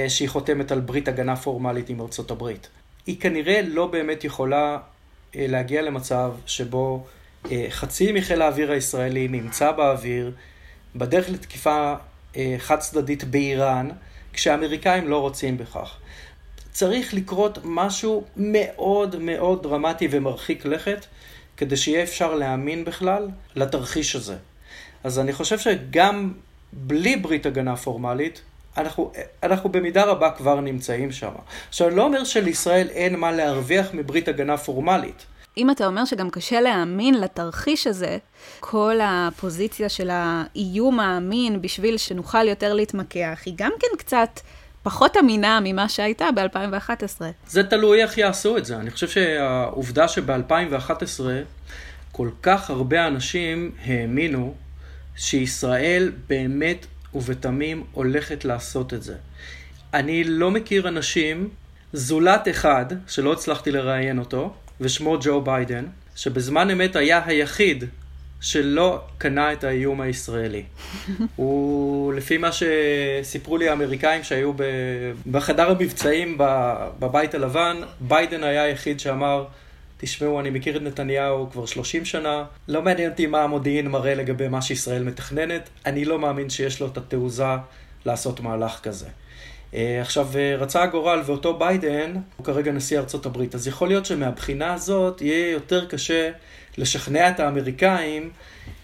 שהיא 0.08 0.30
חותמת 0.30 0.72
על 0.72 0.80
ברית 0.80 1.08
הגנה 1.08 1.36
פורמלית 1.36 1.90
עם 1.90 2.02
ארצות 2.02 2.32
הברית. 2.32 2.68
היא 3.06 3.22
כנראה 3.22 3.62
לא 3.62 3.88
באמת 3.88 4.24
יכולה 4.24 4.78
אה, 5.36 5.46
להגיע 5.48 5.82
למצב 5.82 6.34
שבו 6.46 7.06
אה, 7.52 7.66
חצי 7.70 8.12
מחיל 8.12 8.42
האוויר 8.42 8.72
הישראלי 8.72 9.28
נמצא 9.28 9.72
באוויר, 9.72 10.32
בדרך 10.96 11.30
לתקיפה 11.30 11.94
חד 12.58 12.80
צדדית 12.80 13.24
באיראן, 13.24 13.90
כשהאמריקאים 14.34 15.08
לא 15.08 15.22
רוצים 15.22 15.58
בכך. 15.58 15.98
צריך 16.72 17.14
לקרות 17.14 17.60
משהו 17.64 18.24
מאוד 18.38 19.16
מאוד 19.20 19.64
דרמטי 19.64 20.08
ומרחיק 20.12 20.66
לכת, 20.66 21.06
כדי 21.58 21.78
שיהיה 21.78 22.04
אפשר 22.04 22.36
להאמין 22.36 22.86
בכלל 22.86 23.30
לתרחיש 23.56 24.16
הזה. 24.16 24.36
אז 25.04 25.20
אני 25.20 25.34
חושב 25.34 25.60
שגם 25.60 26.34
בלי 26.74 27.16
ברית 27.16 27.46
הגנה 27.46 27.76
פורמלית, 27.76 28.42
אנחנו, 28.78 29.12
אנחנו 29.44 29.70
במידה 29.70 30.04
רבה 30.04 30.32
כבר 30.32 30.60
נמצאים 30.60 31.12
שם. 31.12 31.32
עכשיו, 31.70 31.88
אני 31.88 31.96
לא 31.96 32.04
אומר 32.04 32.24
שלישראל 32.24 32.88
אין 32.90 33.20
מה 33.20 33.32
להרוויח 33.32 33.88
מברית 33.94 34.28
הגנה 34.28 34.58
פורמלית. 34.58 35.26
אם 35.58 35.70
אתה 35.72 35.86
אומר 35.88 36.06
שגם 36.06 36.30
קשה 36.30 36.62
להאמין 36.62 37.22
לתרחיש 37.22 37.88
הזה, 37.88 38.18
כל 38.60 39.00
הפוזיציה 39.04 39.90
של 39.90 40.10
האיום 40.12 41.00
האמין 41.00 41.62
בשביל 41.62 41.98
שנוכל 41.98 42.48
יותר 42.48 42.74
להתמקח, 42.74 43.42
היא 43.46 43.54
גם 43.58 43.72
כן 43.80 43.98
קצת 43.98 44.40
פחות 44.84 45.18
אמינה 45.18 45.60
ממה 45.64 45.90
שהייתה 45.90 46.30
ב-2011. 46.36 47.22
זה 47.48 47.64
תלוי 47.64 48.04
איך 48.04 48.18
יעשו 48.18 48.58
את 48.58 48.66
זה. 48.66 48.76
אני 48.76 48.92
חושב 48.92 49.08
שהעובדה 49.08 50.08
שב-2011 50.08 51.22
כל 52.12 52.30
כך 52.42 52.70
הרבה 52.70 53.08
אנשים 53.08 53.72
האמינו 53.86 54.54
שישראל 55.16 56.12
באמת 56.28 56.86
ובתמים 57.16 57.84
הולכת 57.92 58.46
לעשות 58.46 58.94
את 58.94 59.04
זה. 59.04 59.16
אני 59.94 60.24
לא 60.24 60.52
מכיר 60.52 60.88
אנשים, 60.88 61.50
זולת 61.94 62.48
אחד, 62.48 62.86
שלא 63.08 63.34
הצלחתי 63.34 63.72
לראיין 63.72 64.20
אותו, 64.20 64.54
ושמו 64.82 65.18
ג'ו 65.22 65.42
ביידן, 65.42 65.86
שבזמן 66.16 66.70
אמת 66.70 66.96
היה 66.96 67.22
היחיד 67.26 67.84
שלא 68.42 69.02
קנה 69.18 69.54
את 69.54 69.64
האיום 69.64 70.02
הישראלי. 70.02 70.64
הוא, 71.36 72.14
לפי 72.14 72.38
מה 72.38 72.50
שסיפרו 72.52 73.58
לי 73.58 73.70
האמריקאים 73.70 74.24
שהיו 74.24 74.54
בחדר 75.32 75.70
המבצעים 75.70 76.38
בבית 77.00 77.36
הלבן, 77.36 77.78
ביידן 78.00 78.44
היה 78.44 78.64
היחיד 78.64 79.00
שאמר, 79.00 79.46
תשמעו, 80.04 80.40
אני 80.40 80.50
מכיר 80.50 80.78
את 80.78 80.82
נתניהו 80.82 81.50
כבר 81.52 81.66
30 81.66 82.06
שנה, 82.06 82.44
לא 82.68 82.82
מעניין 82.82 83.12
אותי 83.12 83.28
מה 83.28 83.42
המודיעין 83.42 83.88
מראה 83.88 84.16
לגבי 84.16 84.48
מה 84.48 84.62
שישראל 84.62 85.04
מתכננת, 85.04 85.70
אני 85.86 86.06
לא 86.06 86.20
מאמין 86.20 86.50
שיש 86.50 86.82
לו 86.82 86.88
את 86.88 86.98
התעוזה 86.98 87.44
לעשות 88.06 88.40
מהלך 88.40 88.80
כזה. 88.84 89.08
אה, 89.74 90.02
עכשיו, 90.02 90.28
אה, 90.36 90.56
רצה 90.56 90.84
הגורל 90.84 91.22
ואותו 91.26 91.58
ביידן 91.58 92.14
הוא 92.38 92.46
כרגע 92.46 92.72
נשיא 92.72 93.00
ארצות 93.00 93.26
הברית, 93.26 93.56
אז 93.56 93.68
יכול 93.68 93.88
להיות 93.88 94.06
שמהבחינה 94.06 94.74
הזאת 94.74 95.22
יהיה 95.22 95.52
יותר 95.52 95.86
קשה 95.86 96.32
לשכנע 96.78 97.30
את 97.30 97.40
האמריקאים 97.40 98.30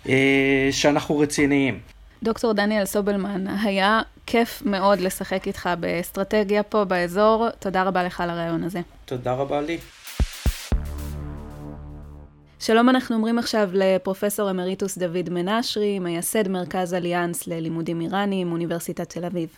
אה, 0.09 0.67
שאנחנו 0.71 1.19
רציניים. 1.19 1.79
דוקטור 2.23 2.53
דניאל 2.53 2.85
סובלמן, 2.85 3.47
היה 3.47 4.01
כיף 4.25 4.61
מאוד 4.65 4.99
לשחק 4.99 5.47
איתך 5.47 5.69
באסטרטגיה 5.79 6.63
פה 6.63 6.83
באזור. 6.83 7.49
תודה 7.59 7.83
רבה 7.83 8.03
לך 8.03 8.21
על 8.21 8.29
הרעיון 8.29 8.63
הזה. 8.63 8.79
תודה 9.05 9.33
רבה 9.33 9.61
לי. 9.61 9.77
שלום 12.61 12.89
אנחנו 12.89 13.15
אומרים 13.15 13.39
עכשיו 13.39 13.69
לפרופסור 13.73 14.51
אמריטוס 14.51 14.97
דוד 14.97 15.29
מנשרי, 15.29 15.99
מייסד 15.99 16.47
מרכז 16.47 16.93
אליאנס 16.93 17.47
ללימודים 17.47 18.01
איראניים, 18.01 18.51
אוניברסיטת 18.51 19.09
תל 19.09 19.25
אביב. 19.25 19.49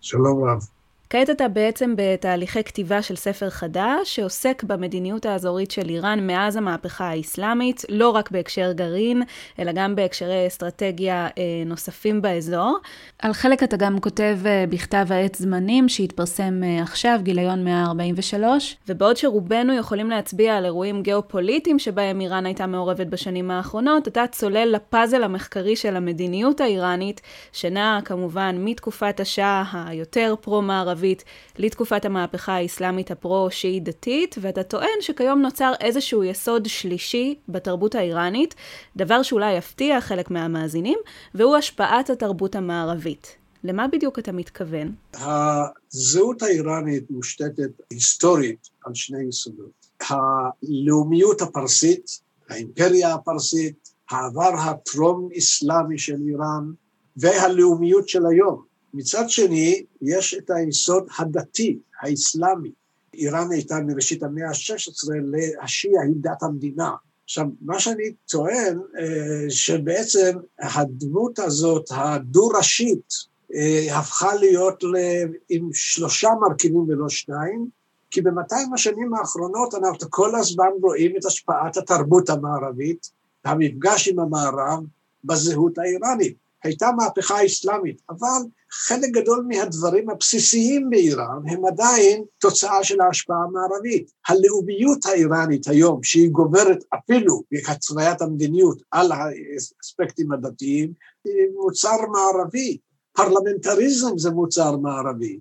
שלום 0.00 0.44
רב. 0.44 0.81
כעת 1.12 1.30
אתה 1.30 1.48
בעצם 1.48 1.94
בתהליכי 1.96 2.64
כתיבה 2.64 3.02
של 3.02 3.16
ספר 3.16 3.50
חדש, 3.50 4.16
שעוסק 4.16 4.62
במדיניות 4.62 5.26
האזורית 5.26 5.70
של 5.70 5.88
איראן 5.88 6.26
מאז 6.26 6.56
המהפכה 6.56 7.08
האסלאמית, 7.08 7.84
לא 7.88 8.10
רק 8.10 8.30
בהקשר 8.30 8.72
גרעין, 8.72 9.22
אלא 9.58 9.72
גם 9.72 9.96
בהקשרי 9.96 10.46
אסטרטגיה 10.46 11.28
אה, 11.38 11.42
נוספים 11.66 12.22
באזור. 12.22 12.78
על 13.18 13.32
חלק 13.32 13.62
אתה 13.62 13.76
גם 13.76 14.00
כותב 14.00 14.38
אה, 14.46 14.64
בכתב 14.68 15.06
העת 15.10 15.34
זמנים, 15.34 15.88
שהתפרסם 15.88 16.60
אה, 16.64 16.82
עכשיו, 16.82 17.18
גיליון 17.22 17.64
143, 17.64 18.76
ובעוד 18.88 19.16
שרובנו 19.16 19.74
יכולים 19.74 20.10
להצביע 20.10 20.56
על 20.56 20.64
אירועים 20.64 21.02
גיאופוליטיים 21.02 21.78
שבהם 21.78 22.20
איראן 22.20 22.46
הייתה 22.46 22.66
מעורבת 22.66 23.06
בשנים 23.06 23.50
האחרונות, 23.50 24.08
אתה 24.08 24.24
צולל 24.30 24.68
לפאזל 24.74 25.22
המחקרי 25.22 25.76
של 25.76 25.96
המדיניות 25.96 26.60
האיראנית, 26.60 27.20
שנעה 27.52 28.00
כמובן 28.04 28.56
מתקופת 28.58 29.20
השאה 29.20 29.64
היותר 29.86 30.34
פרו-מערבית, 30.40 31.01
הערבית 31.02 31.24
לתקופת 31.58 32.04
המהפכה 32.04 32.52
האסלאמית 32.52 33.10
הפרו-שיעית 33.10 33.84
דתית, 33.84 34.36
ואתה 34.40 34.62
טוען 34.62 35.00
שכיום 35.00 35.42
נוצר 35.42 35.72
איזשהו 35.80 36.24
יסוד 36.24 36.66
שלישי 36.66 37.34
בתרבות 37.48 37.94
האיראנית, 37.94 38.54
דבר 38.96 39.22
שאולי 39.22 39.52
יפתיע 39.52 40.00
חלק 40.00 40.30
מהמאזינים, 40.30 40.98
והוא 41.34 41.56
השפעת 41.56 42.10
התרבות 42.10 42.56
המערבית. 42.56 43.36
למה 43.64 43.88
בדיוק 43.88 44.18
אתה 44.18 44.32
מתכוון? 44.32 44.94
הזהות 45.14 46.42
האיראנית 46.42 47.10
מושתתת 47.10 47.70
היסטורית 47.90 48.68
על 48.84 48.94
שני 48.94 49.24
יסודות. 49.28 49.86
הלאומיות 50.10 51.42
הפרסית, 51.42 52.06
האימפריה 52.48 53.14
הפרסית, 53.14 53.88
העבר 54.10 54.52
הטרום-אסלאמי 54.58 55.98
של 55.98 56.16
איראן, 56.28 56.72
והלאומיות 57.16 58.08
של 58.08 58.26
היום. 58.26 58.71
מצד 58.94 59.30
שני, 59.30 59.84
יש 60.02 60.34
את 60.34 60.50
היסוד 60.50 61.06
הדתי, 61.18 61.78
האסלאמי. 62.02 62.72
איראן 63.14 63.52
הייתה 63.52 63.80
מראשית 63.80 64.22
המאה 64.22 64.48
ה-16 64.48 65.08
להשיעה 65.24 66.02
היא 66.02 66.14
דת 66.16 66.42
המדינה. 66.42 66.90
עכשיו, 67.24 67.46
מה 67.60 67.80
שאני 67.80 68.12
טוען, 68.30 68.78
אה, 68.98 69.50
שבעצם 69.50 70.38
הדמות 70.60 71.38
הזאת, 71.38 71.90
הדו-ראשית, 71.90 73.12
אה, 73.54 73.98
הפכה 73.98 74.34
להיות 74.34 74.84
עם 75.48 75.70
שלושה 75.72 76.28
מרכיבים 76.40 76.84
ולא 76.88 77.08
שניים, 77.08 77.66
כי 78.10 78.20
במאתיים 78.20 78.74
השנים 78.74 79.14
האחרונות 79.14 79.74
אנחנו 79.74 80.10
כל 80.10 80.34
הזמן 80.34 80.68
רואים 80.82 81.16
את 81.16 81.24
השפעת 81.24 81.76
התרבות 81.76 82.30
המערבית, 82.30 83.10
המפגש 83.44 84.08
עם 84.08 84.18
המערב 84.18 84.84
בזהות 85.24 85.78
האיראנית. 85.78 86.36
הייתה 86.64 86.90
מהפכה 86.96 87.46
אסלאמית, 87.46 88.02
אבל 88.10 88.42
חלק 88.70 89.10
גדול 89.10 89.44
מהדברים 89.48 90.10
הבסיסיים 90.10 90.90
באיראן 90.90 91.48
הם 91.48 91.64
עדיין 91.64 92.24
תוצאה 92.38 92.84
של 92.84 93.00
ההשפעה 93.00 93.36
המערבית. 93.36 94.10
הלאומיות 94.28 95.06
האיראנית 95.06 95.68
היום, 95.68 96.02
שהיא 96.02 96.30
גוברת 96.30 96.84
אפילו 96.94 97.42
בהתוויית 97.52 98.22
המדיניות 98.22 98.82
על 98.90 99.12
האספקטים 99.12 100.32
הדתיים, 100.32 100.92
היא 101.24 101.46
מוצר 101.54 101.96
מערבי. 102.12 102.78
פרלמנטריזם 103.12 104.18
זה 104.18 104.30
מוצר 104.30 104.76
מערבי. 104.76 105.38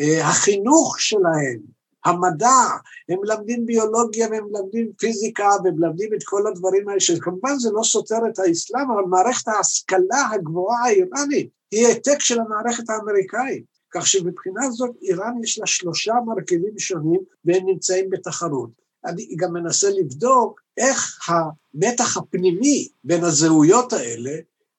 אה, 0.00 0.28
החינוך 0.28 1.00
שלהם, 1.00 1.81
המדע, 2.04 2.66
הם 3.08 3.18
מלמדים 3.22 3.66
ביולוגיה 3.66 4.28
והם 4.30 4.44
מלמדים 4.52 4.92
פיזיקה 4.98 5.48
ומלמדים 5.64 6.14
את 6.14 6.22
כל 6.24 6.46
הדברים 6.46 6.88
האלה, 6.88 7.00
שכמובן 7.00 7.58
זה 7.58 7.70
לא 7.72 7.82
סותר 7.82 8.18
את 8.32 8.38
האסלאם, 8.38 8.90
אבל 8.90 9.02
מערכת 9.02 9.48
ההשכלה 9.48 10.30
הגבוהה 10.32 10.84
האיראנית 10.84 11.48
היא 11.70 11.86
העתק 11.86 12.18
של 12.18 12.40
המערכת 12.40 12.90
האמריקאית. 12.90 13.64
כך 13.94 14.06
שמבחינה 14.06 14.70
זאת 14.70 14.90
איראן 15.02 15.32
יש 15.42 15.58
לה 15.58 15.66
שלושה 15.66 16.14
מרכיבים 16.26 16.78
שונים 16.78 17.20
והם 17.44 17.66
נמצאים 17.66 18.10
בתחרות. 18.10 18.70
אני 19.04 19.36
גם 19.36 19.52
מנסה 19.52 19.90
לבדוק 19.90 20.60
איך 20.76 21.28
המתח 21.28 22.16
הפנימי 22.16 22.88
בין 23.04 23.24
הזהויות 23.24 23.92
האלה 23.92 24.32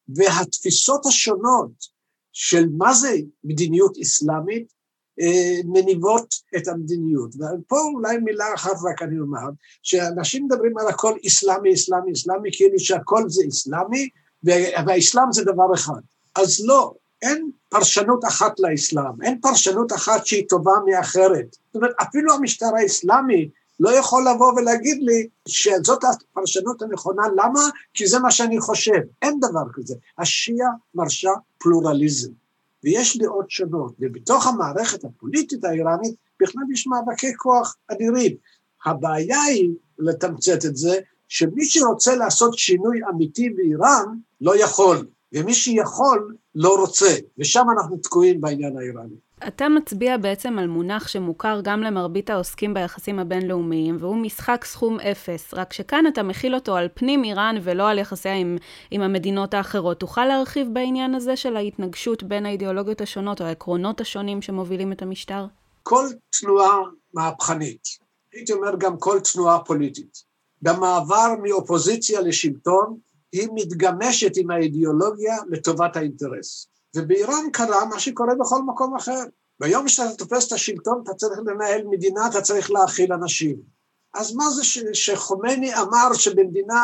והתפיסות 0.10 1.06
השונות 1.06 1.72
של 2.32 2.66
מה 2.78 2.94
זה 2.94 3.16
מדיניות 3.44 3.98
אסלאמית 4.02 4.74
מניבות 5.66 6.34
את 6.58 6.68
המדיניות. 6.68 7.36
ופה 7.36 7.80
אולי 7.94 8.18
מילה 8.18 8.46
אחת 8.56 8.76
רק 8.90 9.02
אני 9.02 9.20
אומר, 9.20 9.50
שאנשים 9.84 10.46
מדברים 10.46 10.78
על 10.78 10.88
הכל 10.88 11.14
אסלאמי, 11.28 11.74
אסלאמי, 11.74 12.12
אסלאמי, 12.12 12.50
כאילו 12.54 12.80
שהכל 12.80 13.30
זה 13.30 13.44
אסלאמי, 13.50 14.10
והאסלאם 14.44 15.32
זה 15.32 15.44
דבר 15.44 15.74
אחד. 15.74 16.02
אז 16.36 16.66
לא, 16.66 16.94
אין 17.22 17.52
פרשנות 17.70 18.26
אחת 18.26 18.60
לאסלאם, 18.60 19.22
אין 19.24 19.42
פרשנות 19.42 19.94
אחת 19.94 20.26
שהיא 20.26 20.44
טובה 20.50 20.72
מאחרת. 20.86 21.56
זאת 21.66 21.76
אומרת, 21.76 21.94
אפילו 22.02 22.34
המשטר 22.34 22.76
האסלאמי 22.76 23.50
לא 23.80 23.90
יכול 23.90 24.28
לבוא 24.30 24.54
ולהגיד 24.54 24.98
לי 25.02 25.28
שזאת 25.48 26.04
הפרשנות 26.04 26.82
הנכונה, 26.82 27.24
למה? 27.36 27.70
כי 27.94 28.08
זה 28.08 28.20
מה 28.20 28.32
שאני 28.32 28.60
חושב. 28.60 29.02
אין 29.22 29.40
דבר 29.40 29.64
כזה. 29.74 29.96
השיעה 30.18 30.70
מרשה 30.96 31.32
פלורליזם. 31.58 32.32
ויש 32.84 33.18
דעות 33.18 33.52
שונות, 33.52 33.94
ובתוך 34.00 34.48
המערכת 34.48 35.04
הפוליטית 35.04 35.64
האיראנית 35.64 36.16
בכלל 36.42 36.64
יש 36.74 36.88
מאבקי 36.88 37.36
כוח 37.38 37.76
אדירים. 37.92 38.36
הבעיה 38.86 39.42
היא, 39.42 39.70
לתמצת 40.00 40.66
את 40.66 40.76
זה, 40.76 41.00
שמי 41.28 41.66
שרוצה 41.66 42.16
לעשות 42.16 42.58
שינוי 42.58 43.00
אמיתי 43.10 43.50
באיראן 43.50 44.06
לא 44.42 44.64
יכול, 44.64 45.08
ומי 45.34 45.54
שיכול 45.54 46.36
לא 46.56 46.76
רוצה, 46.80 47.16
ושם 47.38 47.64
אנחנו 47.78 47.98
תקועים 47.98 48.42
בעניין 48.42 48.78
האיראני. 48.78 49.16
אתה 49.48 49.70
מצביע 49.70 50.18
בעצם 50.18 50.60
על 50.60 50.68
מונח 50.68 51.08
שמוכר 51.08 51.60
גם 51.64 51.82
למרבית 51.82 52.30
העוסקים 52.30 52.74
ביחסים 52.74 53.20
הבינלאומיים, 53.20 53.98
והוא 54.00 54.18
משחק 54.18 54.66
סכום 54.66 55.00
אפס, 55.00 55.54
רק 55.54 55.74
שכאן 55.74 56.08
אתה 56.08 56.24
מכיל 56.24 56.56
אותו 56.56 56.76
על 56.76 56.88
פנים 56.94 57.24
איראן 57.24 57.56
ולא 57.64 57.90
על 57.90 58.00
יחסיה 58.00 58.36
עם, 58.36 58.58
עם 58.92 59.02
המדינות 59.02 59.54
האחרות. 59.54 60.00
תוכל 60.00 60.26
להרחיב 60.26 60.68
בעניין 60.74 61.16
הזה 61.16 61.36
של 61.36 61.56
ההתנגשות 61.56 62.24
בין 62.24 62.46
האידיאולוגיות 62.46 63.02
השונות 63.02 63.42
או 63.42 63.46
העקרונות 63.46 64.02
השונים 64.02 64.42
שמובילים 64.42 64.92
את 64.92 65.02
המשטר? 65.02 65.46
כל 65.84 66.06
תנועה 66.42 66.78
מהפכנית, 67.14 67.84
הייתי 68.34 68.54
אומר 68.54 68.76
גם 68.78 68.98
כל 68.98 69.20
תנועה 69.34 69.60
פוליטית, 69.60 70.18
במעבר 70.62 71.28
מאופוזיציה 71.44 72.22
לשלטון, 72.22 72.98
היא 73.34 73.48
מתגמשת 73.54 74.38
עם 74.38 74.52
האידיאולוגיה 74.52 75.38
לטובת 75.50 75.96
האינטרס. 75.96 76.68
ובאיראן 76.96 77.50
קרה 77.54 77.86
מה 77.86 78.00
שקורה 78.00 78.36
בכל 78.40 78.62
מקום 78.62 78.96
אחר. 78.96 79.24
ביום 79.60 79.88
שאתה 79.88 80.16
תופס 80.18 80.48
את 80.48 80.52
השלטון, 80.52 81.02
אתה 81.04 81.14
צריך 81.14 81.40
לנהל 81.46 81.84
מדינה, 81.90 82.28
אתה 82.28 82.42
צריך 82.42 82.72
להאכיל 82.72 83.14
אנשים. 83.14 83.56
אז 84.14 84.36
מה 84.36 84.50
זה 84.50 84.64
ש, 84.64 84.80
שחומני 84.94 85.76
אמר 85.76 86.14
שבמדינה, 86.14 86.84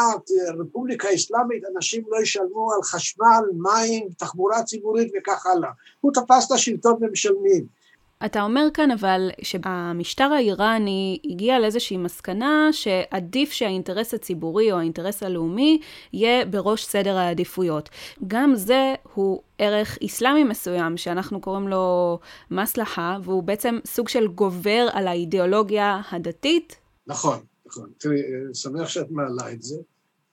רפובליקה 0.59 1.07
אסלאמית, 1.15 1.63
אנשים 1.75 2.03
לא 2.07 2.21
ישלמו 2.21 2.73
על 2.73 2.83
חשמל, 2.83 3.43
מים, 3.53 4.09
תחבורה 4.17 4.63
ציבורית 4.63 5.11
וכך 5.17 5.45
הלאה. 5.45 5.69
הוא 6.01 6.11
תפס 6.13 6.47
את 6.47 6.51
השלטון 6.51 6.93
ומשלמים. 7.01 7.78
אתה 8.25 8.41
אומר 8.41 8.67
כאן 8.73 8.91
אבל 8.91 9.29
שהמשטר 9.41 10.23
האיראני 10.23 11.19
הגיע 11.25 11.59
לאיזושהי 11.59 11.97
מסקנה 11.97 12.69
שעדיף 12.71 13.51
שהאינטרס 13.51 14.13
הציבורי 14.13 14.71
או 14.71 14.77
האינטרס 14.77 15.23
הלאומי 15.23 15.79
יהיה 16.13 16.45
בראש 16.45 16.85
סדר 16.85 17.17
העדיפויות. 17.17 17.89
גם 18.27 18.55
זה 18.55 18.93
הוא 19.13 19.41
ערך 19.57 19.97
איסלאמי 20.01 20.43
מסוים 20.43 20.97
שאנחנו 20.97 21.41
קוראים 21.41 21.67
לו 21.67 22.19
מסלחה, 22.51 23.17
והוא 23.23 23.43
בעצם 23.43 23.79
סוג 23.85 24.09
של 24.09 24.27
גובר 24.27 24.87
על 24.91 25.07
האידיאולוגיה 25.07 26.01
הדתית. 26.11 26.75
נכון, 27.07 27.39
נכון. 27.65 27.89
תראי, 27.97 28.21
שמח 28.53 28.89
שאת 28.89 29.11
מעלה 29.11 29.51
את 29.51 29.61
זה, 29.61 29.75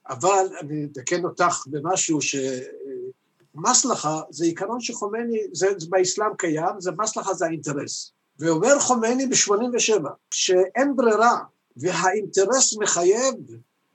אבל 0.09 0.45
אני 0.61 0.87
אתקן 0.91 1.25
אותך 1.25 1.63
במשהו 1.67 2.21
ש... 2.21 2.35
מסלחה 3.57 4.21
זה 4.29 4.45
עיקרון 4.45 4.81
שחומני, 4.81 5.39
זה, 5.53 5.67
זה 5.77 5.87
באסלאם 5.89 6.35
קיים, 6.37 6.79
זה 6.79 6.91
מסלחה 6.91 7.33
זה 7.33 7.45
האינטרס. 7.45 8.11
ואומר 8.39 8.79
חומני 8.79 9.27
ב-87, 9.27 10.03
שאין 10.31 10.95
ברירה 10.95 11.37
והאינטרס 11.77 12.77
מחייב, 12.77 13.35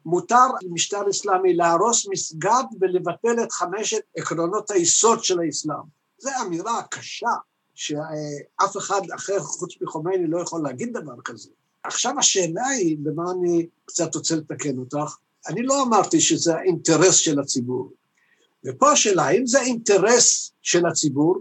מותר 0.07 0.47
למשטר 0.63 1.11
אסלאמי 1.11 1.55
להרוס 1.55 2.09
מסגד 2.09 2.65
ולבטל 2.81 3.43
את 3.43 3.53
חמשת 3.53 4.03
עקרונות 4.17 4.71
היסוד 4.71 5.25
של 5.25 5.41
האסלאם. 5.41 6.03
זו 6.19 6.31
אמירה 6.47 6.83
קשה, 6.91 7.31
שאף 7.75 8.77
אחד 8.77 9.01
אחר 9.15 9.41
חוץ 9.41 9.75
מחומני 9.83 10.27
לא 10.27 10.41
יכול 10.41 10.63
להגיד 10.63 10.99
דבר 10.99 11.15
כזה. 11.25 11.51
עכשיו 11.83 12.19
השאלה 12.19 12.67
היא, 12.67 12.97
במה 13.03 13.23
אני 13.31 13.67
קצת 13.85 14.15
רוצה 14.15 14.37
לתקן 14.37 14.79
אותך, 14.79 15.17
אני 15.49 15.63
לא 15.63 15.83
אמרתי 15.83 16.21
שזה 16.21 16.57
האינטרס 16.57 17.17
של 17.17 17.41
הציבור. 17.41 17.91
ופה 18.67 18.93
השאלה, 18.93 19.23
האם 19.23 19.47
זה 19.47 19.61
אינטרס 19.61 20.53
של 20.63 20.87
הציבור? 20.87 21.37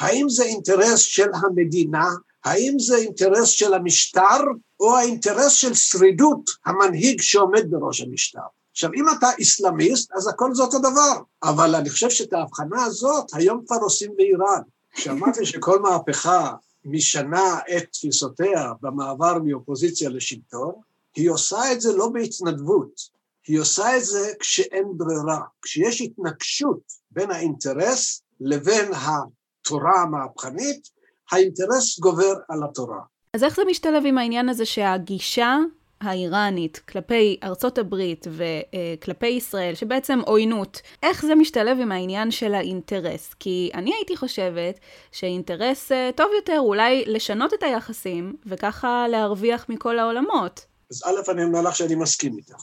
האם 0.00 0.28
זה 0.28 0.44
אינטרס 0.44 1.00
של 1.00 1.28
המדינה? 1.34 2.08
האם 2.44 2.78
זה 2.78 2.96
אינטרס 2.96 3.48
של 3.48 3.74
המשטר, 3.74 4.40
או 4.80 4.96
האינטרס 4.96 5.52
של 5.52 5.74
שרידות 5.74 6.50
המנהיג 6.66 7.20
שעומד 7.20 7.70
בראש 7.70 8.00
המשטר? 8.00 8.40
עכשיו, 8.72 8.90
אם 8.94 9.04
אתה 9.18 9.26
איסלאמיסט, 9.38 10.12
אז 10.16 10.28
הכל 10.28 10.54
זה 10.54 10.62
אותו 10.62 10.78
דבר. 10.78 11.20
אבל 11.42 11.74
אני 11.74 11.90
חושב 11.90 12.10
שאת 12.10 12.32
ההבחנה 12.32 12.84
הזאת 12.84 13.24
היום 13.34 13.64
כבר 13.66 13.76
עושים 13.76 14.12
באיראן. 14.16 14.60
כשאמרתי 14.92 15.46
שכל 15.46 15.78
מהפכה 15.78 16.54
משנה 16.84 17.58
את 17.76 17.84
תפיסותיה 17.92 18.72
במעבר 18.80 19.38
מאופוזיציה 19.44 20.08
לשלטון, 20.08 20.72
היא 21.16 21.30
עושה 21.30 21.72
את 21.72 21.80
זה 21.80 21.92
לא 21.92 22.08
בהתנדבות, 22.08 23.15
היא 23.48 23.60
עושה 23.60 23.96
את 23.96 24.04
זה 24.04 24.32
כשאין 24.40 24.84
ברירה, 24.96 25.40
כשיש 25.62 26.00
התנגשות 26.00 26.80
בין 27.10 27.30
האינטרס 27.30 28.22
לבין 28.40 28.90
התורה 28.94 30.02
המהפכנית, 30.02 30.88
האינטרס 31.32 31.98
גובר 31.98 32.34
על 32.48 32.64
התורה. 32.64 33.00
אז 33.34 33.44
איך 33.44 33.56
זה 33.56 33.62
משתלב 33.64 34.02
עם 34.06 34.18
העניין 34.18 34.48
הזה 34.48 34.64
שהגישה 34.64 35.56
האיראנית 36.00 36.78
כלפי 36.78 37.38
ארצות 37.42 37.78
הברית 37.78 38.26
וכלפי 38.30 39.26
ישראל, 39.26 39.74
שבעצם 39.74 40.20
עוינות, 40.26 40.80
איך 41.02 41.26
זה 41.26 41.34
משתלב 41.34 41.78
עם 41.80 41.92
העניין 41.92 42.30
של 42.30 42.54
האינטרס? 42.54 43.34
כי 43.34 43.70
אני 43.74 43.94
הייתי 43.94 44.16
חושבת 44.16 44.78
שאינטרס 45.12 45.92
אה, 45.92 46.10
טוב 46.14 46.30
יותר 46.36 46.58
אולי 46.58 47.04
לשנות 47.06 47.54
את 47.54 47.62
היחסים 47.62 48.36
וככה 48.46 49.06
להרוויח 49.08 49.66
מכל 49.68 49.98
העולמות. 49.98 50.66
אז 50.90 51.02
א', 51.06 51.30
אני 51.30 51.44
אומר 51.44 51.62
לך 51.62 51.76
שאני 51.76 51.94
מסכים 51.94 52.36
איתך. 52.38 52.62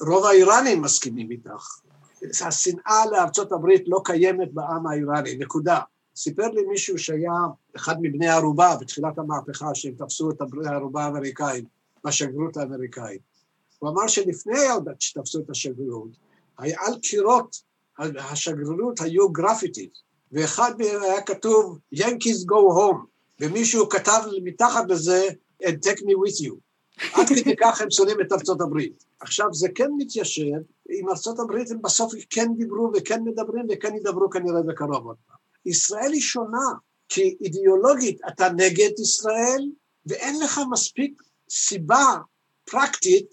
רוב 0.00 0.24
האיראנים 0.24 0.82
מסכימים 0.82 1.30
איתך. 1.30 1.80
השנאה 2.46 3.06
לארצות 3.10 3.52
הברית 3.52 3.82
לא 3.86 4.00
קיימת 4.04 4.52
בעם 4.52 4.86
האיראני, 4.86 5.36
נקודה. 5.36 5.80
סיפר 6.16 6.48
לי 6.48 6.62
מישהו 6.62 6.98
שהיה 6.98 7.32
אחד 7.76 7.96
מבני 8.00 8.28
הערובה 8.28 8.76
בתחילת 8.80 9.18
המהפכה, 9.18 9.74
שהם 9.74 9.94
תפסו 9.98 10.30
את 10.30 10.42
בני 10.50 10.68
הערובה 10.68 11.04
האמריקאים 11.04 11.64
בשגרירות 12.04 12.56
האמריקאית. 12.56 13.20
הוא 13.78 13.90
אמר 13.90 14.06
שלפני 14.06 14.58
שתפסו 14.98 15.40
את 15.40 15.50
השגרירות, 15.50 16.08
על 16.56 16.98
קירות 17.02 17.56
השגרירות 17.98 19.00
היו 19.00 19.28
גרפיטי, 19.28 19.88
ואחד 20.32 20.72
מהם 20.78 21.02
היה 21.02 21.20
כתוב 21.20 21.78
Yankees 21.94 22.44
go 22.52 22.72
home, 22.78 23.06
ומישהו 23.40 23.88
כתב 23.88 24.20
מתחת 24.44 24.84
לזה 24.88 25.28
and 25.62 25.76
take 25.86 26.00
me 26.00 26.12
with 26.12 26.46
you. 26.46 26.54
עד 27.12 27.28
כדי 27.28 27.56
כך 27.60 27.80
הם 27.80 27.90
שונאים 27.90 28.20
את 28.20 28.32
ארצות 28.32 28.60
הברית. 28.60 29.04
עכשיו 29.20 29.46
זה 29.52 29.68
כן 29.74 29.90
מתיישב, 29.96 30.58
עם 30.88 31.08
ארצות 31.08 31.38
הברית 31.38 31.70
הם 31.70 31.82
בסוף 31.82 32.12
כן 32.30 32.48
דיברו 32.56 32.90
וכן 32.94 33.22
מדברים 33.24 33.66
וכן 33.70 33.96
ידברו 33.96 34.30
כנראה 34.30 34.62
בקרוב 34.62 35.06
עוד 35.06 35.16
פעם. 35.26 35.36
ישראל 35.66 36.12
היא 36.12 36.20
שונה, 36.20 36.68
כי 37.08 37.36
אידיאולוגית 37.40 38.18
אתה 38.28 38.48
נגד 38.48 38.90
ישראל 38.98 39.70
ואין 40.06 40.40
לך 40.40 40.60
מספיק 40.70 41.22
סיבה 41.50 42.16
פרקטית 42.70 43.30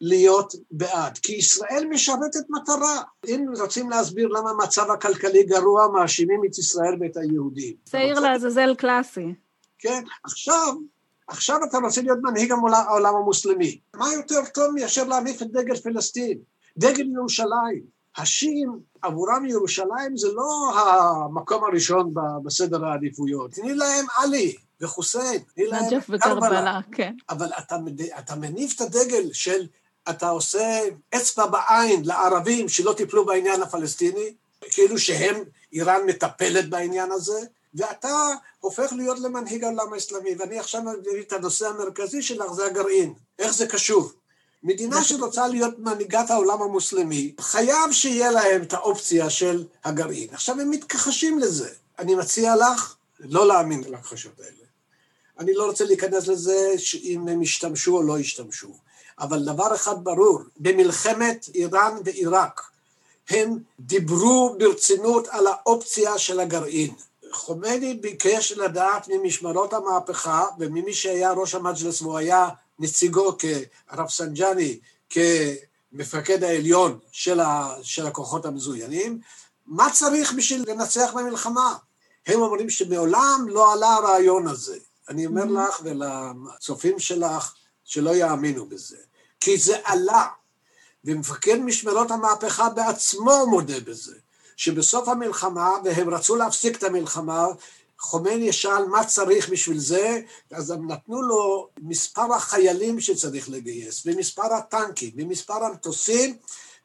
להיות 0.00 0.54
בעד, 0.70 1.18
כי 1.18 1.32
ישראל 1.32 1.86
משרתת 1.90 2.50
מטרה. 2.50 3.02
אם 3.28 3.46
רוצים 3.60 3.90
להסביר 3.90 4.28
למה 4.28 4.50
המצב 4.50 4.90
הכלכלי 4.90 5.42
גרוע, 5.42 5.88
מאשימים 5.88 6.40
את 6.46 6.58
ישראל 6.58 6.96
ואת 7.00 7.16
היהודים. 7.16 7.76
שעיר 7.90 8.20
לעזאזל 8.20 8.74
קלאסי. 8.74 9.34
כן, 9.78 10.02
עכשיו, 10.24 10.74
עכשיו 11.32 11.58
אתה 11.68 11.78
רוצה 11.78 12.02
להיות 12.02 12.18
מנהיג 12.22 12.52
העולם 12.72 13.14
המוסלמי. 13.14 13.78
מה 13.96 14.12
יותר 14.12 14.40
טוב 14.54 14.74
מאשר 14.74 15.04
להניף 15.04 15.42
את 15.42 15.52
דגל 15.52 15.76
פלסטין? 15.76 16.38
דגל 16.78 17.06
ירושלים. 17.14 17.82
השיעים 18.16 18.78
עבורם 19.02 19.44
ירושלים 19.44 20.16
זה 20.16 20.28
לא 20.32 20.72
המקום 20.80 21.64
הראשון 21.64 22.14
בסדר 22.44 22.84
העדיפויות. 22.84 23.50
תני 23.50 23.74
להם 23.74 24.06
עלי 24.16 24.54
וחוסיין, 24.80 25.38
תני 25.54 25.66
להם 25.66 26.00
קרבלה. 26.20 26.80
כן. 26.92 27.14
אבל 27.30 27.50
אתה, 27.58 27.76
אתה 28.18 28.36
מניף 28.36 28.76
את 28.76 28.80
הדגל 28.80 29.32
של, 29.32 29.66
אתה 30.10 30.28
עושה 30.28 30.80
אצבע 31.16 31.46
בעין 31.46 32.02
לערבים 32.04 32.68
שלא 32.68 32.92
טיפלו 32.92 33.26
בעניין 33.26 33.62
הפלסטיני, 33.62 34.34
כאילו 34.60 34.98
שהם, 34.98 35.36
איראן 35.72 36.00
מטפלת 36.06 36.70
בעניין 36.70 37.12
הזה, 37.12 37.40
ואתה 37.74 38.28
הופך 38.60 38.92
להיות 38.92 39.18
למנהיג 39.18 39.64
העולם 39.64 39.92
האסלאמי, 39.92 40.34
ואני 40.38 40.58
עכשיו 40.58 40.82
מביא 40.82 41.22
את 41.22 41.32
הנושא 41.32 41.68
המרכזי 41.68 42.22
שלך, 42.22 42.52
זה 42.52 42.66
הגרעין. 42.66 43.14
איך 43.38 43.54
זה 43.54 43.66
קשור? 43.66 44.10
מדינה 44.62 45.04
שרוצה 45.04 45.48
להיות 45.48 45.78
מנהיגת 45.78 46.30
העולם 46.30 46.62
המוסלמי, 46.62 47.34
חייב 47.40 47.92
שיהיה 47.92 48.30
להם 48.30 48.62
את 48.62 48.72
האופציה 48.72 49.30
של 49.30 49.64
הגרעין. 49.84 50.28
עכשיו 50.32 50.60
הם 50.60 50.70
מתכחשים 50.70 51.38
לזה. 51.38 51.70
אני 51.98 52.14
מציע 52.14 52.56
לך 52.56 52.96
לא 53.20 53.46
להאמין 53.46 53.84
להכחשות 53.86 54.40
האלה. 54.40 54.62
אני 55.38 55.54
לא 55.54 55.66
רוצה 55.66 55.84
להיכנס 55.84 56.28
לזה 56.28 56.74
אם 57.02 57.28
הם 57.28 57.42
ישתמשו 57.42 57.96
או 57.96 58.02
לא 58.02 58.18
ישתמשו. 58.18 58.68
אבל 59.18 59.44
דבר 59.44 59.74
אחד 59.74 60.04
ברור, 60.04 60.40
במלחמת 60.56 61.48
איראן 61.54 61.96
ועיראק, 62.04 62.60
הם 63.30 63.58
דיברו 63.80 64.54
ברצינות 64.58 65.28
על 65.28 65.46
האופציה 65.46 66.18
של 66.18 66.40
הגרעין. 66.40 66.94
חומני 67.34 67.94
ביקש 67.94 68.52
לדעת 68.52 69.08
ממשמרות 69.08 69.72
המהפכה 69.72 70.44
וממי 70.58 70.94
שהיה 70.94 71.32
ראש 71.32 71.54
המג'לס 71.54 72.02
והוא 72.02 72.18
היה 72.18 72.48
נציגו 72.78 73.36
כרפסנג'אני, 73.38 74.78
כמפקד 75.10 76.44
העליון 76.44 76.98
של, 77.12 77.40
ה, 77.40 77.74
של 77.82 78.06
הכוחות 78.06 78.46
המזוינים, 78.46 79.20
מה 79.66 79.90
צריך 79.92 80.32
בשביל 80.32 80.64
לנצח 80.68 81.12
במלחמה? 81.14 81.74
הם 82.26 82.40
אומרים 82.40 82.70
שמעולם 82.70 83.46
לא 83.48 83.72
עלה 83.72 83.94
הרעיון 83.94 84.48
הזה. 84.48 84.78
אני 85.08 85.26
אומר 85.26 85.42
mm-hmm. 85.42 85.68
לך 85.68 85.80
ולצופים 85.82 86.98
שלך 86.98 87.54
שלא 87.84 88.14
יאמינו 88.14 88.66
בזה, 88.66 88.96
כי 89.40 89.58
זה 89.58 89.76
עלה, 89.84 90.26
ומפקד 91.04 91.56
משמרות 91.56 92.10
המהפכה 92.10 92.68
בעצמו 92.68 93.46
מודה 93.46 93.80
בזה, 93.80 94.14
שבסוף 94.56 95.08
המלחמה, 95.08 95.70
והם 95.84 96.14
רצו 96.14 96.36
להפסיק 96.36 96.76
את 96.76 96.82
המלחמה, 96.82 97.46
חומני 97.98 98.52
שאל 98.52 98.84
מה 98.84 99.04
צריך 99.04 99.48
בשביל 99.48 99.78
זה, 99.78 100.20
אז 100.52 100.70
הם 100.70 100.90
נתנו 100.90 101.22
לו 101.22 101.68
מספר 101.80 102.34
החיילים 102.34 103.00
שצריך 103.00 103.50
לגייס, 103.50 104.02
ומספר 104.06 104.54
הטנקים, 104.54 105.10
ומספר 105.16 105.64
המטוסים, 105.64 106.36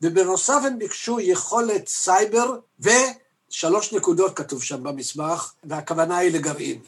ובנוסף 0.01 0.59
הם 0.65 0.80
ביקשו 0.80 1.20
יכולת 1.20 1.88
סייבר, 1.88 2.59
ושלוש 2.80 3.93
נקודות 3.93 4.38
כתוב 4.38 4.63
שם 4.63 4.84
במסמך, 4.84 5.53
והכוונה 5.63 6.18
היא 6.18 6.32
לגרעין. 6.32 6.82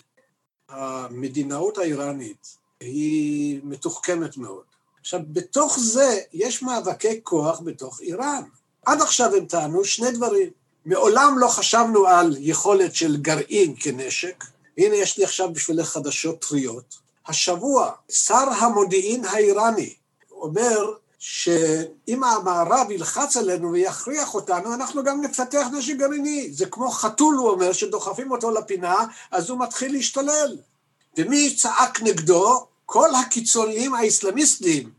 המדינאות 0.70 1.78
האיראנית 1.78 2.58
היא 2.80 3.60
מתוחכמת 3.64 4.38
מאוד. 4.38 4.64
עכשיו, 5.02 5.20
בתוך 5.28 5.80
זה 5.80 6.20
יש 6.34 6.64
מאבקי 6.64 7.20
כוח 7.24 7.60
בתוך 7.60 8.02
איראן. 8.02 8.44
עד 8.86 9.02
עכשיו 9.02 9.36
הם 9.36 9.46
טענו 9.46 9.86
שני 9.86 10.12
דברים. 10.12 10.50
מעולם 10.86 11.40
לא 11.40 11.48
חשבנו 11.48 12.08
על 12.08 12.36
יכולת 12.40 12.96
של 12.96 13.18
גרעין 13.18 13.76
כנשק. 13.80 14.44
הנה 14.78 14.96
יש 14.96 15.18
לי 15.18 15.24
עכשיו 15.24 15.54
בשבילך 15.54 15.90
חדשות 15.90 16.46
טריות. 16.46 16.96
השבוע 17.28 17.92
שר 18.12 18.50
המודיעין 18.60 19.26
האיראני 19.26 19.94
אומר 20.32 20.94
שאם 21.20 22.24
המערב 22.24 22.92
ילחץ 22.92 23.38
עלינו 23.38 23.72
ויכריח 23.72 24.36
אותנו, 24.36 24.74
אנחנו 24.74 25.04
גם 25.04 25.22
נפתח 25.22 25.68
נשק 25.74 25.96
גרעיני. 25.96 26.54
זה 26.54 26.66
כמו 26.66 26.92
חתול, 26.92 27.36
הוא 27.36 27.50
אומר, 27.50 27.74
שדוחפים 27.74 28.32
אותו 28.32 28.52
לפינה, 28.52 28.96
אז 29.32 29.50
הוא 29.50 29.60
מתחיל 29.60 29.92
להשתולל. 29.92 30.58
ומי 31.18 31.56
צעק 31.56 32.02
נגדו? 32.02 32.66
כל 32.86 33.16
הקיצוניים 33.16 33.94
האסלאמיסטים. 33.94 34.90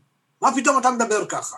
מה 0.41 0.55
פתאום 0.55 0.77
אתה 0.79 0.91
מדבר 0.91 1.25
ככה? 1.25 1.57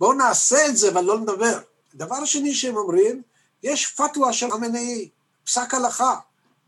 בואו 0.00 0.12
נעשה 0.12 0.66
את 0.66 0.76
זה, 0.76 0.90
אבל 0.90 1.04
לא 1.04 1.20
נדבר. 1.20 1.58
דבר 1.94 2.24
שני 2.24 2.54
שהם 2.54 2.76
אומרים, 2.76 3.22
יש 3.64 3.86
פתווה 3.86 4.32
של 4.32 4.50
חמינאי, 4.50 5.08
פסק 5.44 5.74
הלכה, 5.74 6.16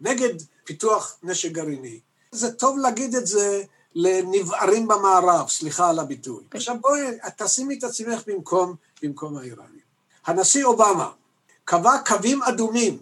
נגד 0.00 0.34
פיתוח 0.64 1.16
נשק 1.22 1.52
גרעיני. 1.52 2.00
זה 2.32 2.52
טוב 2.52 2.78
להגיד 2.78 3.14
את 3.14 3.26
זה 3.26 3.62
לנבערים 3.94 4.88
במערב, 4.88 5.48
סליחה 5.48 5.90
על 5.90 5.98
הביטוי. 5.98 6.44
Okay. 6.44 6.56
עכשיו 6.56 6.76
בואי, 6.80 7.00
תשימי 7.36 7.78
את 7.78 7.84
עצמך 7.84 8.22
במקום, 8.26 8.74
במקום 9.02 9.36
האיראנים. 9.36 9.86
הנשיא 10.26 10.64
אובמה 10.64 11.10
קבע 11.64 11.98
קווים 12.06 12.42
אדומים 12.42 12.98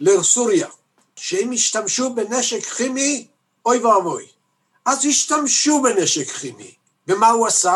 לסוריה, 0.00 0.68
שאם 1.16 1.52
ישתמשו 1.52 2.14
בנשק 2.14 2.64
כימי, 2.64 3.26
אוי 3.66 3.78
ואבוי. 3.78 4.26
אז 4.84 5.06
השתמשו 5.06 5.82
בנשק 5.82 6.30
כימי. 6.30 6.74
ומה 7.08 7.28
הוא 7.28 7.46
עשה? 7.46 7.74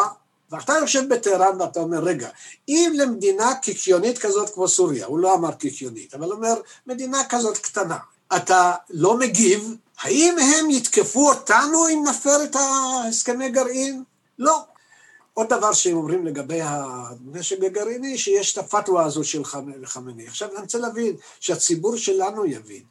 ואתה 0.54 0.72
יושב 0.80 1.02
בטהרן 1.08 1.60
ואתה 1.60 1.80
אומר, 1.80 1.98
רגע, 1.98 2.28
אם 2.68 2.92
למדינה 2.96 3.54
קיקיונית 3.62 4.18
כזאת 4.18 4.50
כמו 4.54 4.68
סוריה, 4.68 5.06
הוא 5.06 5.18
לא 5.18 5.34
אמר 5.34 5.52
קיקיונית, 5.52 6.14
אבל 6.14 6.32
אומר, 6.32 6.54
מדינה 6.86 7.22
כזאת 7.28 7.58
קטנה, 7.58 7.98
אתה 8.36 8.74
לא 8.90 9.18
מגיב, 9.18 9.74
האם 10.00 10.36
הם 10.38 10.70
יתקפו 10.70 11.28
אותנו 11.28 11.88
אם 11.88 12.04
נפר 12.08 12.44
את 12.44 12.56
ההסכמי 12.56 13.50
גרעין? 13.50 14.02
לא. 14.38 14.64
עוד 15.34 15.48
דבר 15.48 15.72
שהם 15.72 15.96
אומרים 15.96 16.26
לגבי 16.26 16.60
הנשק 16.62 17.62
הגרעיני, 17.62 18.18
שיש 18.18 18.52
את 18.52 18.58
הפתווה 18.58 19.04
הזו 19.04 19.24
של 19.24 19.42
חמני. 19.84 20.26
עכשיו 20.26 20.48
אני 20.52 20.60
רוצה 20.60 20.78
להבין, 20.78 21.16
שהציבור 21.40 21.96
שלנו 21.96 22.46
יבין. 22.46 22.82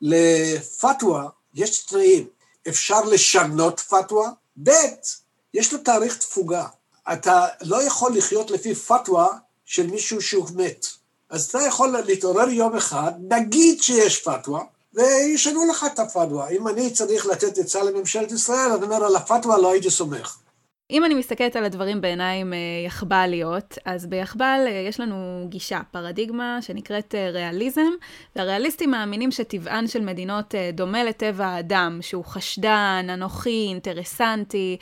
לפתווה 0.00 1.28
יש 1.54 1.84
תנאים, 1.84 2.26
אפשר 2.68 3.00
לשנות 3.00 3.80
פתווה, 3.80 4.30
ב', 4.62 4.70
יש 5.54 5.72
לו 5.72 5.78
תאריך 5.78 6.18
תפוגה. 6.18 6.66
אתה 7.12 7.46
לא 7.62 7.82
יכול 7.82 8.16
לחיות 8.16 8.50
לפי 8.50 8.74
פתווה 8.74 9.28
של 9.64 9.86
מישהו 9.86 10.22
שהוא 10.22 10.48
מת. 10.54 10.86
אז 11.30 11.44
אתה 11.44 11.62
יכול 11.62 11.88
להתעורר 12.06 12.48
יום 12.48 12.76
אחד, 12.76 13.12
נגיד 13.28 13.82
שיש 13.82 14.22
פתווה, 14.22 14.60
וישנו 14.94 15.64
לך 15.70 15.86
את 15.92 15.98
הפתווה. 15.98 16.48
אם 16.48 16.68
אני 16.68 16.90
צריך 16.90 17.26
לתת 17.26 17.58
עצה 17.58 17.82
לממשלת 17.82 18.32
ישראל, 18.32 18.72
אני 18.72 18.84
אומר, 18.84 19.04
על 19.04 19.16
הפתווה 19.16 19.58
לא 19.58 19.70
הייתי 19.70 19.90
סומך. 19.90 20.36
אם 20.94 21.04
אני 21.04 21.14
מסתכלת 21.14 21.56
על 21.56 21.64
הדברים 21.64 22.00
בעיניים 22.00 22.52
אה, 22.52 22.58
יחב"ליות, 22.86 23.78
אז 23.84 24.06
ביחב"ל 24.06 24.64
אה, 24.66 24.84
יש 24.88 25.00
לנו 25.00 25.46
גישה, 25.48 25.80
פרדיגמה 25.90 26.58
שנקראת 26.60 27.14
אה, 27.14 27.30
ריאליזם, 27.30 27.90
והריאליסטים 28.36 28.90
מאמינים 28.90 29.30
שטבען 29.30 29.86
של 29.86 30.00
מדינות 30.00 30.54
דומה 30.72 31.04
לטבע 31.04 31.46
האדם, 31.46 31.98
שהוא 32.02 32.24
חשדן, 32.24 33.06
אנוכי, 33.14 33.66
אינטרסנטי, 33.68 34.76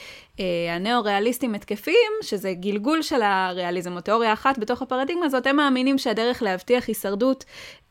הנאו-ריאליסטים 0.70 1.54
התקפים, 1.54 2.12
שזה 2.22 2.52
גלגול 2.52 3.02
של 3.02 3.22
הריאליזם, 3.22 3.96
או 3.96 4.00
תיאוריה 4.00 4.32
אחת 4.32 4.58
בתוך 4.58 4.82
הפרדיגמה 4.82 5.26
הזאת, 5.26 5.46
הם 5.46 5.56
מאמינים 5.56 5.98
שהדרך 5.98 6.42
להבטיח 6.42 6.88
הישרדות 6.88 7.44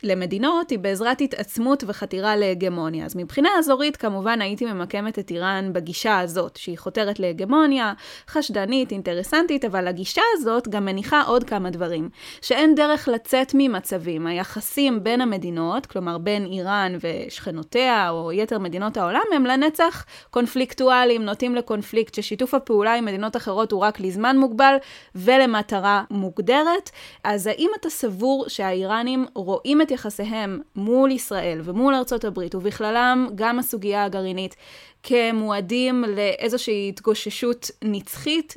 למדינות 0.04 0.70
היא 0.70 0.80
בעזרת 0.80 1.22
התעצמות 1.22 1.84
וחתירה 1.88 2.36
להגמוניה. 2.36 3.06
אז 3.06 3.16
מבחינה 3.16 3.49
אזורית, 3.60 3.97
כמובן 3.97 4.41
הייתי 4.41 4.66
ממקמת 4.66 5.20
את 5.20 5.32
איראן 5.32 5.74
בגישה 5.74 6.20
הזאת, 6.20 6.58
שהיא 6.58 6.78
חותרת 6.78 7.20
להגמוניה, 7.20 7.93
חשדנית, 8.28 8.91
אינטרסנטית, 8.91 9.66
אבל 9.66 9.88
הגישה 9.88 10.22
הזאת 10.34 10.68
גם 10.68 10.86
מניחה 10.86 11.22
עוד 11.22 11.43
כמה 11.43 11.70
דברים, 11.70 12.10
שאין 12.41 12.76
דרך 12.76 13.08
לצאת 13.08 13.52
ממצבים. 13.54 14.28
היחסים 14.28 15.04
בין 15.04 15.22
המדינות, 15.22 15.86
כלומר 15.86 16.18
בין 16.18 16.45
איראן 16.45 16.97
ושכנותיה, 17.02 18.10
או 18.10 18.32
יתר 18.32 18.60
מדינות 18.60 18.97
העולם, 18.97 19.22
הם 19.36 19.45
לנצח 19.45 20.06
קונפליקטואליים, 20.30 21.26
נוטים 21.26 21.56
לקונפליקט, 21.56 22.14
ששיתוף 22.14 22.54
הפעולה 22.54 22.93
עם 22.93 23.06
מדינות 23.06 23.36
אחרות 23.36 23.72
הוא 23.72 23.82
רק 23.82 23.99
לזמן 23.99 24.38
מוגבל 24.38 24.76
ולמטרה 25.16 26.04
מוגדרת. 26.12 26.89
אז 27.24 27.47
האם 27.47 27.70
אתה 27.80 27.89
סבור 27.89 28.45
שהאיראנים 28.47 29.26
רואים 29.36 29.82
את 29.82 29.91
יחסיהם 29.92 30.62
מול 30.76 31.12
ישראל 31.12 31.62
ומול 31.64 31.94
ארצות 31.96 32.26
הברית, 32.26 32.56
ובכללם 32.56 33.28
גם 33.36 33.60
הסוגיה 33.60 34.04
הגרעינית, 34.04 34.56
כמועדים 35.04 36.04
לאיזושהי 36.04 36.89
התגוששות 36.89 37.72
נצחית? 37.84 38.56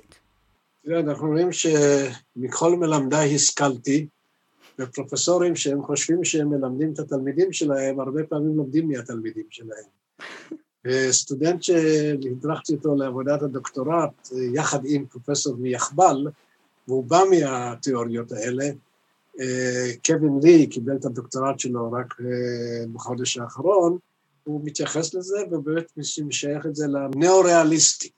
תראה, 0.85 1.01
אנחנו 1.01 1.29
רואים 1.29 1.49
שמכל 1.53 2.77
מלמדיי 2.77 3.35
השכלתי, 3.35 4.07
ופרופסורים 4.79 5.57
שהם 5.57 5.83
חושבים 5.83 6.25
שהם 6.25 6.49
מלמדים 6.49 6.93
את 6.93 6.99
התלמידים 6.99 7.53
שלהם, 7.53 8.01
הרבה 8.01 8.25
פעמים 8.25 8.57
לומדים 8.57 8.89
מהתלמידים 8.89 9.45
שלהם. 9.51 9.85
סטודנט 11.11 11.63
שהדרכתי 11.63 12.75
אותו 12.75 12.95
לעבודת 12.97 13.43
הדוקטורט, 13.43 14.29
יחד 14.55 14.79
עם 14.85 15.07
פרופסור 15.07 15.57
מיחבל, 15.57 16.27
והוא 16.89 17.05
בא 17.05 17.21
מהתיאוריות 17.31 18.33
האלה, 18.33 18.65
קווין 20.07 20.41
לי 20.43 20.67
קיבל 20.67 20.97
את 20.97 21.05
הדוקטורט 21.05 21.59
שלו 21.59 21.93
רק 21.93 22.15
בחודש 22.93 23.37
האחרון, 23.37 23.99
הוא 24.45 24.61
מתייחס 24.65 25.15
לזה 25.15 25.37
ובאמת 25.51 25.93
משייך 26.27 26.67
את 26.67 26.75
זה 26.75 26.87
לניאו-ריאליסטי. 26.87 28.11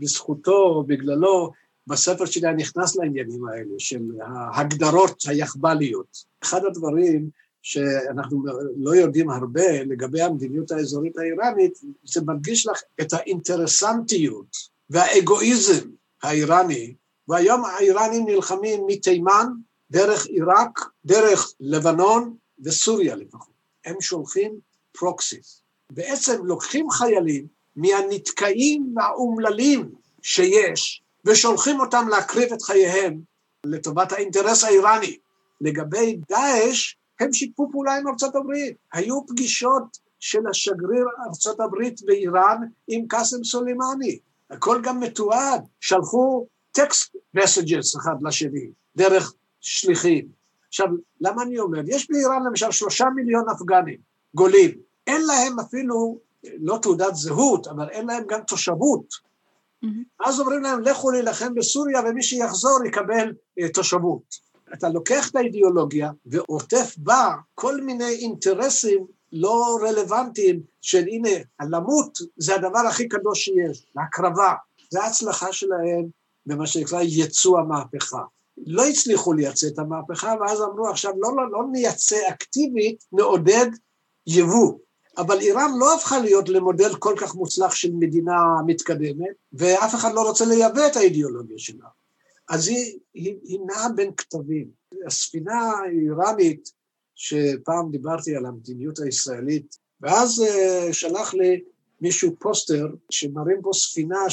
בזכותו 0.00 0.62
או 0.62 0.84
בגללו, 0.84 1.50
בספר 1.86 2.24
שלי 2.24 2.48
אני 2.48 2.62
נכנס 2.62 2.96
לעניינים 2.96 3.48
האלה 3.48 3.74
של 3.78 4.02
ההגדרות 4.20 5.22
היחב"ליות. 5.28 6.24
אחד 6.42 6.64
הדברים 6.64 7.30
שאנחנו 7.62 8.44
לא 8.76 8.96
יודעים 8.96 9.30
הרבה 9.30 9.82
לגבי 9.82 10.22
המדיניות 10.22 10.70
האזורית 10.70 11.18
האיראנית, 11.18 11.78
זה 12.04 12.20
מדגיש 12.20 12.66
לך 12.66 12.80
את 13.00 13.12
האינטרסנטיות 13.12 14.56
והאגואיזם 14.90 15.88
האיראני, 16.22 16.94
והיום 17.28 17.64
האיראנים 17.64 18.26
נלחמים 18.26 18.80
מתימן, 18.86 19.46
דרך 19.90 20.26
עיראק, 20.26 20.80
דרך 21.04 21.52
לבנון 21.60 22.36
וסוריה 22.64 23.16
לפחות. 23.16 23.58
הם 23.84 24.00
שולחים 24.00 24.58
פרוקסיס. 24.92 25.62
בעצם 25.92 26.44
לוקחים 26.44 26.90
חיילים 26.90 27.46
מהנתקעים 27.76 28.94
והאומללים 28.96 29.90
שיש, 30.22 31.02
ושולחים 31.24 31.80
אותם 31.80 32.08
להקריב 32.10 32.52
את 32.52 32.62
חייהם 32.62 33.20
לטובת 33.66 34.12
האינטרס 34.12 34.64
האיראני. 34.64 35.16
לגבי 35.60 36.18
דאעש, 36.28 36.94
הם 37.20 37.32
שיתפו 37.32 37.68
פעולה 37.72 37.96
עם 37.96 38.08
ארצות 38.08 38.36
הברית. 38.36 38.76
היו 38.92 39.26
פגישות 39.26 39.98
של 40.20 40.38
השגריר 40.50 41.06
ארצות 41.28 41.60
הברית 41.60 42.00
באיראן 42.04 42.56
עם 42.88 43.06
קאסם 43.06 43.44
סולימני. 43.44 44.18
הכל 44.50 44.80
גם 44.82 45.00
מתועד. 45.00 45.64
שלחו 45.80 46.46
טקסט 46.72 47.16
מסג'ס 47.34 47.96
אחד 47.96 48.14
לשני, 48.22 48.70
דרך 48.96 49.34
שליחים. 49.60 50.28
עכשיו, 50.68 50.86
למה 51.20 51.42
אני 51.42 51.58
אומר? 51.58 51.80
יש 51.86 52.10
באיראן 52.10 52.42
למשל 52.46 52.70
שלושה 52.70 53.04
מיליון 53.14 53.44
אפגנים, 53.48 53.98
גולים. 54.34 54.70
אין 55.06 55.22
להם 55.26 55.60
אפילו, 55.60 56.18
לא 56.44 56.78
תעודת 56.82 57.14
זהות, 57.14 57.66
אבל 57.66 57.88
אין 57.88 58.06
להם 58.06 58.24
גם 58.28 58.40
תושבות. 58.46 59.04
Mm-hmm. 59.84 60.26
אז 60.26 60.40
אומרים 60.40 60.62
להם, 60.62 60.80
לכו 60.80 61.10
להילחם 61.10 61.54
בסוריה 61.54 62.00
ומי 62.00 62.22
שיחזור 62.22 62.78
יקבל 62.86 63.32
uh, 63.60 63.72
תושבות. 63.74 64.48
אתה 64.74 64.88
לוקח 64.88 65.30
את 65.30 65.36
האידיאולוגיה 65.36 66.10
ועוטף 66.26 66.94
בה 66.98 67.34
כל 67.54 67.80
מיני 67.80 68.08
אינטרסים 68.08 69.06
לא 69.32 69.78
רלוונטיים 69.82 70.60
של 70.80 71.04
הנה, 71.08 71.38
למות 71.70 72.18
זה 72.36 72.54
הדבר 72.54 72.78
הכי 72.78 73.08
קדוש 73.08 73.44
שיש, 73.44 73.86
להקרבה. 73.96 74.54
זה 74.90 75.02
ההצלחה 75.02 75.52
שלהם 75.52 76.08
במה 76.46 76.66
שנקרא 76.66 77.00
יצוא 77.02 77.58
המהפכה. 77.58 78.22
לא 78.66 78.86
הצליחו 78.86 79.32
לייצא 79.32 79.66
את 79.66 79.78
המהפכה, 79.78 80.34
ואז 80.40 80.60
אמרו 80.62 80.88
עכשיו 80.88 81.12
לא, 81.16 81.36
לא, 81.36 81.50
לא 81.50 81.62
נייצא 81.72 82.16
אקטיבית, 82.28 83.04
נעודד 83.12 83.66
יבוא. 84.26 84.78
אבל 85.18 85.40
איראן 85.40 85.70
לא 85.78 85.94
הפכה 85.94 86.18
להיות 86.18 86.48
למודל 86.48 86.94
כל 86.94 87.14
כך 87.20 87.34
מוצלח 87.34 87.74
של 87.74 87.92
מדינה 87.92 88.36
מתקדמת, 88.66 89.34
ואף 89.52 89.94
אחד 89.94 90.14
לא 90.14 90.28
רוצה 90.28 90.44
לייבא 90.44 90.86
את 90.86 90.96
האידיאולוגיה 90.96 91.58
שלה. 91.58 91.86
אז 92.48 92.68
היא, 92.68 92.98
היא, 93.14 93.36
היא 93.42 93.58
נעה 93.66 93.88
בין 93.88 94.10
כתבים. 94.16 94.68
הספינה 95.06 95.60
האיראנית, 95.60 96.70
שפעם 97.14 97.90
דיברתי 97.90 98.36
על 98.36 98.46
המדיניות 98.46 98.98
הישראלית, 98.98 99.76
ואז 100.00 100.42
uh, 100.42 100.92
שלח 100.92 101.34
לי 101.34 101.62
מישהו 102.00 102.36
פוסטר 102.38 102.86
שמראים 103.10 103.62
פה 103.62 103.70
ספינה 103.72 104.30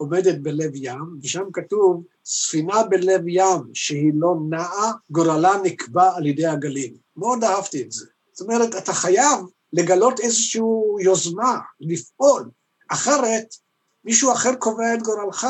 שעומדת 0.00 0.38
בלב 0.38 0.70
ים, 0.74 1.18
ושם 1.22 1.44
כתוב, 1.52 2.04
ספינה 2.24 2.82
בלב 2.82 3.28
ים 3.28 3.60
שהיא 3.74 4.12
לא 4.14 4.34
נעה, 4.48 4.92
גורלה 5.10 5.52
נקבע 5.62 6.16
על 6.16 6.26
ידי 6.26 6.46
הגלים. 6.46 6.94
מאוד 7.16 7.44
אהבתי 7.44 7.82
את 7.82 7.92
זה. 7.92 8.06
זאת 8.32 8.48
אומרת, 8.48 8.74
אתה 8.74 8.92
חייב 8.92 9.38
לגלות 9.72 10.20
איזושהי 10.20 10.62
יוזמה, 11.00 11.58
לפעול, 11.80 12.50
אחרת 12.88 13.54
מישהו 14.04 14.32
אחר 14.32 14.54
קובע 14.54 14.94
את 14.94 15.02
גורלך. 15.02 15.46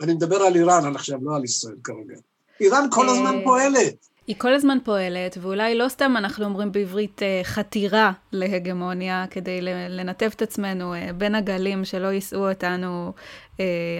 ואני 0.00 0.14
מדבר 0.14 0.42
על 0.42 0.56
איראן 0.56 0.94
עכשיו, 0.96 1.18
לא 1.22 1.36
על 1.36 1.44
ישראל 1.44 1.76
כרגע. 1.84 2.20
איראן 2.60 2.86
כל 2.90 3.08
הזמן 3.08 3.38
אה, 3.38 3.44
פועלת. 3.44 4.06
היא 4.30 4.36
כל 4.38 4.54
הזמן 4.54 4.78
פועלת, 4.84 5.38
ואולי 5.40 5.74
לא 5.74 5.88
סתם 5.88 6.14
אנחנו 6.16 6.44
אומרים 6.44 6.72
בעברית 6.72 7.22
אה, 7.22 7.40
חתירה 7.44 8.12
להגמוניה, 8.32 9.24
כדי 9.30 9.60
לנתב 9.88 10.30
את 10.36 10.42
עצמנו 10.42 10.94
אה, 10.94 11.12
בין 11.12 11.34
הגלים 11.34 11.84
שלא 11.84 12.06
יישאו 12.06 12.48
אותנו 12.50 13.12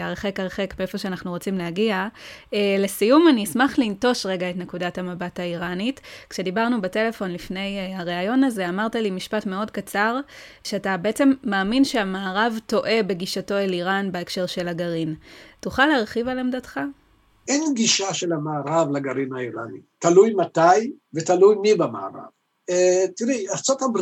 הרחק 0.00 0.40
הרחק 0.40 0.74
מאיפה 0.78 0.98
שאנחנו 0.98 1.30
רוצים 1.30 1.58
להגיע. 1.58 2.08
לסיום, 2.78 3.28
אני 3.28 3.44
אשמח 3.44 3.78
לנטוש 3.78 4.26
רגע 4.26 4.50
את 4.50 4.56
נקודת 4.56 4.98
המבט 4.98 5.40
האיראנית. 5.40 6.00
כשדיברנו 6.30 6.80
בטלפון 6.80 7.30
לפני 7.30 7.94
הריאיון 7.96 8.44
הזה, 8.44 8.68
אמרת 8.68 8.94
לי 8.94 9.10
משפט 9.10 9.46
מאוד 9.46 9.70
קצר, 9.70 10.16
שאתה 10.64 10.96
בעצם 10.96 11.32
מאמין 11.44 11.84
שהמערב 11.84 12.58
טועה 12.66 13.02
בגישתו 13.02 13.58
אל 13.58 13.72
איראן 13.72 14.12
בהקשר 14.12 14.46
של 14.46 14.68
הגרעין. 14.68 15.14
תוכל 15.60 15.86
להרחיב 15.86 16.28
על 16.28 16.38
עמדתך? 16.38 16.80
אין 17.48 17.74
גישה 17.74 18.14
של 18.14 18.32
המערב 18.32 18.90
לגרעין 18.90 19.32
האיראני. 19.32 19.80
תלוי 19.98 20.34
מתי 20.34 20.92
ותלוי 21.14 21.56
מי 21.62 21.74
במערב. 21.74 22.30
Uh, 22.70 22.74
תראי, 23.16 23.46
ארה"ב 23.48 23.98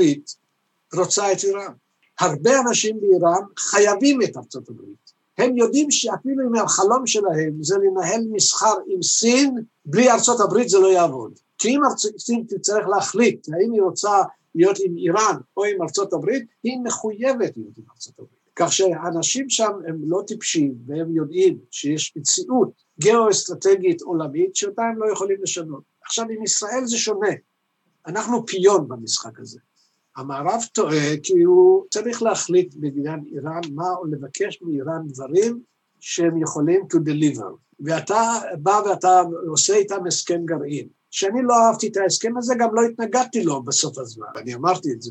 רוצה 0.94 1.32
את 1.32 1.44
איראן. 1.44 1.72
הרבה 2.20 2.60
אנשים 2.60 3.00
באיראן 3.00 3.42
חייבים 3.56 4.22
את 4.22 4.36
ארצות 4.36 4.68
הברית. 4.68 5.12
הם 5.38 5.56
יודעים 5.56 5.90
שאפילו 5.90 6.48
אם 6.48 6.54
החלום 6.54 7.06
שלהם 7.06 7.62
זה 7.62 7.76
לנהל 7.78 8.20
מסחר 8.30 8.74
עם 8.86 9.02
סין, 9.02 9.54
בלי 9.86 10.10
ארצות 10.10 10.40
הברית 10.40 10.68
זה 10.68 10.78
לא 10.78 10.86
יעבוד. 10.86 11.38
כי 11.58 11.68
אם 11.68 11.80
סין 12.18 12.44
תצטרך 12.48 12.88
להחליט 12.88 13.48
האם 13.48 13.72
היא 13.72 13.82
רוצה 13.82 14.22
להיות 14.54 14.76
עם 14.84 14.96
איראן 14.96 15.36
או 15.56 15.64
עם 15.64 15.82
ארצות 15.82 16.12
הברית, 16.12 16.46
היא 16.62 16.78
מחויבת 16.84 17.56
להיות 17.56 17.78
עם 17.78 17.84
ארצות 17.90 18.14
הברית. 18.18 18.38
כך 18.56 18.72
שהאנשים 18.72 19.50
שם 19.50 19.72
הם 19.88 19.96
לא 20.06 20.22
טיפשים, 20.26 20.74
והם 20.86 21.16
יודעים 21.16 21.58
שיש 21.70 22.16
מציאות 22.16 22.87
גיאו-אסטרטגית 23.00 24.02
עולמית 24.02 24.56
שאותה 24.56 24.82
הם 24.82 24.98
לא 24.98 25.12
יכולים 25.12 25.42
לשנות. 25.42 25.82
עכשיו, 26.04 26.26
עם 26.30 26.42
ישראל 26.42 26.86
זה 26.86 26.98
שונה. 26.98 27.30
אנחנו 28.06 28.46
פיון 28.46 28.88
במשחק 28.88 29.40
הזה. 29.40 29.58
המערב 30.16 30.62
טועה 30.72 31.16
כי 31.22 31.42
הוא 31.42 31.84
צריך 31.90 32.22
להחליט 32.22 32.74
בעניין 32.76 33.24
איראן 33.26 33.60
מה, 33.74 33.90
או 33.98 34.06
לבקש 34.06 34.62
מאיראן 34.62 35.06
דברים 35.06 35.62
שהם 36.00 36.42
יכולים 36.42 36.80
to 36.94 36.96
deliver. 36.96 37.56
ואתה 37.80 38.22
בא 38.58 38.80
ואתה 38.88 39.22
עושה 39.48 39.74
איתם 39.74 40.06
הסכם 40.06 40.44
גרעין. 40.44 40.88
שאני 41.10 41.42
לא 41.42 41.54
אהבתי 41.54 41.88
את 41.88 41.96
ההסכם 41.96 42.36
הזה, 42.38 42.54
גם 42.58 42.74
לא 42.74 42.82
התנגדתי 42.82 43.44
לו 43.44 43.62
בסוף 43.62 43.98
הזמן. 43.98 44.26
אני 44.36 44.54
אמרתי 44.54 44.92
את 44.92 45.02
זה 45.02 45.10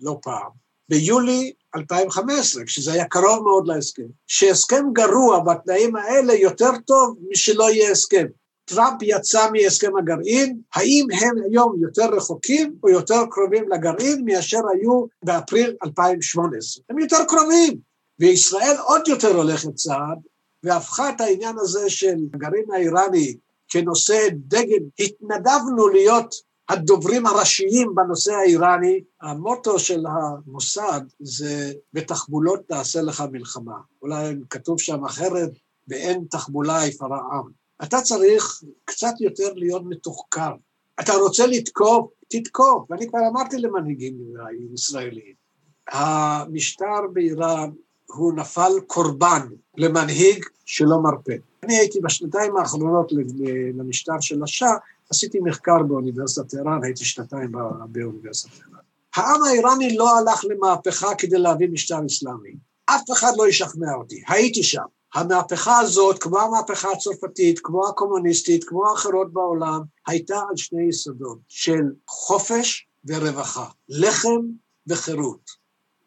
לא 0.00 0.18
פעם. 0.22 0.67
ביולי 0.88 1.52
2015, 1.76 2.64
כשזה 2.64 2.92
היה 2.92 3.04
קרוב 3.04 3.42
מאוד 3.42 3.66
להסכם, 3.66 4.06
שהסכם 4.26 4.84
גרוע 4.92 5.38
בתנאים 5.38 5.96
האלה 5.96 6.34
יותר 6.34 6.70
טוב 6.86 7.16
משלא 7.30 7.70
יהיה 7.70 7.90
הסכם. 7.90 8.26
טראמפ 8.64 9.02
יצא 9.02 9.48
מהסכם 9.52 9.96
הגרעין, 9.96 10.60
האם 10.74 11.06
הם 11.20 11.34
היום 11.50 11.74
יותר 11.82 12.14
רחוקים 12.16 12.74
או 12.82 12.88
יותר 12.88 13.22
קרובים 13.30 13.68
לגרעין 13.68 14.24
מאשר 14.24 14.60
היו 14.72 15.06
באפריל 15.22 15.76
2018? 15.84 16.84
הם 16.90 16.98
יותר 16.98 17.24
קרובים, 17.28 17.78
וישראל 18.18 18.76
עוד 18.84 19.08
יותר 19.08 19.36
הולכת 19.36 19.74
צעד, 19.74 20.18
והפכה 20.62 21.10
את 21.10 21.20
העניין 21.20 21.56
הזה 21.58 21.90
של 21.90 22.14
הגרעין 22.34 22.64
האיראני 22.72 23.36
כנושא 23.68 24.28
דגל, 24.32 24.82
התנדבנו 24.98 25.88
להיות 25.88 26.34
הדוברים 26.68 27.26
הראשיים 27.26 27.94
בנושא 27.94 28.32
האיראני, 28.32 29.00
המוטו 29.22 29.78
של 29.78 30.04
המוסד 30.06 31.00
זה 31.20 31.72
בתחבולות 31.92 32.60
תעשה 32.68 33.02
לך 33.02 33.24
מלחמה. 33.32 33.76
אולי 34.02 34.34
כתוב 34.50 34.80
שם 34.80 35.04
אחרת, 35.04 35.50
באין 35.86 36.24
תחבולה 36.30 36.86
יפרע 36.86 37.18
עם. 37.32 37.50
אתה 37.82 38.00
צריך 38.00 38.62
קצת 38.84 39.20
יותר 39.20 39.52
להיות 39.54 39.82
מתוחכם. 39.88 40.50
אתה 41.00 41.12
רוצה 41.12 41.46
לתקוף, 41.46 42.10
תתקוף. 42.28 42.90
ואני 42.90 43.08
כבר 43.08 43.18
אמרתי 43.30 43.58
למנהיגים 43.58 44.14
ישראלים, 44.74 45.34
המשטר 45.88 47.00
באיראן 47.12 47.70
הוא 48.06 48.32
נפל 48.32 48.72
קורבן 48.86 49.46
למנהיג 49.76 50.44
שלא 50.64 51.02
מרפה. 51.02 51.32
אני 51.62 51.76
הייתי 51.76 52.00
בשנתיים 52.00 52.56
האחרונות 52.56 53.12
למשטר 53.74 54.20
של 54.20 54.42
השאה, 54.42 54.74
עשיתי 55.10 55.40
מחקר 55.40 55.82
באוניברסיטת 55.88 56.48
טהרן, 56.48 56.84
הייתי 56.84 57.04
שנתיים 57.04 57.52
באוניברסיטת 57.88 58.54
טהרן. 58.54 58.78
העם 59.16 59.42
האיראני 59.42 59.96
לא 59.96 60.18
הלך 60.18 60.44
למהפכה 60.44 61.14
כדי 61.14 61.38
להביא 61.38 61.68
משטר 61.68 62.06
אסלאמי. 62.06 62.54
אף 62.86 63.02
אחד 63.12 63.32
לא 63.36 63.48
ישכנע 63.48 63.94
אותי, 63.94 64.22
הייתי 64.28 64.62
שם. 64.62 64.82
המהפכה 65.14 65.78
הזאת, 65.78 66.22
כמו 66.22 66.40
המהפכה 66.40 66.88
הצרפתית, 66.92 67.60
כמו 67.62 67.88
הקומוניסטית, 67.88 68.64
כמו 68.64 68.88
האחרות 68.88 69.32
בעולם, 69.32 69.80
הייתה 70.06 70.36
על 70.50 70.56
שני 70.56 70.88
יסודות 70.88 71.38
של 71.48 71.82
חופש 72.08 72.88
ורווחה, 73.04 73.68
לחם 73.88 74.40
וחירות. 74.86 75.50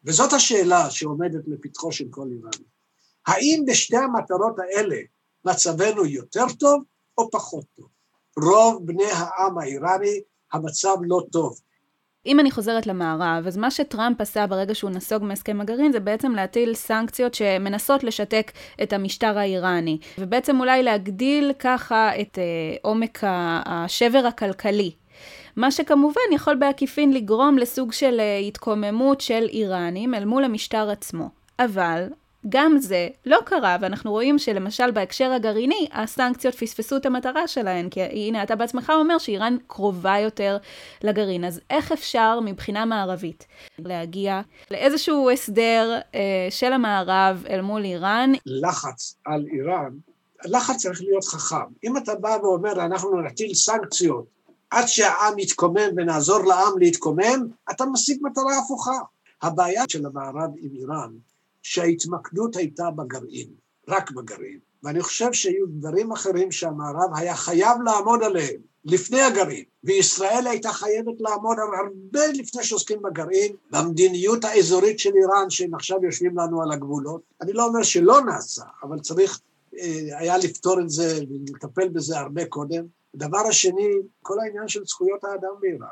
וזאת 0.04 0.32
השאלה 0.32 0.90
שעומדת 0.90 1.42
לפתחו 1.46 1.92
של 1.92 2.04
כל 2.10 2.28
איראני. 2.30 2.64
האם 3.26 3.64
בשתי 3.66 3.96
המטרות 3.96 4.56
האלה 4.58 4.96
מצבנו 5.44 6.06
יותר 6.06 6.44
טוב 6.58 6.82
או 7.18 7.30
פחות 7.30 7.64
טוב? 7.76 7.86
רוב 8.36 8.86
בני 8.86 9.10
העם 9.12 9.58
האיראני 9.58 10.20
המצב 10.52 10.96
לא 11.02 11.22
טוב. 11.32 11.54
אם 12.26 12.40
אני 12.40 12.50
חוזרת 12.50 12.86
למערב, 12.86 13.46
אז 13.46 13.56
מה 13.56 13.70
שטראמפ 13.70 14.20
עשה 14.20 14.46
ברגע 14.46 14.74
שהוא 14.74 14.90
נסוג 14.90 15.24
מהסכם 15.24 15.60
הגרעין 15.60 15.92
זה 15.92 16.00
בעצם 16.00 16.32
להטיל 16.32 16.74
סנקציות 16.74 17.34
שמנסות 17.34 18.04
לשתק 18.04 18.52
את 18.82 18.92
המשטר 18.92 19.38
האיראני, 19.38 19.98
ובעצם 20.18 20.60
אולי 20.60 20.82
להגדיל 20.82 21.52
ככה 21.58 22.20
את 22.20 22.38
אה, 22.38 22.76
עומק 22.82 23.18
השבר 23.66 24.26
הכלכלי. 24.28 24.90
מה 25.56 25.70
שכמובן 25.70 26.20
יכול 26.32 26.54
בעקיפין 26.56 27.12
לגרום 27.12 27.58
לסוג 27.58 27.92
של 27.92 28.20
אה, 28.20 28.38
התקוממות 28.38 29.20
של 29.20 29.46
איראנים 29.48 30.14
אל 30.14 30.24
מול 30.24 30.44
המשטר 30.44 30.90
עצמו. 30.90 31.28
אבל 31.58 32.06
גם 32.48 32.78
זה 32.78 33.08
לא 33.26 33.38
קרה, 33.44 33.76
ואנחנו 33.80 34.10
רואים 34.10 34.38
שלמשל 34.38 34.90
בהקשר 34.90 35.32
הגרעיני, 35.32 35.88
הסנקציות 35.92 36.54
פספסו 36.54 36.96
את 36.96 37.06
המטרה 37.06 37.48
שלהן, 37.48 37.88
כי 37.88 38.02
הנה, 38.02 38.42
אתה 38.42 38.56
בעצמך 38.56 38.92
אומר 38.96 39.18
שאיראן 39.18 39.56
קרובה 39.66 40.18
יותר 40.18 40.56
לגרעין, 41.04 41.44
אז 41.44 41.60
איך 41.70 41.92
אפשר 41.92 42.40
מבחינה 42.44 42.84
מערבית 42.84 43.46
להגיע 43.78 44.40
לאיזשהו 44.70 45.30
הסדר 45.30 45.98
אה, 46.14 46.20
של 46.50 46.72
המערב 46.72 47.44
אל 47.50 47.60
מול 47.60 47.84
איראן? 47.84 48.32
לחץ 48.46 49.16
על 49.24 49.44
איראן, 49.52 49.90
לחץ 50.44 50.76
צריך 50.76 51.00
להיות 51.02 51.24
חכם. 51.24 51.72
אם 51.84 51.96
אתה 51.96 52.14
בא 52.14 52.38
ואומר, 52.42 52.72
אנחנו 52.84 53.20
נטיל 53.20 53.54
סנקציות 53.54 54.24
עד 54.70 54.86
שהעם 54.86 55.38
יתקומם 55.38 55.88
ונעזור 55.96 56.44
לעם 56.44 56.78
להתקומם, 56.78 57.46
אתה 57.70 57.84
משיג 57.86 58.18
מטרה 58.22 58.58
הפוכה. 58.58 58.98
הבעיה 59.42 59.84
של 59.88 60.06
המערב 60.06 60.50
עם 60.56 60.70
איראן 60.74 61.10
שההתמקדות 61.62 62.56
הייתה 62.56 62.90
בגרעין, 62.90 63.48
רק 63.88 64.10
בגרעין. 64.10 64.58
ואני 64.82 65.02
חושב 65.02 65.32
שהיו 65.32 65.66
דברים 65.66 66.12
אחרים 66.12 66.52
שהמערב 66.52 67.10
היה 67.14 67.36
חייב 67.36 67.82
לעמוד 67.84 68.22
עליהם 68.22 68.60
לפני 68.84 69.20
הגרעין, 69.20 69.64
וישראל 69.84 70.46
הייתה 70.46 70.72
חייבת 70.72 71.20
לעמוד 71.20 71.56
על 71.58 71.68
הרבה 71.74 72.26
לפני 72.34 72.64
שעוסקים 72.64 73.02
בגרעין, 73.02 73.52
במדיניות 73.70 74.44
האזורית 74.44 74.98
של 74.98 75.10
איראן, 75.16 75.50
שהם 75.50 75.74
עכשיו 75.74 76.04
יושבים 76.04 76.38
לנו 76.38 76.62
על 76.62 76.72
הגבולות. 76.72 77.22
אני 77.40 77.52
לא 77.52 77.66
אומר 77.66 77.82
שלא 77.82 78.20
נעשה, 78.20 78.62
אבל 78.82 79.00
צריך 79.00 79.40
אה, 79.78 80.18
היה 80.18 80.38
לפתור 80.38 80.80
את 80.80 80.90
זה 80.90 81.18
ולטפל 81.30 81.88
בזה 81.88 82.18
הרבה 82.18 82.46
קודם. 82.46 82.84
הדבר 83.14 83.46
השני, 83.48 83.88
כל 84.22 84.40
העניין 84.40 84.68
של 84.68 84.84
זכויות 84.84 85.24
האדם 85.24 85.54
באיראן. 85.60 85.88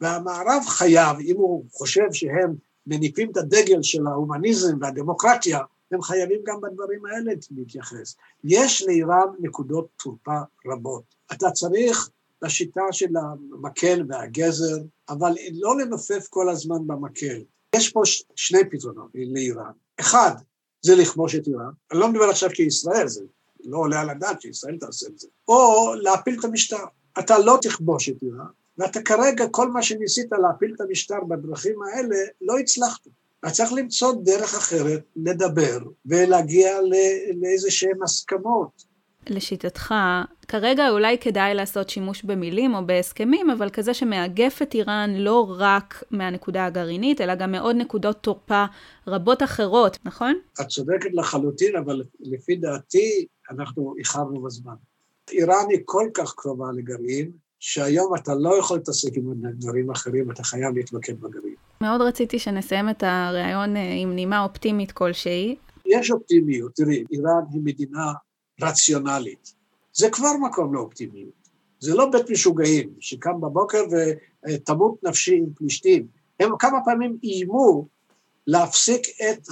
והמערב 0.00 0.62
חייב, 0.66 1.16
אם 1.20 1.36
הוא 1.36 1.64
חושב 1.72 2.12
שהם 2.12 2.54
מניפים 2.86 3.30
את 3.30 3.36
הדגל 3.36 3.82
של 3.82 4.06
ההומניזם 4.06 4.76
והדמוקרטיה, 4.80 5.60
הם 5.92 6.02
חייבים 6.02 6.40
גם 6.44 6.60
בדברים 6.60 7.06
האלה 7.06 7.32
להתייחס. 7.50 8.16
יש 8.44 8.82
לאיראן 8.82 9.26
נקודות 9.40 9.88
תורפה 10.02 10.40
רבות. 10.66 11.02
אתה 11.32 11.50
צריך 11.50 12.10
בשיטה 12.42 12.82
של 12.92 13.08
המקל 13.16 14.04
והגזר, 14.08 14.76
אבל 15.08 15.32
לא 15.52 15.78
לנופף 15.78 16.26
כל 16.30 16.48
הזמן 16.48 16.86
במקל. 16.86 17.42
יש 17.76 17.88
פה 17.92 18.00
ש- 18.04 18.24
שני 18.36 18.70
פתרונות 18.70 19.10
לאיראן. 19.14 19.72
אחד, 20.00 20.34
זה 20.82 20.96
לכבוש 20.96 21.34
את 21.34 21.48
איראן. 21.48 21.70
אני 21.92 22.00
לא 22.00 22.08
מדבר 22.08 22.24
עכשיו 22.24 22.50
כישראל, 22.54 23.08
זה 23.08 23.24
לא 23.64 23.78
עולה 23.78 24.00
על 24.00 24.10
הדעת 24.10 24.40
שישראל 24.40 24.76
תעשה 24.78 25.06
את 25.06 25.18
זה. 25.18 25.28
או 25.48 25.94
להפיל 25.94 26.36
את 26.38 26.44
המשטר. 26.44 26.84
אתה 27.18 27.38
לא 27.38 27.58
תכבוש 27.62 28.08
את 28.08 28.22
איראן, 28.22 28.46
ואתה 28.80 29.02
כרגע, 29.02 29.44
כל 29.50 29.70
מה 29.70 29.82
שניסית 29.82 30.32
להפיל 30.32 30.74
את 30.76 30.80
המשטר 30.80 31.24
בדרכים 31.28 31.82
האלה, 31.82 32.16
לא 32.40 32.58
הצלחת. 32.58 33.00
אתה 33.40 33.50
צריך 33.50 33.72
למצוא 33.72 34.14
דרך 34.22 34.54
אחרת 34.54 35.02
לדבר 35.16 35.78
ולהגיע 36.06 36.80
לאיזה 37.42 37.70
שהן 37.70 38.02
הסכמות. 38.02 38.90
לשיטתך, 39.26 39.94
כרגע 40.48 40.88
אולי 40.90 41.18
כדאי 41.18 41.54
לעשות 41.54 41.90
שימוש 41.90 42.24
במילים 42.24 42.74
או 42.74 42.86
בהסכמים, 42.86 43.50
אבל 43.50 43.70
כזה 43.70 43.94
שמאגף 43.94 44.62
את 44.62 44.74
איראן 44.74 45.10
לא 45.14 45.54
רק 45.58 46.02
מהנקודה 46.10 46.66
הגרעינית, 46.66 47.20
אלא 47.20 47.34
גם 47.34 47.52
מעוד 47.52 47.76
נקודות 47.76 48.22
תורפה 48.22 48.64
רבות 49.06 49.42
אחרות, 49.42 49.98
נכון? 50.04 50.38
את 50.60 50.66
צודקת 50.66 51.10
לחלוטין, 51.12 51.76
אבל 51.76 52.02
לפי 52.20 52.56
דעתי 52.56 53.26
אנחנו 53.50 53.94
איחרנו 53.98 54.42
בזמן. 54.42 54.74
איראן 55.30 55.64
היא 55.70 55.80
כל 55.84 56.08
כך 56.14 56.34
קרובה 56.34 56.66
לגרעין, 56.76 57.30
שהיום 57.60 58.14
אתה 58.14 58.34
לא 58.34 58.58
יכול 58.58 58.76
להתעסק 58.76 59.16
עם 59.16 59.32
דברים 59.34 59.90
אחרים, 59.90 60.30
אתה 60.30 60.42
חייב 60.42 60.74
להתמקד 60.76 61.20
בגרעין. 61.20 61.54
מאוד 61.80 62.00
רציתי 62.00 62.38
שנסיים 62.38 62.90
את 62.90 63.02
הריאיון 63.06 63.76
אה, 63.76 63.94
עם 63.96 64.14
נימה 64.14 64.44
אופטימית 64.44 64.92
כלשהי. 64.92 65.56
יש 65.86 66.10
אופטימיות, 66.10 66.74
תראי, 66.74 67.04
איראן 67.12 67.42
היא 67.52 67.60
מדינה 67.64 68.12
רציונלית. 68.62 69.54
זה 69.92 70.10
כבר 70.10 70.32
מקום 70.48 70.74
לאופטימיות. 70.74 71.40
זה 71.78 71.94
לא 71.94 72.10
בית 72.10 72.30
משוגעים 72.30 72.90
שקם 73.00 73.40
בבוקר 73.40 73.82
ותמות 74.48 74.94
נפשי 75.02 75.36
עם 75.36 75.46
פלישתים. 75.54 76.06
הם 76.40 76.50
כמה 76.58 76.78
פעמים 76.84 77.18
איימו 77.22 77.86
להפסיק 78.46 79.02
את 79.08 79.48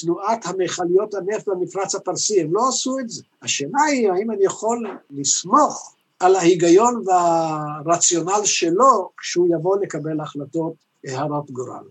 תנועת 0.00 0.46
המכליות 0.46 1.14
הנפט 1.14 1.48
במפרץ 1.48 1.94
הפרסי, 1.94 2.40
הם 2.40 2.54
לא 2.54 2.68
עשו 2.68 2.98
את 2.98 3.10
זה. 3.10 3.22
השאלה 3.42 3.82
היא 3.90 4.10
האם 4.10 4.30
אני 4.30 4.44
יכול 4.44 4.86
לסמוך 5.10 5.94
על 6.24 6.36
ההיגיון 6.36 7.02
והרציונל 7.06 8.44
שלו 8.44 9.10
כשהוא 9.18 9.48
יבוא 9.58 9.76
לקבל 9.82 10.20
החלטות 10.20 10.74
הרות 11.08 11.50
גורל. 11.50 11.84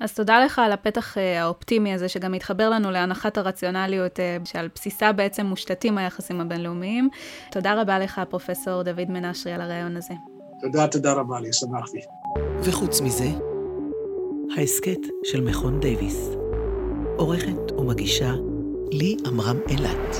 אז 0.00 0.14
תודה 0.14 0.44
לך 0.44 0.58
על 0.58 0.72
הפתח 0.72 1.18
אה, 1.18 1.42
האופטימי 1.42 1.94
הזה, 1.94 2.08
שגם 2.08 2.32
מתחבר 2.32 2.70
לנו 2.70 2.90
להנחת 2.90 3.38
הרציונליות 3.38 4.20
אה, 4.20 4.36
שעל 4.44 4.68
בסיסה 4.74 5.12
בעצם 5.12 5.46
מושתתים 5.46 5.98
היחסים 5.98 6.40
הבינלאומיים. 6.40 7.08
תודה 7.50 7.80
רבה 7.80 7.98
לך, 7.98 8.20
פרופסור 8.28 8.82
דוד 8.82 9.10
מנשרי, 9.10 9.52
על 9.52 9.60
הרעיון 9.60 9.96
הזה. 9.96 10.14
תודה, 10.60 10.86
תודה 10.88 11.12
רבה 11.12 11.40
לי, 11.40 11.52
שמחתי. 11.52 11.98
וחוץ 12.62 13.00
מזה, 13.00 13.28
ההסכת 14.56 15.00
של 15.24 15.40
מכון 15.40 15.80
דייוויס. 15.80 16.30
עורכת 17.16 17.72
ומגישה 17.78 18.32
לי 18.92 19.16
עמרם 19.26 19.58
אילת. 19.68 20.16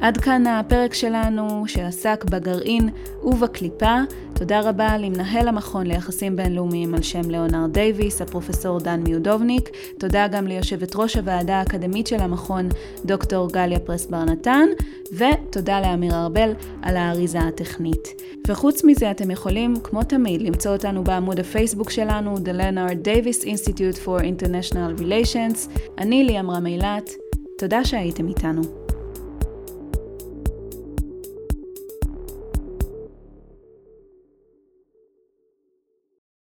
עד 0.00 0.16
כאן 0.16 0.46
הפרק 0.46 0.94
שלנו 0.94 1.64
שעסק 1.66 2.24
בגרעין 2.24 2.88
ובקליפה. 3.22 3.96
תודה 4.34 4.60
רבה 4.60 4.98
למנהל 4.98 5.48
המכון 5.48 5.86
ליחסים 5.86 6.36
בינלאומיים 6.36 6.94
על 6.94 7.02
שם 7.02 7.30
ליאונרד 7.30 7.72
דייוויס, 7.72 8.22
הפרופסור 8.22 8.78
דן 8.78 9.00
מיודובניק. 9.00 9.70
תודה 9.98 10.28
גם 10.28 10.46
ליושבת 10.46 10.96
ראש 10.96 11.16
הוועדה 11.16 11.56
האקדמית 11.56 12.06
של 12.06 12.20
המכון, 12.20 12.68
דוקטור 13.04 13.48
גליה 13.48 13.78
פרס 13.78 14.06
בר 14.06 14.24
נתן, 14.24 14.66
ותודה 15.12 15.80
לאמיר 15.80 16.14
ארבל 16.14 16.52
על 16.82 16.96
האריזה 16.96 17.38
הטכנית. 17.38 18.08
וחוץ 18.48 18.84
מזה 18.84 19.10
אתם 19.10 19.30
יכולים, 19.30 19.74
כמו 19.82 20.02
תמיד, 20.02 20.42
למצוא 20.42 20.72
אותנו 20.72 21.04
בעמוד 21.04 21.40
הפייסבוק 21.40 21.90
שלנו, 21.90 22.36
The 22.36 22.60
Leonard 22.60 23.06
Davis 23.06 23.44
Institute 23.44 24.06
for 24.06 24.22
International 24.22 25.00
Relations. 25.00 25.68
אני 25.98 26.24
ליאם 26.24 26.50
רם 26.50 26.66
אילת. 26.66 27.10
תודה 27.58 27.84
שהייתם 27.84 28.28
איתנו. 28.28 28.79